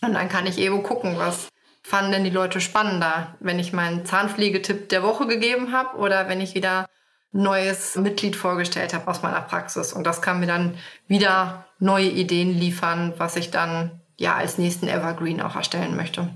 Und 0.00 0.14
dann 0.14 0.28
kann 0.28 0.46
ich 0.46 0.58
eben 0.58 0.82
gucken, 0.82 1.18
was 1.18 1.48
fanden 1.82 2.12
denn 2.12 2.24
die 2.24 2.30
Leute 2.30 2.60
spannender, 2.60 3.34
wenn 3.40 3.58
ich 3.58 3.72
meinen 3.72 4.04
Zahnpflegetipp 4.04 4.88
der 4.88 5.02
Woche 5.02 5.26
gegeben 5.26 5.72
habe 5.72 5.96
oder 5.96 6.28
wenn 6.28 6.40
ich 6.40 6.54
wieder 6.54 6.86
neues 7.32 7.96
Mitglied 7.96 8.36
vorgestellt 8.36 8.94
habe 8.94 9.08
aus 9.08 9.22
meiner 9.22 9.40
Praxis. 9.40 9.92
Und 9.92 10.04
das 10.04 10.20
kann 10.20 10.40
mir 10.40 10.46
dann 10.46 10.76
wieder 11.08 11.66
neue 11.78 12.08
Ideen 12.08 12.50
liefern, 12.58 13.14
was 13.16 13.36
ich 13.36 13.50
dann 13.50 14.01
ja 14.22 14.36
als 14.36 14.58
nächsten 14.58 14.88
Evergreen 14.88 15.40
auch 15.40 15.56
erstellen 15.56 15.96
möchte. 15.96 16.28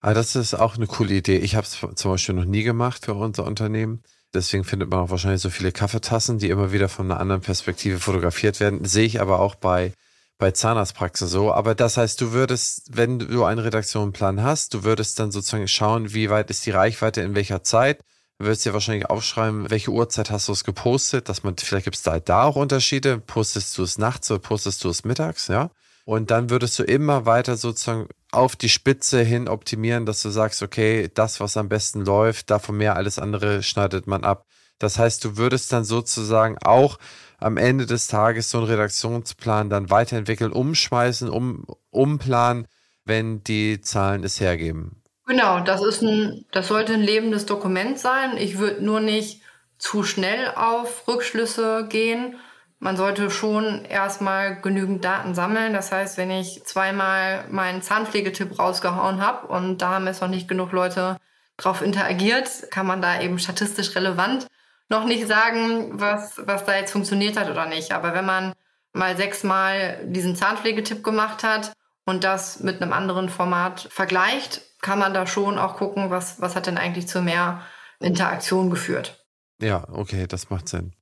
Ah, 0.00 0.14
das 0.14 0.36
ist 0.36 0.54
auch 0.54 0.76
eine 0.76 0.86
coole 0.86 1.14
Idee. 1.14 1.38
Ich 1.38 1.54
habe 1.54 1.66
es 1.66 1.78
zum 1.94 2.10
Beispiel 2.10 2.34
noch 2.34 2.44
nie 2.44 2.62
gemacht 2.62 3.04
für 3.04 3.14
unser 3.14 3.44
Unternehmen. 3.44 4.02
Deswegen 4.34 4.64
findet 4.64 4.90
man 4.90 5.00
auch 5.00 5.10
wahrscheinlich 5.10 5.42
so 5.42 5.50
viele 5.50 5.72
Kaffeetassen, 5.72 6.38
die 6.38 6.48
immer 6.48 6.72
wieder 6.72 6.88
von 6.88 7.10
einer 7.10 7.20
anderen 7.20 7.42
Perspektive 7.42 8.00
fotografiert 8.00 8.60
werden. 8.60 8.84
Sehe 8.84 9.04
ich 9.04 9.20
aber 9.20 9.40
auch 9.40 9.54
bei, 9.54 9.92
bei 10.38 10.50
Zahnarztpraxen 10.50 11.28
so. 11.28 11.52
Aber 11.52 11.74
das 11.74 11.96
heißt, 11.96 12.20
du 12.20 12.32
würdest, 12.32 12.96
wenn 12.96 13.18
du 13.18 13.44
einen 13.44 13.60
Redaktionsplan 13.60 14.42
hast, 14.42 14.74
du 14.74 14.84
würdest 14.84 15.18
dann 15.18 15.30
sozusagen 15.30 15.68
schauen, 15.68 16.14
wie 16.14 16.30
weit 16.30 16.50
ist 16.50 16.66
die 16.66 16.70
Reichweite 16.70 17.20
in 17.20 17.34
welcher 17.34 17.62
Zeit 17.62 18.02
Du 18.42 18.48
wirst 18.48 18.64
dir 18.64 18.72
wahrscheinlich 18.72 19.08
aufschreiben, 19.08 19.70
welche 19.70 19.92
Uhrzeit 19.92 20.32
hast 20.32 20.48
du 20.48 20.52
es 20.52 20.64
gepostet, 20.64 21.28
dass 21.28 21.44
man, 21.44 21.56
vielleicht 21.56 21.84
gibt 21.84 21.94
es 21.94 22.02
da, 22.02 22.18
da 22.18 22.42
auch 22.42 22.56
Unterschiede. 22.56 23.18
Postest 23.18 23.78
du 23.78 23.84
es 23.84 23.98
nachts 23.98 24.28
oder 24.32 24.40
postest 24.40 24.82
du 24.82 24.88
es 24.88 25.04
mittags, 25.04 25.46
ja? 25.46 25.70
Und 26.04 26.30
dann 26.30 26.50
würdest 26.50 26.78
du 26.78 26.82
immer 26.82 27.26
weiter 27.26 27.56
sozusagen 27.56 28.08
auf 28.32 28.56
die 28.56 28.68
Spitze 28.68 29.22
hin 29.22 29.48
optimieren, 29.48 30.06
dass 30.06 30.22
du 30.22 30.30
sagst, 30.30 30.62
okay, 30.62 31.10
das, 31.14 31.38
was 31.38 31.56
am 31.56 31.68
besten 31.68 32.04
läuft, 32.04 32.50
davon 32.50 32.76
mehr, 32.76 32.96
alles 32.96 33.18
andere 33.18 33.62
schneidet 33.62 34.06
man 34.06 34.24
ab. 34.24 34.46
Das 34.78 34.98
heißt, 34.98 35.24
du 35.24 35.36
würdest 35.36 35.72
dann 35.72 35.84
sozusagen 35.84 36.58
auch 36.64 36.98
am 37.38 37.56
Ende 37.56 37.86
des 37.86 38.08
Tages 38.08 38.50
so 38.50 38.58
einen 38.58 38.66
Redaktionsplan 38.66 39.70
dann 39.70 39.90
weiterentwickeln, 39.90 40.52
umschmeißen, 40.52 41.28
um, 41.28 41.66
umplanen, 41.90 42.66
wenn 43.04 43.44
die 43.44 43.80
Zahlen 43.80 44.24
es 44.24 44.40
hergeben. 44.40 45.02
Genau, 45.26 45.60
das 45.60 45.84
ist 45.84 46.02
ein, 46.02 46.46
das 46.50 46.68
sollte 46.68 46.94
ein 46.94 47.02
lebendes 47.02 47.46
Dokument 47.46 47.98
sein. 47.98 48.36
Ich 48.36 48.58
würde 48.58 48.84
nur 48.84 49.00
nicht 49.00 49.42
zu 49.78 50.02
schnell 50.02 50.52
auf 50.54 51.06
Rückschlüsse 51.06 51.86
gehen. 51.88 52.36
Man 52.82 52.96
sollte 52.96 53.30
schon 53.30 53.84
erstmal 53.84 54.60
genügend 54.60 55.04
Daten 55.04 55.36
sammeln. 55.36 55.72
Das 55.72 55.92
heißt, 55.92 56.18
wenn 56.18 56.32
ich 56.32 56.64
zweimal 56.64 57.44
meinen 57.48 57.80
Zahnpflegetipp 57.80 58.58
rausgehauen 58.58 59.24
habe 59.24 59.46
und 59.46 59.78
da 59.78 59.90
haben 59.90 60.08
jetzt 60.08 60.20
noch 60.20 60.28
nicht 60.28 60.48
genug 60.48 60.72
Leute 60.72 61.16
drauf 61.56 61.80
interagiert, 61.80 62.50
kann 62.72 62.88
man 62.88 63.00
da 63.00 63.20
eben 63.20 63.38
statistisch 63.38 63.94
relevant 63.94 64.48
noch 64.88 65.04
nicht 65.04 65.28
sagen, 65.28 66.00
was, 66.00 66.40
was 66.44 66.64
da 66.64 66.74
jetzt 66.74 66.90
funktioniert 66.90 67.36
hat 67.36 67.48
oder 67.48 67.66
nicht. 67.66 67.92
Aber 67.92 68.14
wenn 68.14 68.26
man 68.26 68.52
mal 68.92 69.16
sechsmal 69.16 70.00
diesen 70.02 70.34
Zahnpflegetipp 70.34 71.04
gemacht 71.04 71.44
hat 71.44 71.72
und 72.04 72.24
das 72.24 72.64
mit 72.64 72.82
einem 72.82 72.92
anderen 72.92 73.28
Format 73.28 73.86
vergleicht, 73.92 74.60
kann 74.80 74.98
man 74.98 75.14
da 75.14 75.28
schon 75.28 75.56
auch 75.56 75.76
gucken, 75.76 76.10
was, 76.10 76.40
was 76.40 76.56
hat 76.56 76.66
denn 76.66 76.78
eigentlich 76.78 77.06
zu 77.06 77.22
mehr 77.22 77.62
Interaktion 78.00 78.70
geführt. 78.70 79.24
Ja, 79.60 79.86
okay, 79.92 80.26
das 80.26 80.50
macht 80.50 80.68
Sinn. 80.68 80.94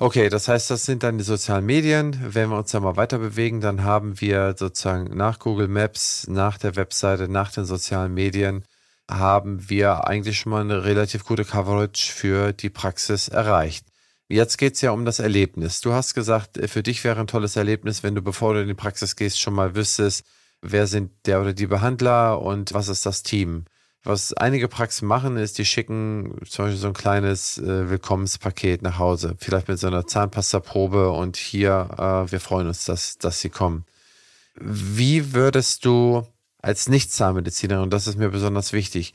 Okay, 0.00 0.28
das 0.28 0.46
heißt, 0.46 0.70
das 0.70 0.84
sind 0.84 1.02
dann 1.02 1.18
die 1.18 1.24
sozialen 1.24 1.66
Medien. 1.66 2.16
Wenn 2.22 2.50
wir 2.50 2.58
uns 2.58 2.70
da 2.70 2.78
mal 2.78 2.96
weiter 2.96 3.18
bewegen, 3.18 3.60
dann 3.60 3.82
haben 3.82 4.20
wir 4.20 4.54
sozusagen 4.56 5.16
nach 5.16 5.40
Google 5.40 5.66
Maps, 5.66 6.28
nach 6.28 6.56
der 6.56 6.76
Webseite, 6.76 7.28
nach 7.28 7.50
den 7.50 7.64
sozialen 7.64 8.14
Medien, 8.14 8.62
haben 9.10 9.68
wir 9.68 10.06
eigentlich 10.06 10.38
schon 10.38 10.50
mal 10.50 10.60
eine 10.60 10.84
relativ 10.84 11.24
gute 11.24 11.44
Coverage 11.44 12.12
für 12.12 12.52
die 12.52 12.70
Praxis 12.70 13.26
erreicht. 13.26 13.86
Jetzt 14.28 14.58
geht's 14.58 14.82
ja 14.82 14.92
um 14.92 15.04
das 15.04 15.18
Erlebnis. 15.18 15.80
Du 15.80 15.92
hast 15.92 16.14
gesagt, 16.14 16.60
für 16.70 16.84
dich 16.84 17.02
wäre 17.02 17.18
ein 17.18 17.26
tolles 17.26 17.56
Erlebnis, 17.56 18.04
wenn 18.04 18.14
du, 18.14 18.22
bevor 18.22 18.54
du 18.54 18.62
in 18.62 18.68
die 18.68 18.74
Praxis 18.74 19.16
gehst, 19.16 19.40
schon 19.40 19.54
mal 19.54 19.74
wüsstest, 19.74 20.24
wer 20.62 20.86
sind 20.86 21.10
der 21.26 21.40
oder 21.40 21.54
die 21.54 21.66
Behandler 21.66 22.40
und 22.40 22.72
was 22.72 22.86
ist 22.86 23.04
das 23.04 23.24
Team. 23.24 23.64
Was 24.08 24.32
einige 24.32 24.68
Praxen 24.68 25.06
machen, 25.06 25.36
ist, 25.36 25.58
die 25.58 25.66
schicken 25.66 26.40
zum 26.48 26.64
Beispiel 26.64 26.80
so 26.80 26.86
ein 26.86 26.94
kleines 26.94 27.58
äh, 27.58 27.90
Willkommenspaket 27.90 28.80
nach 28.80 28.98
Hause. 28.98 29.36
Vielleicht 29.38 29.68
mit 29.68 29.78
so 29.78 29.86
einer 29.86 30.06
Zahnpastaprobe 30.06 31.10
und 31.10 31.36
hier, 31.36 31.90
äh, 31.98 32.32
wir 32.32 32.40
freuen 32.40 32.68
uns, 32.68 32.86
dass, 32.86 33.18
dass 33.18 33.42
sie 33.42 33.50
kommen. 33.50 33.84
Wie 34.54 35.34
würdest 35.34 35.84
du 35.84 36.26
als 36.62 36.88
Nicht-Zahnmedizinerin, 36.88 37.82
und 37.82 37.92
das 37.92 38.06
ist 38.06 38.16
mir 38.16 38.30
besonders 38.30 38.72
wichtig, 38.72 39.12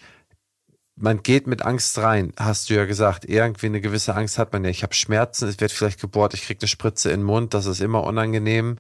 man 0.95 1.23
geht 1.23 1.47
mit 1.47 1.63
Angst 1.63 1.97
rein, 1.97 2.31
hast 2.37 2.69
du 2.69 2.75
ja 2.75 2.85
gesagt. 2.85 3.25
Irgendwie 3.25 3.65
eine 3.65 3.81
gewisse 3.81 4.13
Angst 4.13 4.37
hat 4.37 4.53
man 4.53 4.63
ja. 4.63 4.69
Ich 4.69 4.83
habe 4.83 4.93
Schmerzen, 4.93 5.47
es 5.47 5.59
wird 5.59 5.71
vielleicht 5.71 6.01
gebohrt, 6.01 6.35
ich 6.35 6.43
kriege 6.43 6.61
eine 6.61 6.67
Spritze 6.67 7.09
in 7.09 7.21
den 7.21 7.25
Mund, 7.25 7.55
das 7.55 7.65
ist 7.65 7.81
immer 7.81 8.03
unangenehm. 8.03 8.77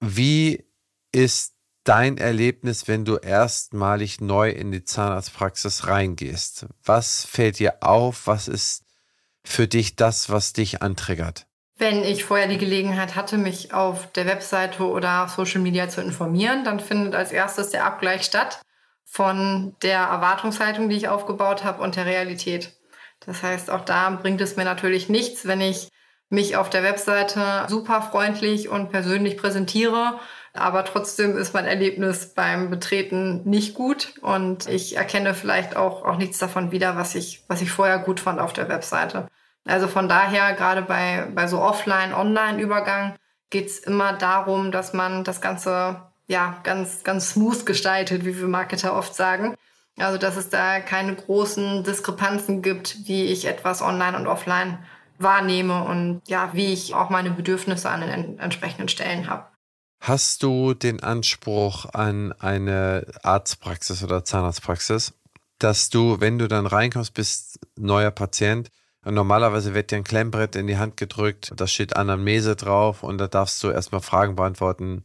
Wie 0.00 0.64
ist 1.12 1.54
dein 1.84 2.18
Erlebnis, 2.18 2.88
wenn 2.88 3.04
du 3.04 3.16
erstmalig 3.16 4.20
neu 4.20 4.50
in 4.50 4.70
die 4.70 4.84
Zahnarztpraxis 4.84 5.86
reingehst? 5.86 6.66
Was 6.84 7.24
fällt 7.24 7.58
dir 7.58 7.82
auf? 7.82 8.26
Was 8.26 8.48
ist 8.48 8.84
für 9.44 9.66
dich 9.66 9.96
das, 9.96 10.30
was 10.30 10.52
dich 10.52 10.82
antriggert? 10.82 11.46
Wenn 11.76 12.04
ich 12.04 12.24
vorher 12.24 12.48
die 12.48 12.58
Gelegenheit 12.58 13.16
hatte, 13.16 13.38
mich 13.38 13.74
auf 13.74 14.12
der 14.12 14.26
Webseite 14.26 14.84
oder 14.84 15.28
Social 15.28 15.60
Media 15.60 15.88
zu 15.88 16.00
informieren, 16.00 16.64
dann 16.64 16.78
findet 16.78 17.14
als 17.14 17.32
erstes 17.32 17.70
der 17.70 17.84
Abgleich 17.84 18.22
statt 18.22 18.60
von 19.04 19.74
der 19.82 19.98
Erwartungshaltung, 19.98 20.88
die 20.88 20.96
ich 20.96 21.08
aufgebaut 21.08 21.64
habe 21.64 21.82
und 21.82 21.96
der 21.96 22.06
Realität. 22.06 22.72
Das 23.20 23.42
heißt, 23.42 23.70
auch 23.70 23.84
da 23.84 24.10
bringt 24.10 24.40
es 24.40 24.56
mir 24.56 24.64
natürlich 24.64 25.08
nichts, 25.08 25.46
wenn 25.46 25.60
ich 25.60 25.88
mich 26.28 26.56
auf 26.56 26.70
der 26.70 26.82
Webseite 26.82 27.66
super 27.68 28.00
freundlich 28.00 28.68
und 28.68 28.90
persönlich 28.90 29.36
präsentiere 29.36 30.18
aber 30.54 30.84
trotzdem 30.84 31.36
ist 31.36 31.54
mein 31.54 31.64
Erlebnis 31.64 32.34
beim 32.34 32.68
Betreten 32.68 33.42
nicht 33.48 33.74
gut 33.74 34.14
und 34.20 34.68
ich 34.68 34.96
erkenne 34.96 35.34
vielleicht 35.34 35.76
auch, 35.76 36.04
auch 36.04 36.18
nichts 36.18 36.38
davon 36.38 36.72
wieder, 36.72 36.96
was 36.96 37.14
ich, 37.14 37.44
was 37.48 37.62
ich 37.62 37.70
vorher 37.70 37.98
gut 37.98 38.20
fand 38.20 38.38
auf 38.38 38.52
der 38.52 38.68
Webseite. 38.68 39.28
Also 39.64 39.88
von 39.88 40.08
daher, 40.08 40.52
gerade 40.54 40.82
bei, 40.82 41.26
bei 41.34 41.46
so 41.46 41.60
Offline-Online-Übergang 41.60 43.14
geht 43.48 43.68
es 43.68 43.78
immer 43.78 44.12
darum, 44.12 44.72
dass 44.72 44.92
man 44.92 45.24
das 45.24 45.40
Ganze 45.40 46.02
ja 46.26 46.58
ganz, 46.64 47.02
ganz 47.04 47.30
smooth 47.30 47.64
gestaltet, 47.64 48.24
wie 48.24 48.38
wir 48.38 48.48
Marketer 48.48 48.96
oft 48.96 49.14
sagen. 49.14 49.54
Also 49.98 50.18
dass 50.18 50.36
es 50.36 50.48
da 50.48 50.80
keine 50.80 51.14
großen 51.14 51.84
Diskrepanzen 51.84 52.62
gibt, 52.62 53.06
wie 53.06 53.26
ich 53.26 53.46
etwas 53.46 53.82
online 53.82 54.16
und 54.16 54.26
offline 54.26 54.78
wahrnehme 55.18 55.84
und 55.84 56.22
ja, 56.26 56.50
wie 56.52 56.72
ich 56.72 56.94
auch 56.94 57.10
meine 57.10 57.30
Bedürfnisse 57.30 57.88
an 57.88 58.00
den 58.00 58.38
entsprechenden 58.38 58.88
Stellen 58.88 59.28
habe. 59.30 59.51
Hast 60.04 60.42
du 60.42 60.74
den 60.74 61.00
Anspruch 61.00 61.86
an 61.92 62.32
eine 62.32 63.06
Arztpraxis 63.22 64.02
oder 64.02 64.24
Zahnarztpraxis, 64.24 65.14
dass 65.60 65.90
du, 65.90 66.18
wenn 66.18 66.40
du 66.40 66.48
dann 66.48 66.66
reinkommst, 66.66 67.14
bist 67.14 67.60
neuer 67.76 68.10
Patient, 68.10 68.68
und 69.04 69.14
normalerweise 69.14 69.74
wird 69.74 69.92
dir 69.92 69.98
ein 69.98 70.04
Klemmbrett 70.04 70.56
in 70.56 70.66
die 70.66 70.76
Hand 70.76 70.96
gedrückt, 70.96 71.52
da 71.54 71.68
steht 71.68 71.94
Anamnese 71.94 72.56
drauf 72.56 73.04
und 73.04 73.18
da 73.18 73.28
darfst 73.28 73.62
du 73.62 73.70
erstmal 73.70 74.00
Fragen 74.00 74.34
beantworten, 74.34 75.04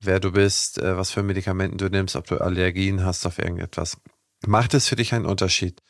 wer 0.00 0.18
du 0.18 0.32
bist, 0.32 0.78
äh, 0.78 0.96
was 0.96 1.10
für 1.10 1.22
Medikamenten 1.22 1.76
du 1.76 1.90
nimmst, 1.90 2.16
ob 2.16 2.26
du 2.26 2.38
Allergien 2.38 3.04
hast 3.04 3.26
auf 3.26 3.38
irgendetwas. 3.38 3.98
Macht 4.46 4.72
es 4.72 4.88
für 4.88 4.96
dich 4.96 5.12
einen 5.12 5.26
Unterschied, 5.26 5.82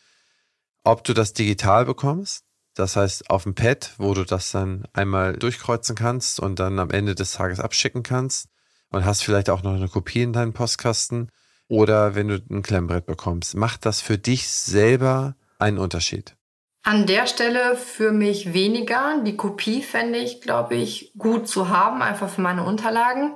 ob 0.82 1.04
du 1.04 1.14
das 1.14 1.32
digital 1.32 1.84
bekommst 1.84 2.47
das 2.78 2.96
heißt, 2.96 3.30
auf 3.30 3.42
dem 3.42 3.54
Pad, 3.54 3.94
wo 3.98 4.14
du 4.14 4.24
das 4.24 4.52
dann 4.52 4.84
einmal 4.92 5.32
durchkreuzen 5.34 5.96
kannst 5.96 6.38
und 6.38 6.60
dann 6.60 6.78
am 6.78 6.90
Ende 6.90 7.14
des 7.14 7.32
Tages 7.32 7.58
abschicken 7.58 8.02
kannst 8.02 8.48
und 8.90 9.04
hast 9.04 9.22
vielleicht 9.22 9.50
auch 9.50 9.62
noch 9.62 9.74
eine 9.74 9.88
Kopie 9.88 10.22
in 10.22 10.32
deinem 10.32 10.52
Postkasten 10.52 11.30
oder 11.68 12.14
wenn 12.14 12.28
du 12.28 12.40
ein 12.50 12.62
Klemmbrett 12.62 13.06
bekommst. 13.06 13.56
Macht 13.56 13.84
das 13.84 14.00
für 14.00 14.16
dich 14.16 14.48
selber 14.48 15.34
einen 15.58 15.78
Unterschied? 15.78 16.36
An 16.84 17.06
der 17.06 17.26
Stelle 17.26 17.76
für 17.76 18.12
mich 18.12 18.54
weniger. 18.54 19.22
Die 19.24 19.36
Kopie 19.36 19.82
fände 19.82 20.18
ich, 20.18 20.40
glaube 20.40 20.76
ich, 20.76 21.12
gut 21.18 21.48
zu 21.48 21.68
haben, 21.68 22.00
einfach 22.00 22.30
für 22.30 22.40
meine 22.40 22.64
Unterlagen. 22.64 23.34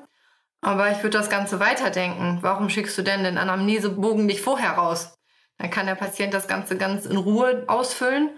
Aber 0.61 0.93
ich 0.93 0.99
würde 0.99 1.19
das 1.19 1.29
Ganze 1.29 1.59
weiterdenken. 1.59 2.39
Warum 2.43 2.71
schickst 2.71 2.97
du 2.97 3.03
denn 3.03 3.25
den 3.25 3.37
Anamnesebogen 3.37 4.25
nicht 4.25 4.41
vorher 4.41 4.71
raus? 4.73 5.15
Dann 5.59 5.71
kann 5.71 5.87
der 5.87 5.97
Patient 5.97 6.33
das 6.33 6.47
Ganze 6.47 6.79
ganz 6.79 7.05
in 7.05 7.17
Ruhe 7.17 7.65
ausfüllen 7.67 8.31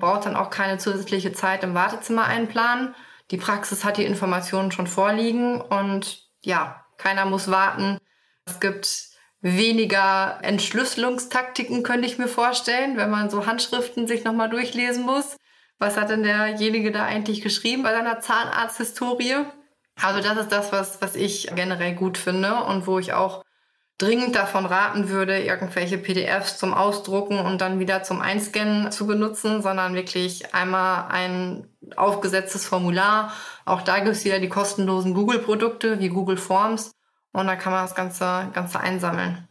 braucht 0.00 0.26
dann 0.26 0.36
auch 0.36 0.50
keine 0.50 0.78
zusätzliche 0.78 1.32
Zeit 1.32 1.62
im 1.62 1.74
Wartezimmer 1.74 2.24
einplanen. 2.24 2.94
Die 3.30 3.36
Praxis 3.36 3.84
hat 3.84 3.96
die 3.96 4.04
Informationen 4.04 4.72
schon 4.72 4.88
vorliegen 4.88 5.60
und 5.60 6.28
ja, 6.40 6.84
keiner 6.96 7.26
muss 7.26 7.50
warten. 7.50 7.98
Es 8.46 8.58
gibt 8.58 9.10
weniger 9.40 10.38
Entschlüsselungstaktiken, 10.42 11.82
könnte 11.82 12.06
ich 12.06 12.18
mir 12.18 12.28
vorstellen, 12.28 12.96
wenn 12.96 13.10
man 13.10 13.30
so 13.30 13.46
Handschriften 13.46 14.06
sich 14.06 14.24
nochmal 14.24 14.50
durchlesen 14.50 15.04
muss. 15.04 15.36
Was 15.78 15.96
hat 15.96 16.10
denn 16.10 16.22
derjenige 16.22 16.92
da 16.92 17.04
eigentlich 17.04 17.40
geschrieben 17.40 17.82
bei 17.82 17.92
seiner 17.92 18.20
Zahnarzthistorie? 18.20 19.46
Also 20.00 20.20
das 20.20 20.38
ist 20.38 20.52
das, 20.52 20.72
was, 20.72 21.00
was 21.00 21.14
ich 21.14 21.50
generell 21.54 21.94
gut 21.94 22.18
finde 22.18 22.64
und 22.64 22.86
wo 22.86 22.98
ich 22.98 23.12
auch 23.12 23.42
dringend 24.00 24.34
davon 24.34 24.64
raten 24.64 25.10
würde, 25.10 25.38
irgendwelche 25.42 25.98
PDFs 25.98 26.56
zum 26.56 26.72
Ausdrucken 26.72 27.38
und 27.38 27.60
dann 27.60 27.78
wieder 27.78 28.02
zum 28.02 28.20
Einscannen 28.20 28.90
zu 28.92 29.06
benutzen, 29.06 29.62
sondern 29.62 29.94
wirklich 29.94 30.54
einmal 30.54 31.08
ein 31.10 31.68
aufgesetztes 31.96 32.64
Formular. 32.64 33.32
Auch 33.66 33.82
da 33.82 33.98
gibt 33.98 34.16
es 34.16 34.24
wieder 34.24 34.38
die 34.38 34.48
kostenlosen 34.48 35.12
Google-Produkte 35.12 36.00
wie 36.00 36.08
Google 36.08 36.38
Forms 36.38 36.92
und 37.32 37.46
da 37.46 37.56
kann 37.56 37.72
man 37.72 37.84
das 37.84 37.94
Ganze, 37.94 38.48
Ganze 38.54 38.80
einsammeln. 38.80 39.46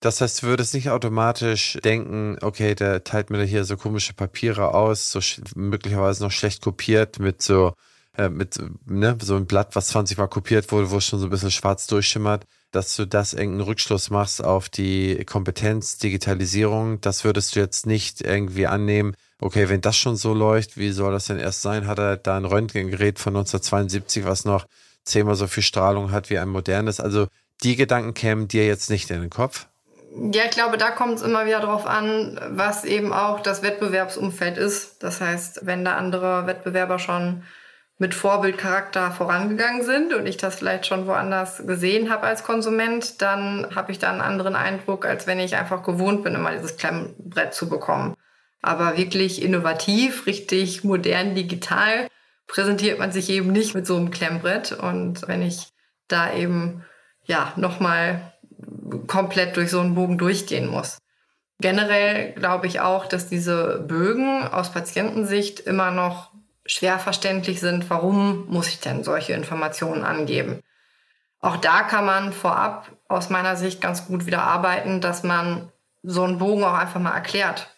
Das 0.00 0.20
heißt, 0.20 0.42
du 0.42 0.48
würdest 0.48 0.74
nicht 0.74 0.90
automatisch 0.90 1.78
denken, 1.82 2.36
okay, 2.42 2.74
der 2.74 3.04
teilt 3.04 3.30
mir 3.30 3.42
hier 3.44 3.64
so 3.64 3.78
komische 3.78 4.12
Papiere 4.12 4.74
aus, 4.74 5.10
so 5.10 5.20
möglicherweise 5.54 6.22
noch 6.22 6.30
schlecht 6.30 6.62
kopiert 6.62 7.20
mit 7.20 7.40
so, 7.40 7.72
äh, 8.18 8.28
mit 8.28 8.58
ne, 8.84 9.16
so 9.22 9.36
ein 9.36 9.46
Blatt, 9.46 9.74
was 9.74 9.86
20 9.88 10.18
Mal 10.18 10.28
kopiert 10.28 10.70
wurde, 10.72 10.90
wo 10.90 10.98
es 10.98 11.06
schon 11.06 11.20
so 11.20 11.26
ein 11.26 11.30
bisschen 11.30 11.50
schwarz 11.50 11.86
durchschimmert 11.86 12.44
dass 12.74 12.96
du 12.96 13.06
das 13.06 13.32
irgendeinen 13.32 13.68
Rückschluss 13.68 14.10
machst 14.10 14.44
auf 14.44 14.68
die 14.68 15.24
Kompetenz, 15.24 15.98
Digitalisierung. 15.98 17.00
Das 17.00 17.24
würdest 17.24 17.54
du 17.54 17.60
jetzt 17.60 17.86
nicht 17.86 18.20
irgendwie 18.20 18.66
annehmen. 18.66 19.14
Okay, 19.40 19.68
wenn 19.68 19.80
das 19.80 19.96
schon 19.96 20.16
so 20.16 20.34
läuft, 20.34 20.76
wie 20.76 20.90
soll 20.90 21.12
das 21.12 21.26
denn 21.26 21.38
erst 21.38 21.62
sein? 21.62 21.86
Hat 21.86 21.98
er 21.98 22.16
da 22.16 22.36
ein 22.36 22.44
Röntgengerät 22.44 23.18
von 23.18 23.36
1972, 23.36 24.24
was 24.24 24.44
noch 24.44 24.66
zehnmal 25.04 25.34
so 25.34 25.46
viel 25.46 25.62
Strahlung 25.62 26.10
hat 26.12 26.30
wie 26.30 26.38
ein 26.38 26.48
modernes? 26.48 27.00
Also 27.00 27.28
die 27.62 27.76
Gedanken 27.76 28.14
kämen 28.14 28.48
dir 28.48 28.66
jetzt 28.66 28.90
nicht 28.90 29.10
in 29.10 29.20
den 29.20 29.30
Kopf? 29.30 29.66
Ja, 30.32 30.44
ich 30.44 30.52
glaube, 30.52 30.78
da 30.78 30.90
kommt 30.90 31.16
es 31.16 31.22
immer 31.22 31.44
wieder 31.44 31.60
darauf 31.60 31.86
an, 31.86 32.40
was 32.50 32.84
eben 32.84 33.12
auch 33.12 33.40
das 33.40 33.62
Wettbewerbsumfeld 33.62 34.58
ist. 34.58 35.02
Das 35.02 35.20
heißt, 35.20 35.60
wenn 35.64 35.84
da 35.84 35.96
andere 35.96 36.46
Wettbewerber 36.46 36.98
schon 36.98 37.42
mit 37.98 38.14
Vorbildcharakter 38.14 39.12
vorangegangen 39.12 39.84
sind 39.84 40.12
und 40.14 40.26
ich 40.26 40.36
das 40.36 40.56
vielleicht 40.56 40.86
schon 40.86 41.06
woanders 41.06 41.64
gesehen 41.66 42.10
habe 42.10 42.26
als 42.26 42.42
Konsument, 42.42 43.22
dann 43.22 43.68
habe 43.74 43.92
ich 43.92 43.98
da 43.98 44.10
einen 44.10 44.20
anderen 44.20 44.56
Eindruck, 44.56 45.06
als 45.06 45.26
wenn 45.26 45.38
ich 45.38 45.56
einfach 45.56 45.82
gewohnt 45.84 46.24
bin, 46.24 46.34
immer 46.34 46.50
dieses 46.52 46.76
Klemmbrett 46.76 47.54
zu 47.54 47.68
bekommen. 47.68 48.16
Aber 48.62 48.96
wirklich 48.96 49.42
innovativ, 49.42 50.26
richtig 50.26 50.82
modern, 50.82 51.34
digital 51.34 52.08
präsentiert 52.46 52.98
man 52.98 53.12
sich 53.12 53.30
eben 53.30 53.52
nicht 53.52 53.74
mit 53.74 53.86
so 53.86 53.96
einem 53.96 54.10
Klemmbrett. 54.10 54.72
Und 54.72 55.28
wenn 55.28 55.42
ich 55.42 55.68
da 56.08 56.34
eben 56.34 56.84
ja 57.26 57.52
nochmal 57.56 58.32
komplett 59.06 59.56
durch 59.56 59.70
so 59.70 59.80
einen 59.80 59.94
Bogen 59.94 60.18
durchgehen 60.18 60.68
muss. 60.68 60.98
Generell 61.60 62.32
glaube 62.32 62.66
ich 62.66 62.80
auch, 62.80 63.06
dass 63.06 63.28
diese 63.28 63.84
Bögen 63.86 64.46
aus 64.46 64.72
Patientensicht 64.72 65.60
immer 65.60 65.90
noch 65.90 66.33
schwer 66.66 66.98
verständlich 66.98 67.60
sind, 67.60 67.90
warum 67.90 68.46
muss 68.48 68.68
ich 68.68 68.80
denn 68.80 69.04
solche 69.04 69.32
Informationen 69.32 70.04
angeben. 70.04 70.60
Auch 71.40 71.56
da 71.56 71.82
kann 71.82 72.06
man 72.06 72.32
vorab 72.32 72.90
aus 73.08 73.30
meiner 73.30 73.56
Sicht 73.56 73.80
ganz 73.80 74.06
gut 74.06 74.26
wieder 74.26 74.42
arbeiten, 74.42 75.00
dass 75.00 75.22
man 75.22 75.70
so 76.02 76.22
einen 76.22 76.38
Bogen 76.38 76.64
auch 76.64 76.74
einfach 76.74 77.00
mal 77.00 77.14
erklärt. 77.14 77.68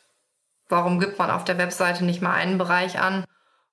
Warum 0.68 1.01
gibt 1.01 1.18
man 1.18 1.30
auf 1.30 1.45
der 1.45 1.59
Webseite 1.59 2.05
nicht 2.05 2.22
mal 2.22 2.32
einen 2.32 2.59
Bereich 2.59 2.99
an 3.01 3.24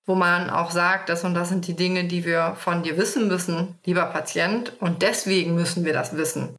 wo 0.05 0.16
man 0.16 0.49
auch 0.49 0.72
sagt, 0.72 1.09
das 1.09 1.24
und 1.24 1.34
das 1.34 1.49
sind 1.49 1.68
die 1.68 1.76
Dinge, 1.76 2.05
die 2.05 2.26
wir 2.26 2.55
von 2.57 2.84
dir 2.84 2.97
wissen 2.97 3.28
müssen, 3.28 3.80
lieber 3.86 4.05
Patient, 4.05 4.74
und 4.82 5.01
deswegen 5.01 5.55
müssen 5.55 5.86
wir 5.86 5.93
das 5.93 6.18
wissen. 6.18 6.57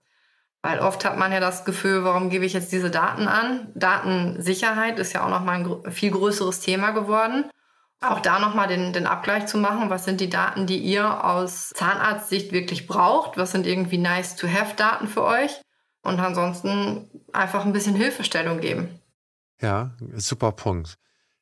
Weil 0.63 0.79
oft 0.79 1.05
hat 1.05 1.19
man 1.19 1.31
ja 1.31 1.41
das 1.41 1.67
Gefühl, 1.67 2.05
warum 2.05 2.31
gebe 2.31 2.47
ich 2.47 2.55
jetzt 2.55 2.73
diese 2.73 2.91
Daten 2.91 3.29
an? 3.29 3.69
Datensicherheit 3.75 4.99
ist 4.99 5.13
ja 5.13 5.25
auch 5.25 5.29
nochmal 5.29 5.57
ein 5.57 5.93
viel 5.93 6.11
größeres 6.11 6.61
Thema 6.61 6.93
geworden. 6.93 7.51
Auch 8.11 8.21
da 8.21 8.39
nochmal 8.39 8.69
den, 8.69 8.93
den 8.93 9.07
Abgleich 9.07 9.47
zu 9.47 9.59
machen, 9.59 9.91
was 9.91 10.05
sind 10.05 10.21
die 10.21 10.31
Daten, 10.31 10.67
die 10.67 10.79
ihr 10.79 11.25
aus 11.25 11.71
Zahnarztsicht 11.71 12.53
wirklich 12.53 12.87
braucht? 12.87 13.37
Was 13.37 13.53
sind 13.53 13.67
irgendwie 13.67 13.99
nice-to-have-Daten 13.99 15.09
für 15.09 15.25
euch? 15.25 15.61
Und 16.03 16.21
ansonsten 16.21 17.11
einfach 17.33 17.65
ein 17.65 17.73
bisschen 17.73 17.95
Hilfestellung 17.95 18.61
geben. 18.61 19.01
Ja, 19.61 19.95
super 20.15 20.53
Punkt. 20.53 20.99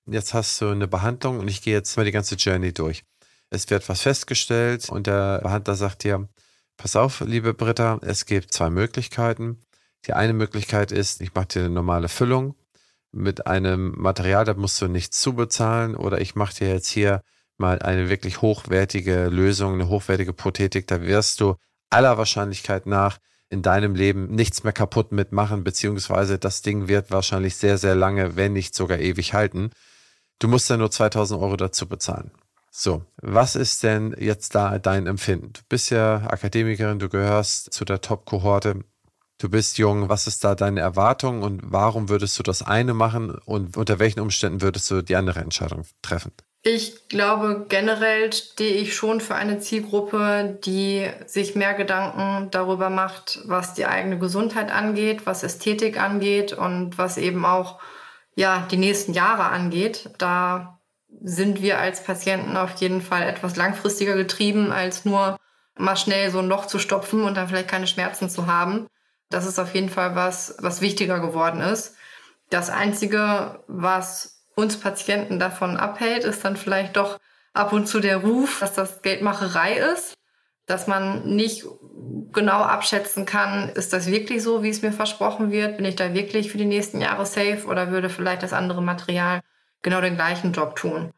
Jetzt 0.06 0.34
hast 0.34 0.60
du 0.60 0.68
eine 0.68 0.88
Behandlung 0.88 1.40
und 1.40 1.48
ich 1.48 1.62
gehe 1.62 1.74
jetzt 1.74 1.96
mal 1.96 2.04
die 2.04 2.12
ganze 2.12 2.36
Journey 2.36 2.72
durch. 2.72 3.04
Es 3.50 3.68
wird 3.70 3.88
was 3.88 4.02
festgestellt 4.02 4.88
und 4.88 5.06
der 5.06 5.40
Behandler 5.40 5.74
sagt 5.74 6.04
dir, 6.04 6.28
pass 6.76 6.96
auf, 6.96 7.20
liebe 7.20 7.54
Britta, 7.54 7.98
es 8.02 8.24
gibt 8.26 8.52
zwei 8.52 8.70
Möglichkeiten. 8.70 9.62
Die 10.06 10.14
eine 10.14 10.32
Möglichkeit 10.32 10.92
ist, 10.92 11.20
ich 11.20 11.34
mache 11.34 11.46
dir 11.46 11.60
eine 11.60 11.70
normale 11.70 12.08
Füllung 12.08 12.54
mit 13.12 13.46
einem 13.46 13.94
Material, 13.96 14.44
da 14.44 14.54
musst 14.54 14.80
du 14.80 14.88
nichts 14.88 15.20
zubezahlen 15.20 15.94
oder 15.94 16.20
ich 16.20 16.34
mache 16.34 16.54
dir 16.54 16.68
jetzt 16.68 16.88
hier 16.88 17.22
mal 17.58 17.80
eine 17.80 18.08
wirklich 18.08 18.42
hochwertige 18.42 19.28
Lösung, 19.28 19.74
eine 19.74 19.88
hochwertige 19.88 20.32
Prothetik, 20.32 20.86
da 20.86 21.02
wirst 21.02 21.40
du 21.40 21.56
aller 21.90 22.18
Wahrscheinlichkeit 22.18 22.86
nach 22.86 23.18
in 23.50 23.60
deinem 23.60 23.94
Leben 23.94 24.28
nichts 24.34 24.64
mehr 24.64 24.72
kaputt 24.72 25.12
mitmachen, 25.12 25.62
beziehungsweise 25.62 26.38
das 26.38 26.62
Ding 26.62 26.88
wird 26.88 27.10
wahrscheinlich 27.10 27.56
sehr, 27.56 27.76
sehr 27.76 27.94
lange, 27.94 28.34
wenn 28.34 28.54
nicht 28.54 28.74
sogar 28.74 28.98
ewig 28.98 29.34
halten. 29.34 29.70
Du 30.38 30.48
musst 30.48 30.70
ja 30.70 30.78
nur 30.78 30.90
2000 30.90 31.40
Euro 31.40 31.56
dazu 31.56 31.86
bezahlen. 31.86 32.30
So, 32.70 33.04
was 33.20 33.54
ist 33.54 33.82
denn 33.82 34.16
jetzt 34.18 34.54
da 34.54 34.78
dein 34.78 35.06
Empfinden? 35.06 35.52
Du 35.52 35.60
bist 35.68 35.90
ja 35.90 36.22
Akademikerin, 36.26 36.98
du 36.98 37.10
gehörst 37.10 37.74
zu 37.74 37.84
der 37.84 38.00
Top-Kohorte. 38.00 38.84
Du 39.43 39.51
bist 39.51 39.76
jung, 39.76 40.09
was 40.09 40.28
ist 40.28 40.45
da 40.45 40.55
deine 40.55 40.78
Erwartung 40.78 41.43
und 41.43 41.62
warum 41.64 42.09
würdest 42.09 42.38
du 42.38 42.45
das 42.45 42.62
eine 42.62 42.95
machen 42.95 43.36
und 43.45 43.76
unter 43.76 43.99
welchen 43.99 44.20
Umständen 44.20 44.62
würdest 44.62 44.88
du 44.88 45.03
die 45.03 45.16
andere 45.16 45.40
Entscheidung 45.40 45.82
treffen? 46.01 46.30
Ich 46.62 47.09
glaube, 47.09 47.66
generell 47.68 48.32
stehe 48.32 48.74
ich 48.74 48.95
schon 48.95 49.20
für 49.20 49.34
eine 49.34 49.59
Zielgruppe, 49.59 50.61
die 50.64 51.11
sich 51.26 51.57
mehr 51.57 51.74
Gedanken 51.74 52.53
darüber 52.53 52.88
macht, 52.88 53.40
was 53.45 53.74
die 53.74 53.84
eigene 53.84 54.16
Gesundheit 54.16 54.70
angeht, 54.70 55.26
was 55.26 55.43
Ästhetik 55.43 56.01
angeht 56.01 56.53
und 56.53 56.97
was 56.97 57.18
eben 57.18 57.45
auch 57.45 57.80
ja, 58.36 58.68
die 58.70 58.76
nächsten 58.76 59.12
Jahre 59.12 59.47
angeht. 59.47 60.11
Da 60.18 60.78
sind 61.20 61.62
wir 61.62 61.80
als 61.80 62.05
Patienten 62.05 62.57
auf 62.57 62.76
jeden 62.76 63.03
Fall 63.03 63.24
etwas 63.24 63.57
langfristiger 63.57 64.14
getrieben, 64.14 64.70
als 64.70 65.05
nur 65.05 65.36
mal 65.76 65.97
schnell 65.97 66.30
so 66.30 66.38
ein 66.38 66.49
Loch 66.49 66.66
zu 66.66 66.78
stopfen 66.78 67.24
und 67.24 67.36
dann 67.36 67.49
vielleicht 67.49 67.66
keine 67.66 67.88
Schmerzen 67.88 68.30
zu 68.30 68.47
haben. 68.47 68.86
Das 69.32 69.46
ist 69.46 69.58
auf 69.58 69.74
jeden 69.74 69.88
Fall 69.88 70.14
was, 70.14 70.56
was 70.58 70.80
wichtiger 70.80 71.20
geworden 71.20 71.60
ist. 71.60 71.96
Das 72.50 72.70
Einzige, 72.70 73.60
was 73.66 74.44
uns 74.54 74.78
Patienten 74.78 75.38
davon 75.38 75.76
abhält, 75.76 76.24
ist 76.24 76.44
dann 76.44 76.56
vielleicht 76.56 76.96
doch 76.96 77.18
ab 77.54 77.72
und 77.72 77.86
zu 77.86 78.00
der 78.00 78.18
Ruf, 78.18 78.60
dass 78.60 78.74
das 78.74 79.02
Geldmacherei 79.02 79.76
ist, 79.94 80.14
dass 80.66 80.86
man 80.86 81.24
nicht 81.34 81.64
genau 82.32 82.62
abschätzen 82.62 83.26
kann, 83.26 83.68
ist 83.70 83.92
das 83.92 84.06
wirklich 84.06 84.42
so, 84.42 84.62
wie 84.62 84.70
es 84.70 84.82
mir 84.82 84.92
versprochen 84.92 85.50
wird? 85.50 85.76
Bin 85.76 85.84
ich 85.84 85.96
da 85.96 86.14
wirklich 86.14 86.50
für 86.50 86.58
die 86.58 86.64
nächsten 86.64 87.00
Jahre 87.00 87.26
safe 87.26 87.66
oder 87.66 87.90
würde 87.90 88.08
vielleicht 88.08 88.42
das 88.42 88.52
andere 88.52 88.82
Material 88.82 89.40
genau 89.82 90.00
den 90.00 90.14
gleichen 90.14 90.52
Job 90.52 90.76
tun? 90.76 91.12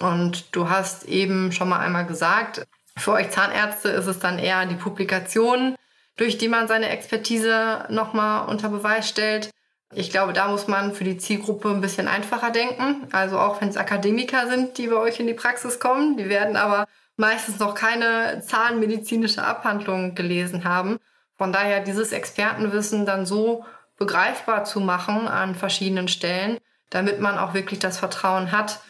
Und 0.00 0.54
du 0.54 0.68
hast 0.70 1.04
eben 1.04 1.52
schon 1.52 1.68
mal 1.68 1.80
einmal 1.80 2.06
gesagt, 2.06 2.66
für 2.96 3.12
euch 3.12 3.30
Zahnärzte 3.30 3.88
ist 3.88 4.06
es 4.06 4.20
dann 4.20 4.38
eher 4.38 4.64
die 4.66 4.76
Publikation, 4.76 5.76
durch 6.16 6.38
die 6.38 6.48
man 6.48 6.68
seine 6.68 6.88
Expertise 6.88 7.86
nochmal 7.88 8.48
unter 8.48 8.68
Beweis 8.68 9.08
stellt. 9.08 9.50
Ich 9.94 10.10
glaube, 10.10 10.32
da 10.32 10.48
muss 10.48 10.66
man 10.66 10.92
für 10.92 11.04
die 11.04 11.18
Zielgruppe 11.18 11.70
ein 11.70 11.80
bisschen 11.80 12.08
einfacher 12.08 12.50
denken. 12.50 13.06
Also 13.12 13.38
auch 13.38 13.60
wenn 13.60 13.68
es 13.68 13.76
Akademiker 13.76 14.48
sind, 14.48 14.78
die 14.78 14.88
bei 14.88 14.96
euch 14.96 15.20
in 15.20 15.26
die 15.26 15.34
Praxis 15.34 15.78
kommen, 15.78 16.16
die 16.16 16.28
werden 16.28 16.56
aber 16.56 16.86
meistens 17.16 17.58
noch 17.58 17.74
keine 17.74 18.42
zahnmedizinische 18.44 19.44
Abhandlung 19.44 20.14
gelesen 20.14 20.64
haben. 20.64 20.98
Von 21.36 21.52
daher 21.52 21.80
dieses 21.80 22.12
Expertenwissen 22.12 23.06
dann 23.06 23.26
so 23.26 23.64
begreifbar 23.96 24.64
zu 24.64 24.80
machen 24.80 25.28
an 25.28 25.54
verschiedenen 25.54 26.08
Stellen, 26.08 26.58
damit 26.90 27.20
man 27.20 27.38
auch 27.38 27.54
wirklich 27.54 27.78
das 27.78 27.98
Vertrauen 27.98 28.50
hat, 28.52 28.80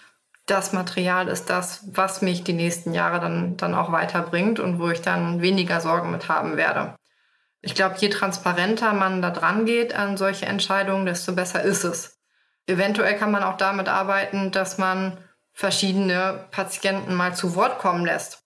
das 0.47 0.73
Material 0.73 1.29
ist 1.29 1.49
das, 1.49 1.85
was 1.93 2.21
mich 2.21 2.45
die 2.45 2.53
nächsten 2.53 2.93
Jahre 2.93 3.19
dann, 3.19 3.57
dann 3.57 3.75
auch 3.75 3.93
weiterbringt 3.93 4.61
und 4.61 4.79
wo 4.79 4.91
ich 4.91 5.01
dann 5.01 5.41
weniger 5.41 5.81
Sorgen 5.81 6.11
mit 6.11 6.29
haben 6.29 6.57
werde. 6.57 6.95
Ich 7.65 7.75
glaube, 7.75 7.97
je 7.99 8.11
transparenter 8.11 8.93
man 8.93 9.23
da 9.23 9.31
dran 9.31 9.65
geht 9.65 9.95
an 9.95 10.19
solche 10.19 10.45
Entscheidungen, 10.45 11.07
desto 11.07 11.33
besser 11.33 11.63
ist 11.63 11.85
es. 11.85 12.21
Eventuell 12.67 13.17
kann 13.17 13.31
man 13.31 13.43
auch 13.43 13.57
damit 13.57 13.89
arbeiten, 13.89 14.51
dass 14.51 14.77
man 14.77 15.17
verschiedene 15.55 16.47
Patienten 16.51 17.15
mal 17.15 17.35
zu 17.35 17.55
Wort 17.55 17.79
kommen 17.79 18.05
lässt. 18.05 18.43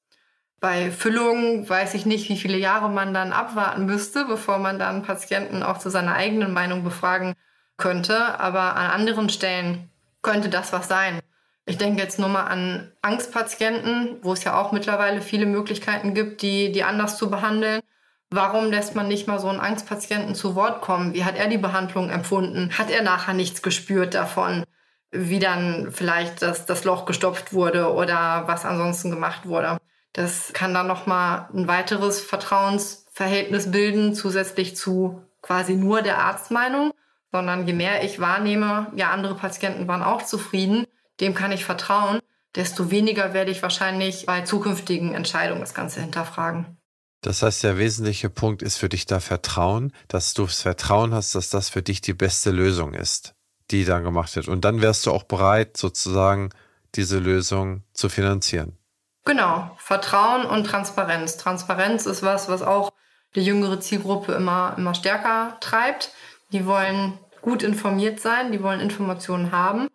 Bei 0.60 0.92
Füllungen 0.92 1.68
weiß 1.68 1.94
ich 1.94 2.06
nicht, 2.06 2.28
wie 2.28 2.36
viele 2.36 2.58
Jahre 2.58 2.90
man 2.90 3.12
dann 3.12 3.32
abwarten 3.32 3.86
müsste, 3.86 4.24
bevor 4.24 4.58
man 4.58 4.78
dann 4.78 5.02
Patienten 5.02 5.64
auch 5.64 5.78
zu 5.78 5.90
seiner 5.90 6.14
eigenen 6.14 6.52
Meinung 6.52 6.84
befragen 6.84 7.34
könnte. 7.76 8.38
Aber 8.38 8.76
an 8.76 8.90
anderen 8.90 9.30
Stellen 9.30 9.90
könnte 10.22 10.48
das 10.48 10.72
was 10.72 10.86
sein. 10.86 11.18
Ich 11.66 11.76
denke 11.76 12.00
jetzt 12.00 12.20
nur 12.20 12.28
mal 12.28 12.44
an 12.44 12.92
Angstpatienten, 13.02 14.18
wo 14.22 14.32
es 14.32 14.44
ja 14.44 14.60
auch 14.60 14.70
mittlerweile 14.70 15.22
viele 15.22 15.46
Möglichkeiten 15.46 16.14
gibt, 16.14 16.42
die, 16.42 16.70
die 16.70 16.84
anders 16.84 17.18
zu 17.18 17.30
behandeln. 17.30 17.82
Warum 18.30 18.70
lässt 18.70 18.94
man 18.94 19.08
nicht 19.08 19.26
mal 19.26 19.38
so 19.38 19.48
einen 19.48 19.60
Angstpatienten 19.60 20.34
zu 20.34 20.54
Wort 20.54 20.82
kommen? 20.82 21.14
Wie 21.14 21.24
hat 21.24 21.36
er 21.36 21.48
die 21.48 21.58
Behandlung 21.58 22.10
empfunden? 22.10 22.70
Hat 22.76 22.90
er 22.90 23.02
nachher 23.02 23.32
nichts 23.32 23.62
gespürt 23.62 24.14
davon, 24.14 24.64
wie 25.10 25.38
dann 25.38 25.90
vielleicht 25.92 26.42
das, 26.42 26.66
das 26.66 26.84
Loch 26.84 27.06
gestopft 27.06 27.54
wurde 27.54 27.92
oder 27.92 28.44
was 28.46 28.66
ansonsten 28.66 29.10
gemacht 29.10 29.46
wurde? 29.46 29.78
Das 30.12 30.52
kann 30.52 30.74
dann 30.74 30.86
nochmal 30.86 31.48
ein 31.54 31.68
weiteres 31.68 32.20
Vertrauensverhältnis 32.20 33.70
bilden, 33.70 34.14
zusätzlich 34.14 34.76
zu 34.76 35.22
quasi 35.40 35.74
nur 35.74 36.02
der 36.02 36.18
Arztmeinung, 36.18 36.92
sondern 37.32 37.66
je 37.66 37.72
mehr 37.72 38.04
ich 38.04 38.20
wahrnehme, 38.20 38.92
ja, 38.94 39.10
andere 39.10 39.36
Patienten 39.36 39.88
waren 39.88 40.02
auch 40.02 40.22
zufrieden, 40.22 40.86
dem 41.20 41.34
kann 41.34 41.52
ich 41.52 41.64
vertrauen, 41.64 42.20
desto 42.56 42.90
weniger 42.90 43.34
werde 43.34 43.50
ich 43.50 43.62
wahrscheinlich 43.62 44.26
bei 44.26 44.42
zukünftigen 44.42 45.14
Entscheidungen 45.14 45.60
das 45.60 45.74
Ganze 45.74 46.00
hinterfragen. 46.00 46.77
Das 47.20 47.42
heißt, 47.42 47.64
der 47.64 47.78
wesentliche 47.78 48.30
Punkt 48.30 48.62
ist 48.62 48.76
für 48.76 48.88
dich 48.88 49.06
da 49.06 49.18
Vertrauen, 49.20 49.92
dass 50.06 50.34
du 50.34 50.44
das 50.44 50.62
Vertrauen 50.62 51.12
hast, 51.12 51.34
dass 51.34 51.50
das 51.50 51.68
für 51.68 51.82
dich 51.82 52.00
die 52.00 52.14
beste 52.14 52.50
Lösung 52.50 52.94
ist, 52.94 53.34
die 53.70 53.84
dann 53.84 54.04
gemacht 54.04 54.34
wird. 54.36 54.48
Und 54.48 54.64
dann 54.64 54.80
wärst 54.80 55.06
du 55.06 55.10
auch 55.10 55.24
bereit, 55.24 55.76
sozusagen 55.76 56.50
diese 56.94 57.18
Lösung 57.18 57.82
zu 57.92 58.08
finanzieren. 58.08 58.78
Genau, 59.24 59.76
Vertrauen 59.78 60.46
und 60.46 60.64
Transparenz. 60.64 61.36
Transparenz 61.36 62.06
ist 62.06 62.22
was, 62.22 62.48
was 62.48 62.62
auch 62.62 62.92
die 63.34 63.42
jüngere 63.42 63.80
Zielgruppe 63.80 64.32
immer, 64.32 64.74
immer 64.78 64.94
stärker 64.94 65.58
treibt. 65.60 66.12
Die 66.52 66.64
wollen 66.66 67.18
gut 67.42 67.62
informiert 67.62 68.20
sein, 68.20 68.52
die 68.52 68.62
wollen 68.62 68.80
Informationen 68.80 69.52
haben. 69.52 69.88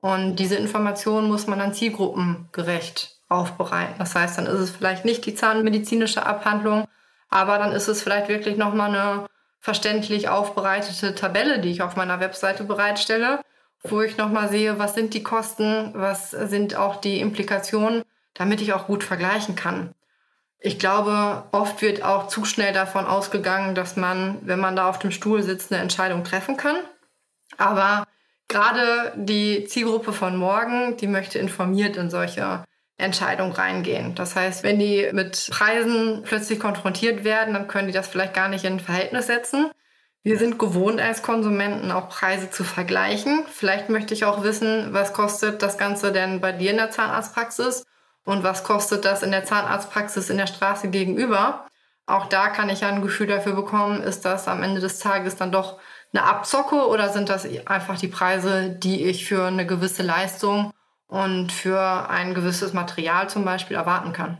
Und 0.00 0.36
diese 0.36 0.54
Informationen 0.54 1.28
muss 1.28 1.46
man 1.48 1.58
dann 1.58 1.74
zielgruppengerecht 1.74 3.17
aufbereiten. 3.28 3.94
Das 3.98 4.14
heißt, 4.14 4.38
dann 4.38 4.46
ist 4.46 4.60
es 4.60 4.70
vielleicht 4.70 5.04
nicht 5.04 5.26
die 5.26 5.34
zahnmedizinische 5.34 6.24
Abhandlung, 6.24 6.86
aber 7.28 7.58
dann 7.58 7.72
ist 7.72 7.88
es 7.88 8.02
vielleicht 8.02 8.28
wirklich 8.28 8.56
nochmal 8.56 8.88
eine 8.88 9.26
verständlich 9.60 10.28
aufbereitete 10.28 11.14
Tabelle, 11.14 11.58
die 11.58 11.70
ich 11.70 11.82
auf 11.82 11.96
meiner 11.96 12.20
Webseite 12.20 12.64
bereitstelle, 12.64 13.40
wo 13.82 14.00
ich 14.00 14.16
nochmal 14.16 14.48
sehe, 14.48 14.78
was 14.78 14.94
sind 14.94 15.14
die 15.14 15.22
Kosten, 15.22 15.92
was 15.94 16.30
sind 16.30 16.76
auch 16.76 16.96
die 16.96 17.20
Implikationen, 17.20 18.02
damit 18.34 18.60
ich 18.60 18.72
auch 18.72 18.86
gut 18.86 19.04
vergleichen 19.04 19.56
kann. 19.56 19.94
Ich 20.60 20.78
glaube, 20.78 21.44
oft 21.52 21.82
wird 21.82 22.02
auch 22.02 22.26
zu 22.26 22.44
schnell 22.44 22.72
davon 22.72 23.06
ausgegangen, 23.06 23.74
dass 23.74 23.96
man, 23.96 24.38
wenn 24.42 24.58
man 24.58 24.74
da 24.74 24.88
auf 24.88 24.98
dem 24.98 25.12
Stuhl 25.12 25.42
sitzt, 25.42 25.70
eine 25.72 25.80
Entscheidung 25.80 26.24
treffen 26.24 26.56
kann. 26.56 26.76
Aber 27.56 28.04
gerade 28.48 29.12
die 29.16 29.64
Zielgruppe 29.66 30.12
von 30.12 30.36
morgen, 30.36 30.96
die 30.96 31.06
möchte 31.06 31.38
informiert 31.38 31.96
in 31.96 32.10
solche 32.10 32.64
Entscheidung 32.98 33.52
reingehen. 33.52 34.14
Das 34.16 34.36
heißt, 34.36 34.64
wenn 34.64 34.78
die 34.78 35.08
mit 35.12 35.48
Preisen 35.50 36.22
plötzlich 36.24 36.58
konfrontiert 36.58 37.24
werden, 37.24 37.54
dann 37.54 37.68
können 37.68 37.86
die 37.86 37.94
das 37.94 38.08
vielleicht 38.08 38.34
gar 38.34 38.48
nicht 38.48 38.64
in 38.64 38.80
Verhältnis 38.80 39.28
setzen. 39.28 39.70
Wir 40.24 40.36
sind 40.36 40.58
gewohnt 40.58 41.00
als 41.00 41.22
Konsumenten 41.22 41.92
auch 41.92 42.08
Preise 42.08 42.50
zu 42.50 42.64
vergleichen. 42.64 43.44
Vielleicht 43.50 43.88
möchte 43.88 44.14
ich 44.14 44.24
auch 44.24 44.42
wissen, 44.42 44.92
was 44.92 45.12
kostet 45.12 45.62
das 45.62 45.78
Ganze 45.78 46.12
denn 46.12 46.40
bei 46.40 46.50
dir 46.52 46.72
in 46.72 46.76
der 46.76 46.90
Zahnarztpraxis 46.90 47.84
und 48.24 48.42
was 48.42 48.64
kostet 48.64 49.04
das 49.04 49.22
in 49.22 49.30
der 49.30 49.44
Zahnarztpraxis 49.44 50.28
in 50.28 50.36
der 50.36 50.48
Straße 50.48 50.88
gegenüber. 50.88 51.66
Auch 52.06 52.26
da 52.26 52.48
kann 52.48 52.68
ich 52.68 52.80
ja 52.80 52.88
ein 52.88 53.02
Gefühl 53.02 53.28
dafür 53.28 53.54
bekommen, 53.54 54.02
ist 54.02 54.24
das 54.24 54.48
am 54.48 54.62
Ende 54.62 54.80
des 54.80 54.98
Tages 54.98 55.36
dann 55.36 55.52
doch 55.52 55.78
eine 56.12 56.24
Abzocke 56.24 56.88
oder 56.88 57.10
sind 57.10 57.28
das 57.28 57.46
einfach 57.66 57.98
die 57.98 58.08
Preise, 58.08 58.70
die 58.70 59.04
ich 59.04 59.26
für 59.26 59.46
eine 59.46 59.66
gewisse 59.66 60.02
Leistung 60.02 60.72
und 61.08 61.50
für 61.50 62.08
ein 62.08 62.34
gewisses 62.34 62.72
Material 62.72 63.28
zum 63.28 63.44
Beispiel 63.44 63.76
erwarten 63.76 64.12
kann. 64.12 64.38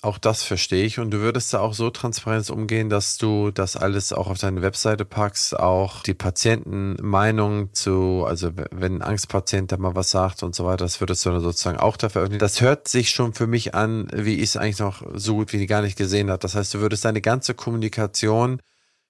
Auch 0.00 0.18
das 0.18 0.44
verstehe 0.44 0.84
ich. 0.84 1.00
Und 1.00 1.10
du 1.10 1.18
würdest 1.18 1.52
da 1.52 1.58
auch 1.58 1.74
so 1.74 1.90
transparent 1.90 2.50
umgehen, 2.50 2.88
dass 2.88 3.18
du 3.18 3.50
das 3.50 3.74
alles 3.74 4.12
auch 4.12 4.28
auf 4.28 4.38
deine 4.38 4.62
Webseite 4.62 5.04
packst, 5.04 5.58
auch 5.58 6.04
die 6.04 6.14
Patientenmeinung 6.14 7.74
zu, 7.74 8.24
also 8.24 8.52
wenn 8.70 8.98
ein 8.98 9.02
Angstpatient 9.02 9.72
da 9.72 9.76
mal 9.76 9.96
was 9.96 10.10
sagt 10.10 10.44
und 10.44 10.54
so 10.54 10.64
weiter, 10.64 10.84
das 10.84 11.00
würdest 11.00 11.26
du 11.26 11.30
dann 11.30 11.40
sozusagen 11.40 11.78
auch 11.78 11.96
da 11.96 12.08
veröffentlichen. 12.10 12.38
Das 12.38 12.60
hört 12.60 12.86
sich 12.86 13.10
schon 13.10 13.34
für 13.34 13.48
mich 13.48 13.74
an, 13.74 14.08
wie 14.14 14.36
ich 14.36 14.50
es 14.50 14.56
eigentlich 14.56 14.78
noch 14.78 15.02
so 15.14 15.34
gut 15.34 15.52
wie 15.52 15.66
gar 15.66 15.82
nicht 15.82 15.98
gesehen 15.98 16.30
habe. 16.30 16.38
Das 16.38 16.54
heißt, 16.54 16.74
du 16.74 16.78
würdest 16.78 17.04
deine 17.04 17.20
ganze 17.20 17.54
Kommunikation 17.54 18.62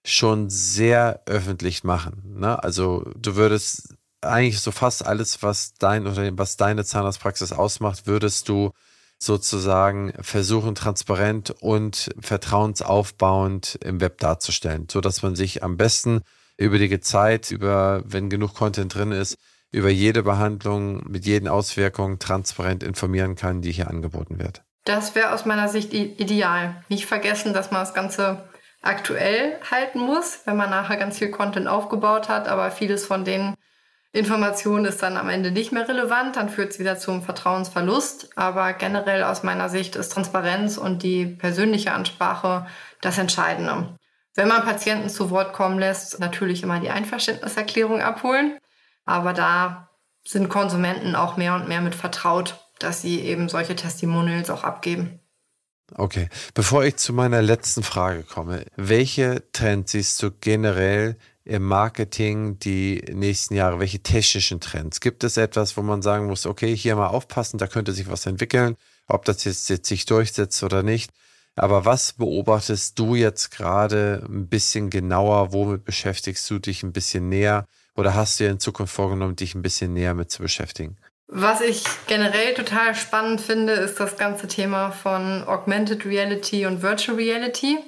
schon 0.07 0.49
sehr 0.49 1.21
öffentlich 1.27 1.85
machen. 1.85 2.37
Ne? 2.39 2.63
Also 2.63 3.11
du 3.15 3.37
würdest 3.37 3.98
eigentlich 4.21 4.61
so 4.61 4.71
fast 4.71 5.07
alles, 5.07 5.43
was 5.43 5.75
dein 5.75 6.07
Unternehmen, 6.07 6.39
was 6.39 6.57
deine 6.57 6.85
Zahnarztpraxis 6.85 7.53
ausmacht, 7.53 8.07
würdest 8.07 8.49
du 8.49 8.73
sozusagen 9.19 10.13
versuchen, 10.21 10.75
transparent 10.75 11.51
und 11.61 12.11
vertrauensaufbauend 12.21 13.79
im 13.85 14.01
Web 14.01 14.19
darzustellen, 14.19 14.87
so 14.91 15.01
dass 15.01 15.23
man 15.23 15.35
sich 15.35 15.63
am 15.63 15.77
besten 15.77 16.23
über 16.57 16.79
die 16.79 17.01
Zeit, 17.01 17.51
über, 17.51 18.03
wenn 18.05 18.31
genug 18.31 18.55
Content 18.55 18.95
drin 18.95 19.13
ist, 19.13 19.37
über 19.71 19.91
jede 19.91 20.23
Behandlung 20.23 21.03
mit 21.09 21.27
jeden 21.27 21.49
Auswirkungen 21.49 22.19
transparent 22.19 22.83
informieren 22.83 23.37
kann, 23.37 23.61
die 23.61 23.73
hier 23.73 23.89
angeboten 23.89 24.39
wird. 24.39 24.63
Das 24.85 25.15
wäre 25.15 25.33
aus 25.33 25.45
meiner 25.45 25.69
Sicht 25.69 25.93
ideal. 25.93 26.83
Nicht 26.89 27.07
vergessen, 27.07 27.53
dass 27.53 27.71
man 27.71 27.83
das 27.83 27.93
Ganze 27.93 28.49
aktuell 28.81 29.59
halten 29.71 29.99
muss, 29.99 30.41
wenn 30.47 30.57
man 30.57 30.71
nachher 30.71 30.97
ganz 30.97 31.19
viel 31.19 31.31
Content 31.31 31.67
aufgebaut 31.67 32.29
hat, 32.29 32.49
aber 32.49 32.71
vieles 32.71 33.05
von 33.05 33.25
den 33.25 33.55
Information 34.13 34.87
ist 34.87 35.03
dann 35.03 35.19
am 35.19 35.29
Ende 35.29 35.51
nicht 35.51 35.71
mehr 35.71 35.87
relevant, 35.87 36.37
dann 36.37 36.49
führt 36.49 36.73
es 36.73 36.79
wieder 36.79 36.99
zum 36.99 37.23
Vertrauensverlust. 37.23 38.31
Aber 38.37 38.73
generell 38.73 39.23
aus 39.23 39.43
meiner 39.43 39.69
Sicht 39.69 39.97
ist 39.97 40.13
Transparenz 40.13 40.79
und 40.79 41.03
die 41.03 41.27
persönliche 41.27 41.93
Ansprache 41.93 42.67
das 43.01 43.19
Entscheidende. 43.19 43.99
Wenn 44.35 44.49
man 44.49 44.63
Patienten 44.63 45.11
zu 45.11 45.31
Wort 45.31 45.53
kommen 45.53 45.79
lässt, 45.79 46.21
natürlich 46.21 46.63
immer 46.63 46.81
die 46.81 46.91
Einverständniserklärung 46.91 48.01
abholen. 48.01 48.59
Aber 49.05 49.33
da 49.33 49.91
sind 50.25 50.49
Konsumenten 50.49 51.15
auch 51.15 51.37
mehr 51.37 51.55
und 51.55 51.69
mehr 51.69 51.81
mit 51.81 51.95
vertraut, 51.95 52.59
dass 52.79 53.03
sie 53.03 53.21
eben 53.21 53.49
solche 53.49 53.77
Testimonials 53.77 54.51
auch 54.51 54.65
abgeben. 54.65 55.21
Okay, 55.95 56.29
bevor 56.55 56.85
ich 56.85 56.97
zu 56.97 57.13
meiner 57.13 57.41
letzten 57.41 57.83
Frage 57.83 58.23
komme, 58.23 58.65
welche 58.77 59.51
Trends 59.53 59.93
siehst 59.93 60.23
du 60.23 60.31
generell 60.31 61.17
im 61.49 61.65
Marketing 61.65 62.59
die 62.59 63.03
nächsten 63.13 63.55
Jahre? 63.55 63.81
Welche 63.81 64.03
technischen 64.03 64.61
Trends? 64.61 65.01
Gibt 65.01 65.25
es 65.25 65.37
etwas, 65.37 65.77
wo 65.77 65.83
man 65.83 66.03
sagen 66.03 66.27
muss, 66.27 66.47
okay, 66.47 66.77
hier 66.77 66.95
mal 66.95 67.09
aufpassen, 67.09 67.59
da 67.59 67.67
könnte 67.67 67.93
sich 67.93 68.11
was 68.11 68.27
entwickeln, 68.27 68.77
ob 69.07 69.25
das 69.25 69.45
jetzt, 69.45 69.69
jetzt 69.71 69.89
sich 69.89 70.05
durchsetzt 70.05 70.63
oder 70.63 70.83
nicht? 70.83 71.11
Aber 71.57 71.85
was 71.85 72.13
beobachtest 72.13 72.99
du 72.99 73.15
jetzt 73.15 73.51
gerade 73.51 74.25
ein 74.29 74.49
bisschen 74.49 74.91
genauer? 74.91 75.53
Womit 75.53 75.85
beschäftigst 75.85 76.49
du 76.51 76.59
dich 76.59 76.83
ein 76.83 76.93
bisschen 76.93 77.29
näher? 77.29 77.67
Oder 77.97 78.15
hast 78.15 78.39
du 78.39 78.45
dir 78.45 78.51
in 78.51 78.61
Zukunft 78.61 78.95
vorgenommen, 78.95 79.35
dich 79.35 79.55
ein 79.55 79.63
bisschen 79.63 79.93
näher 79.93 80.15
mit 80.15 80.31
zu 80.31 80.43
beschäftigen? 80.43 80.97
Was 81.27 81.61
ich 81.61 81.85
generell 82.07 82.55
total 82.55 82.95
spannend 82.95 83.41
finde, 83.41 83.73
ist 83.73 83.99
das 83.99 84.17
ganze 84.17 84.47
Thema 84.47 84.93
von 84.93 85.43
Augmented 85.45 86.05
Reality 86.05 86.67
und 86.67 86.83
Virtual 86.83 87.17
Reality. 87.17 87.79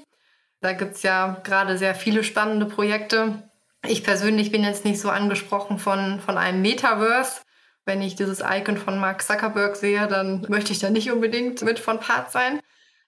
Da 0.61 0.73
gibt's 0.73 1.03
ja 1.03 1.41
gerade 1.45 1.79
sehr 1.79 1.95
viele 1.95 2.25
spannende 2.25 2.67
Projekte. 2.67 3.50
Ich 3.87 4.05
persönlich 4.05 4.53
bin 4.53 4.63
jetzt 4.63 4.85
nicht 4.85 5.01
so 5.01 5.11
angesprochen 5.11 5.79
von, 5.79 6.21
von 6.21 6.37
einem 6.37 6.63
Metaverse. 6.63 7.41
Wenn 7.87 8.03
ich 8.03 8.15
dieses 8.15 8.41
Icon 8.41 8.77
von 8.77 8.99
Mark 8.99 9.23
Zuckerberg 9.23 9.75
sehe, 9.77 10.07
dann 10.07 10.47
möchte 10.49 10.73
ich 10.73 10.79
da 10.79 10.91
nicht 10.91 11.11
unbedingt 11.11 11.63
mit 11.63 11.79
von 11.79 11.99
Part 11.99 12.31
sein. 12.31 12.61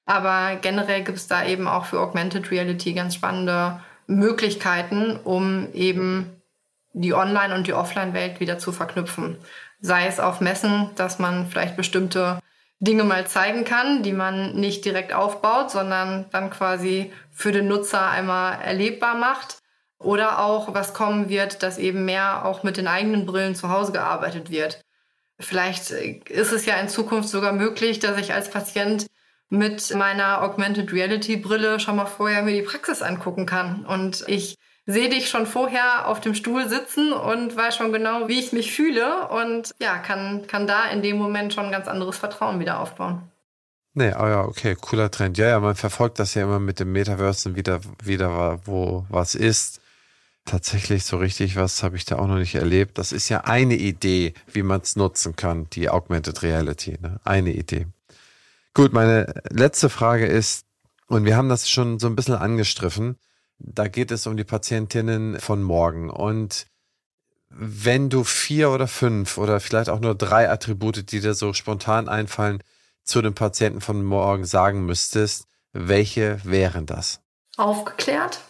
Aber 0.07 0.57
generell 0.57 1.05
gibt 1.05 1.19
es 1.19 1.29
da 1.29 1.45
eben 1.45 1.69
auch 1.69 1.85
für 1.85 2.01
Augmented 2.01 2.51
Reality 2.51 2.93
ganz 2.95 3.15
spannende 3.15 3.81
Möglichkeiten, 4.07 5.19
um 5.23 5.73
eben 5.73 6.43
die 6.93 7.15
Online- 7.15 7.55
und 7.55 7.67
die 7.67 7.75
Offline-Welt 7.75 8.41
wieder 8.41 8.59
zu 8.59 8.73
verknüpfen. 8.73 9.39
Sei 9.81 10.07
es 10.07 10.21
auf 10.21 10.41
Messen, 10.41 10.91
dass 10.97 11.19
man 11.19 11.47
vielleicht 11.47 11.77
bestimmte 11.77 12.39
Dinge 12.81 13.05
mal 13.05 13.27
zeigen 13.27 13.65
kann, 13.65 14.03
die 14.03 14.13
man 14.13 14.57
nicht 14.57 14.85
direkt 14.85 15.13
aufbaut, 15.13 15.71
sondern 15.71 16.27
dann 16.33 16.51
quasi 16.51 17.13
für 17.31 17.53
den 17.53 17.69
Nutzer 17.69 18.11
einmal 18.11 18.61
erlebbar 18.61 19.15
macht. 19.15 19.62
Oder 20.03 20.41
auch, 20.41 20.75
was 20.75 20.95
kommen 20.95 21.29
wird, 21.29 21.63
dass 21.63 21.79
eben 21.79 22.05
mehr 22.05 22.45
auch 22.45 22.63
mit 22.63 22.77
den 22.77 22.89
eigenen 22.89 23.27
Brillen 23.27 23.55
zu 23.55 23.69
Hause 23.69 23.93
gearbeitet 23.93 24.51
wird. 24.51 24.83
Vielleicht 25.39 25.91
ist 25.91 26.53
es 26.53 26.67
ja 26.67 26.77
in 26.77 26.89
Zukunft 26.89 27.29
sogar 27.29 27.53
möglich, 27.53 27.99
dass 27.99 28.19
ich 28.19 28.33
als 28.33 28.51
Patient 28.51 29.07
mit 29.49 29.95
meiner 29.95 30.43
Augmented 30.43 30.93
Reality 30.93 31.37
Brille 31.37 31.79
schon 31.79 31.97
mal 31.97 32.07
vorher 32.07 32.43
mir 32.43 32.55
die 32.55 32.63
Praxis 32.63 33.03
angucken 33.03 33.45
kann. 33.45 33.85
Und 33.85 34.25
ich 34.27 34.57
sehe 34.87 35.11
dich 35.11 35.29
schon 35.29 35.47
vorher 35.47 36.09
auf 36.09 36.21
dem 36.21 36.35
Stuhl 36.35 36.69
sitzen 36.69 37.13
und 37.13 37.55
weiß 37.55 37.77
schon 37.77 37.93
genau, 37.93 38.29
wie 38.29 38.39
ich 38.39 38.53
mich 38.53 38.73
fühle 38.73 39.29
und 39.29 39.75
ja, 39.81 39.99
kann, 39.99 40.47
kann 40.47 40.67
da 40.67 40.89
in 40.91 41.03
dem 41.03 41.19
Moment 41.19 41.53
schon 41.53 41.67
ein 41.67 41.73
ganz 41.73 41.87
anderes 41.87 42.17
Vertrauen 42.17 42.61
wieder 42.61 42.81
aufbauen. 42.81 43.23
Nee, 43.95 44.15
oh 44.19 44.27
ja, 44.27 44.43
okay, 44.45 44.75
cooler 44.81 45.11
Trend. 45.11 45.37
Ja, 45.37 45.49
ja, 45.49 45.61
man 45.61 45.75
verfolgt 45.75 46.19
das 46.19 46.33
ja 46.35 46.45
immer 46.45 46.59
mit 46.59 46.81
dem 46.81 46.93
Metaverse 46.93 47.51
und 47.51 47.57
wieder, 47.57 47.81
wieder 48.03 48.59
wo 48.65 49.05
was 49.11 49.35
ist 49.35 49.82
tatsächlich 50.45 51.05
so 51.05 51.17
richtig 51.19 51.57
was 51.57 51.83
habe 51.83 51.97
ich 51.97 52.05
da 52.05 52.19
auch 52.19 52.27
noch 52.27 52.39
nicht 52.39 52.55
erlebt. 52.55 52.99
Das 52.99 53.13
ist 53.13 53.29
ja 53.29 53.43
eine 53.43 53.77
Idee, 53.77 54.35
wie 54.53 54.63
man 54.63 54.81
es 54.81 54.97
nutzen 54.97 55.37
kann, 55.37 55.69
die 55.71 55.89
Augmented 55.89 56.43
Reality. 56.43 56.99
Ne? 57.01 57.21
Eine 57.25 57.53
Idee. 57.53 57.87
Gut, 58.75 58.93
meine 58.93 59.35
letzte 59.51 59.89
Frage 59.89 60.27
ist, 60.27 60.67
und 61.07 61.25
wir 61.25 61.37
haben 61.37 61.49
das 61.49 61.69
schon 61.69 61.99
so 61.99 62.07
ein 62.07 62.17
bisschen 62.17 62.35
angestriffen, 62.35 63.19
da 63.59 63.87
geht 63.87 64.11
es 64.11 64.27
um 64.27 64.37
die 64.37 64.45
Patientinnen 64.45 65.39
von 65.41 65.63
morgen. 65.63 66.11
Und 66.11 66.67
wenn 67.51 68.09
du 68.09 68.25
vier 68.25 68.71
oder 68.71 68.89
fünf 68.89 69.39
oder 69.39 69.61
vielleicht 69.61 69.91
auch 69.91 70.01
nur 70.01 70.15
drei 70.15 70.51
Attribute, 70.51 71.13
die 71.13 71.21
dir 71.21 71.35
so 71.35 71.53
spontan 71.53 72.09
einfallen, 72.09 72.63
zu 73.05 73.21
den 73.21 73.35
Patienten 73.35 73.81
von 73.81 74.03
morgen 74.03 74.45
sagen 74.45 74.87
müsstest, 74.87 75.47
welche 75.73 76.41
wären 76.45 76.87
das? 76.87 77.21
Aufgeklärt, 77.57 78.41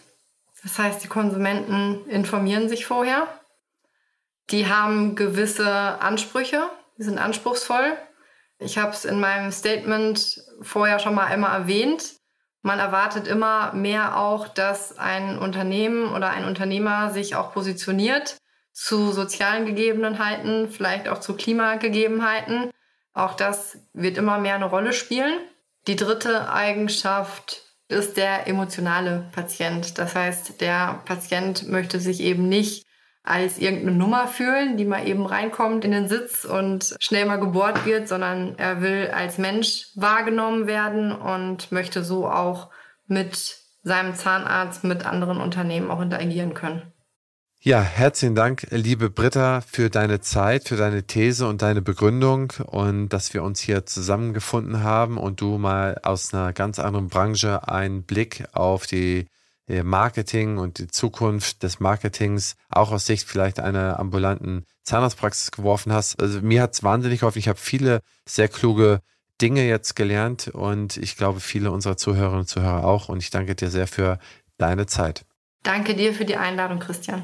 das 0.63 0.79
heißt, 0.79 1.03
die 1.03 1.09
Konsumenten 1.09 2.05
informieren 2.07 2.69
sich 2.69 2.85
vorher. 2.85 3.27
Die 4.49 4.67
haben 4.67 5.15
gewisse 5.15 6.01
Ansprüche, 6.01 6.69
die 6.97 7.03
sind 7.03 7.17
anspruchsvoll. 7.17 7.97
Ich 8.59 8.77
habe 8.77 8.91
es 8.91 9.03
in 9.03 9.19
meinem 9.19 9.51
Statement 9.51 10.41
vorher 10.61 10.99
schon 10.99 11.15
mal 11.15 11.25
einmal 11.25 11.59
erwähnt. 11.61 12.13
Man 12.61 12.79
erwartet 12.79 13.27
immer 13.27 13.73
mehr 13.73 14.17
auch, 14.17 14.47
dass 14.47 14.97
ein 14.97 15.37
Unternehmen 15.37 16.13
oder 16.13 16.29
ein 16.29 16.45
Unternehmer 16.45 17.11
sich 17.11 17.35
auch 17.35 17.53
positioniert 17.53 18.37
zu 18.71 19.11
sozialen 19.11 19.65
Gegebenheiten, 19.65 20.69
vielleicht 20.69 21.09
auch 21.09 21.19
zu 21.19 21.35
Klimagegebenheiten. 21.35 22.71
Auch 23.13 23.35
das 23.35 23.77
wird 23.93 24.17
immer 24.17 24.39
mehr 24.39 24.55
eine 24.55 24.65
Rolle 24.65 24.93
spielen. 24.93 25.39
Die 25.87 25.97
dritte 25.97 26.51
Eigenschaft 26.51 27.62
ist 27.89 28.17
der 28.17 28.47
emotionale 28.47 29.29
Patient. 29.31 29.97
Das 29.97 30.15
heißt, 30.15 30.61
der 30.61 31.01
Patient 31.05 31.67
möchte 31.69 31.99
sich 31.99 32.21
eben 32.21 32.47
nicht 32.49 32.85
als 33.23 33.57
irgendeine 33.57 33.97
Nummer 33.97 34.27
fühlen, 34.27 34.75
die 34.75 34.85
mal 34.85 35.07
eben 35.07 35.25
reinkommt 35.25 35.85
in 35.85 35.91
den 35.91 36.09
Sitz 36.09 36.43
und 36.43 36.95
schnell 36.99 37.25
mal 37.25 37.39
gebohrt 37.39 37.85
wird, 37.85 38.07
sondern 38.07 38.57
er 38.57 38.81
will 38.81 39.11
als 39.13 39.37
Mensch 39.37 39.87
wahrgenommen 39.95 40.67
werden 40.67 41.13
und 41.13 41.71
möchte 41.71 42.03
so 42.03 42.27
auch 42.27 42.69
mit 43.07 43.57
seinem 43.83 44.15
Zahnarzt, 44.15 44.83
mit 44.83 45.05
anderen 45.05 45.39
Unternehmen 45.39 45.89
auch 45.89 46.01
interagieren 46.01 46.53
können. 46.53 46.92
Ja, 47.65 47.81
herzlichen 47.81 48.35
Dank, 48.35 48.67
liebe 48.71 49.09
Britta, 49.09 49.61
für 49.61 49.89
deine 49.89 50.19
Zeit, 50.19 50.67
für 50.67 50.75
deine 50.75 51.03
These 51.03 51.47
und 51.47 51.61
deine 51.61 51.81
Begründung 51.81 52.51
und 52.65 53.07
dass 53.07 53.33
wir 53.33 53.41
uns 53.41 53.61
hier 53.61 53.85
zusammengefunden 53.85 54.83
haben 54.83 55.17
und 55.17 55.39
du 55.39 55.57
mal 55.57 55.97
aus 56.03 56.33
einer 56.33 56.51
ganz 56.51 56.77
anderen 56.77 57.07
Branche 57.07 57.65
einen 57.69 58.03
Blick 58.03 58.43
auf 58.51 58.85
die 58.85 59.27
äh, 59.69 59.81
Marketing 59.81 60.57
und 60.57 60.77
die 60.77 60.87
Zukunft 60.87 61.63
des 61.63 61.79
Marketings 61.79 62.57
auch 62.69 62.91
aus 62.91 63.05
Sicht 63.05 63.29
vielleicht 63.29 63.61
einer 63.61 63.97
ambulanten 63.97 64.65
Zahnarztpraxis 64.83 65.51
geworfen 65.51 65.93
hast. 65.93 66.21
Also 66.21 66.41
mir 66.41 66.63
hat 66.63 66.73
es 66.73 66.83
wahnsinnig 66.83 67.21
geholfen. 67.21 67.39
Ich 67.39 67.47
habe 67.47 67.59
viele 67.59 68.01
sehr 68.27 68.49
kluge 68.49 68.99
Dinge 69.41 69.65
jetzt 69.65 69.95
gelernt 69.95 70.49
und 70.49 70.97
ich 70.97 71.15
glaube 71.15 71.39
viele 71.39 71.71
unserer 71.71 71.95
Zuhörerinnen 71.95 72.41
und 72.41 72.47
Zuhörer 72.47 72.83
auch 72.83 73.07
und 73.07 73.23
ich 73.23 73.29
danke 73.29 73.55
dir 73.55 73.69
sehr 73.69 73.87
für 73.87 74.19
deine 74.57 74.85
Zeit. 74.85 75.23
Danke 75.63 75.95
dir 75.95 76.13
für 76.13 76.25
die 76.25 76.35
Einladung, 76.35 76.79
Christian. 76.79 77.23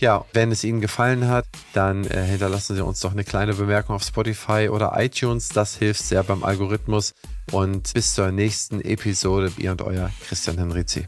Ja, 0.00 0.24
wenn 0.32 0.50
es 0.50 0.64
Ihnen 0.64 0.80
gefallen 0.80 1.28
hat, 1.28 1.44
dann 1.74 2.06
äh, 2.06 2.24
hinterlassen 2.24 2.74
Sie 2.74 2.82
uns 2.82 3.00
doch 3.00 3.12
eine 3.12 3.22
kleine 3.22 3.52
Bemerkung 3.52 3.94
auf 3.94 4.02
Spotify 4.02 4.70
oder 4.70 4.94
iTunes. 4.96 5.50
Das 5.50 5.76
hilft 5.76 6.02
sehr 6.02 6.22
beim 6.22 6.42
Algorithmus. 6.42 7.12
Und 7.52 7.92
bis 7.92 8.14
zur 8.14 8.32
nächsten 8.32 8.80
Episode, 8.80 9.52
ihr 9.58 9.72
und 9.72 9.82
euer 9.82 10.10
Christian 10.26 10.56
Henrizi. 10.56 11.06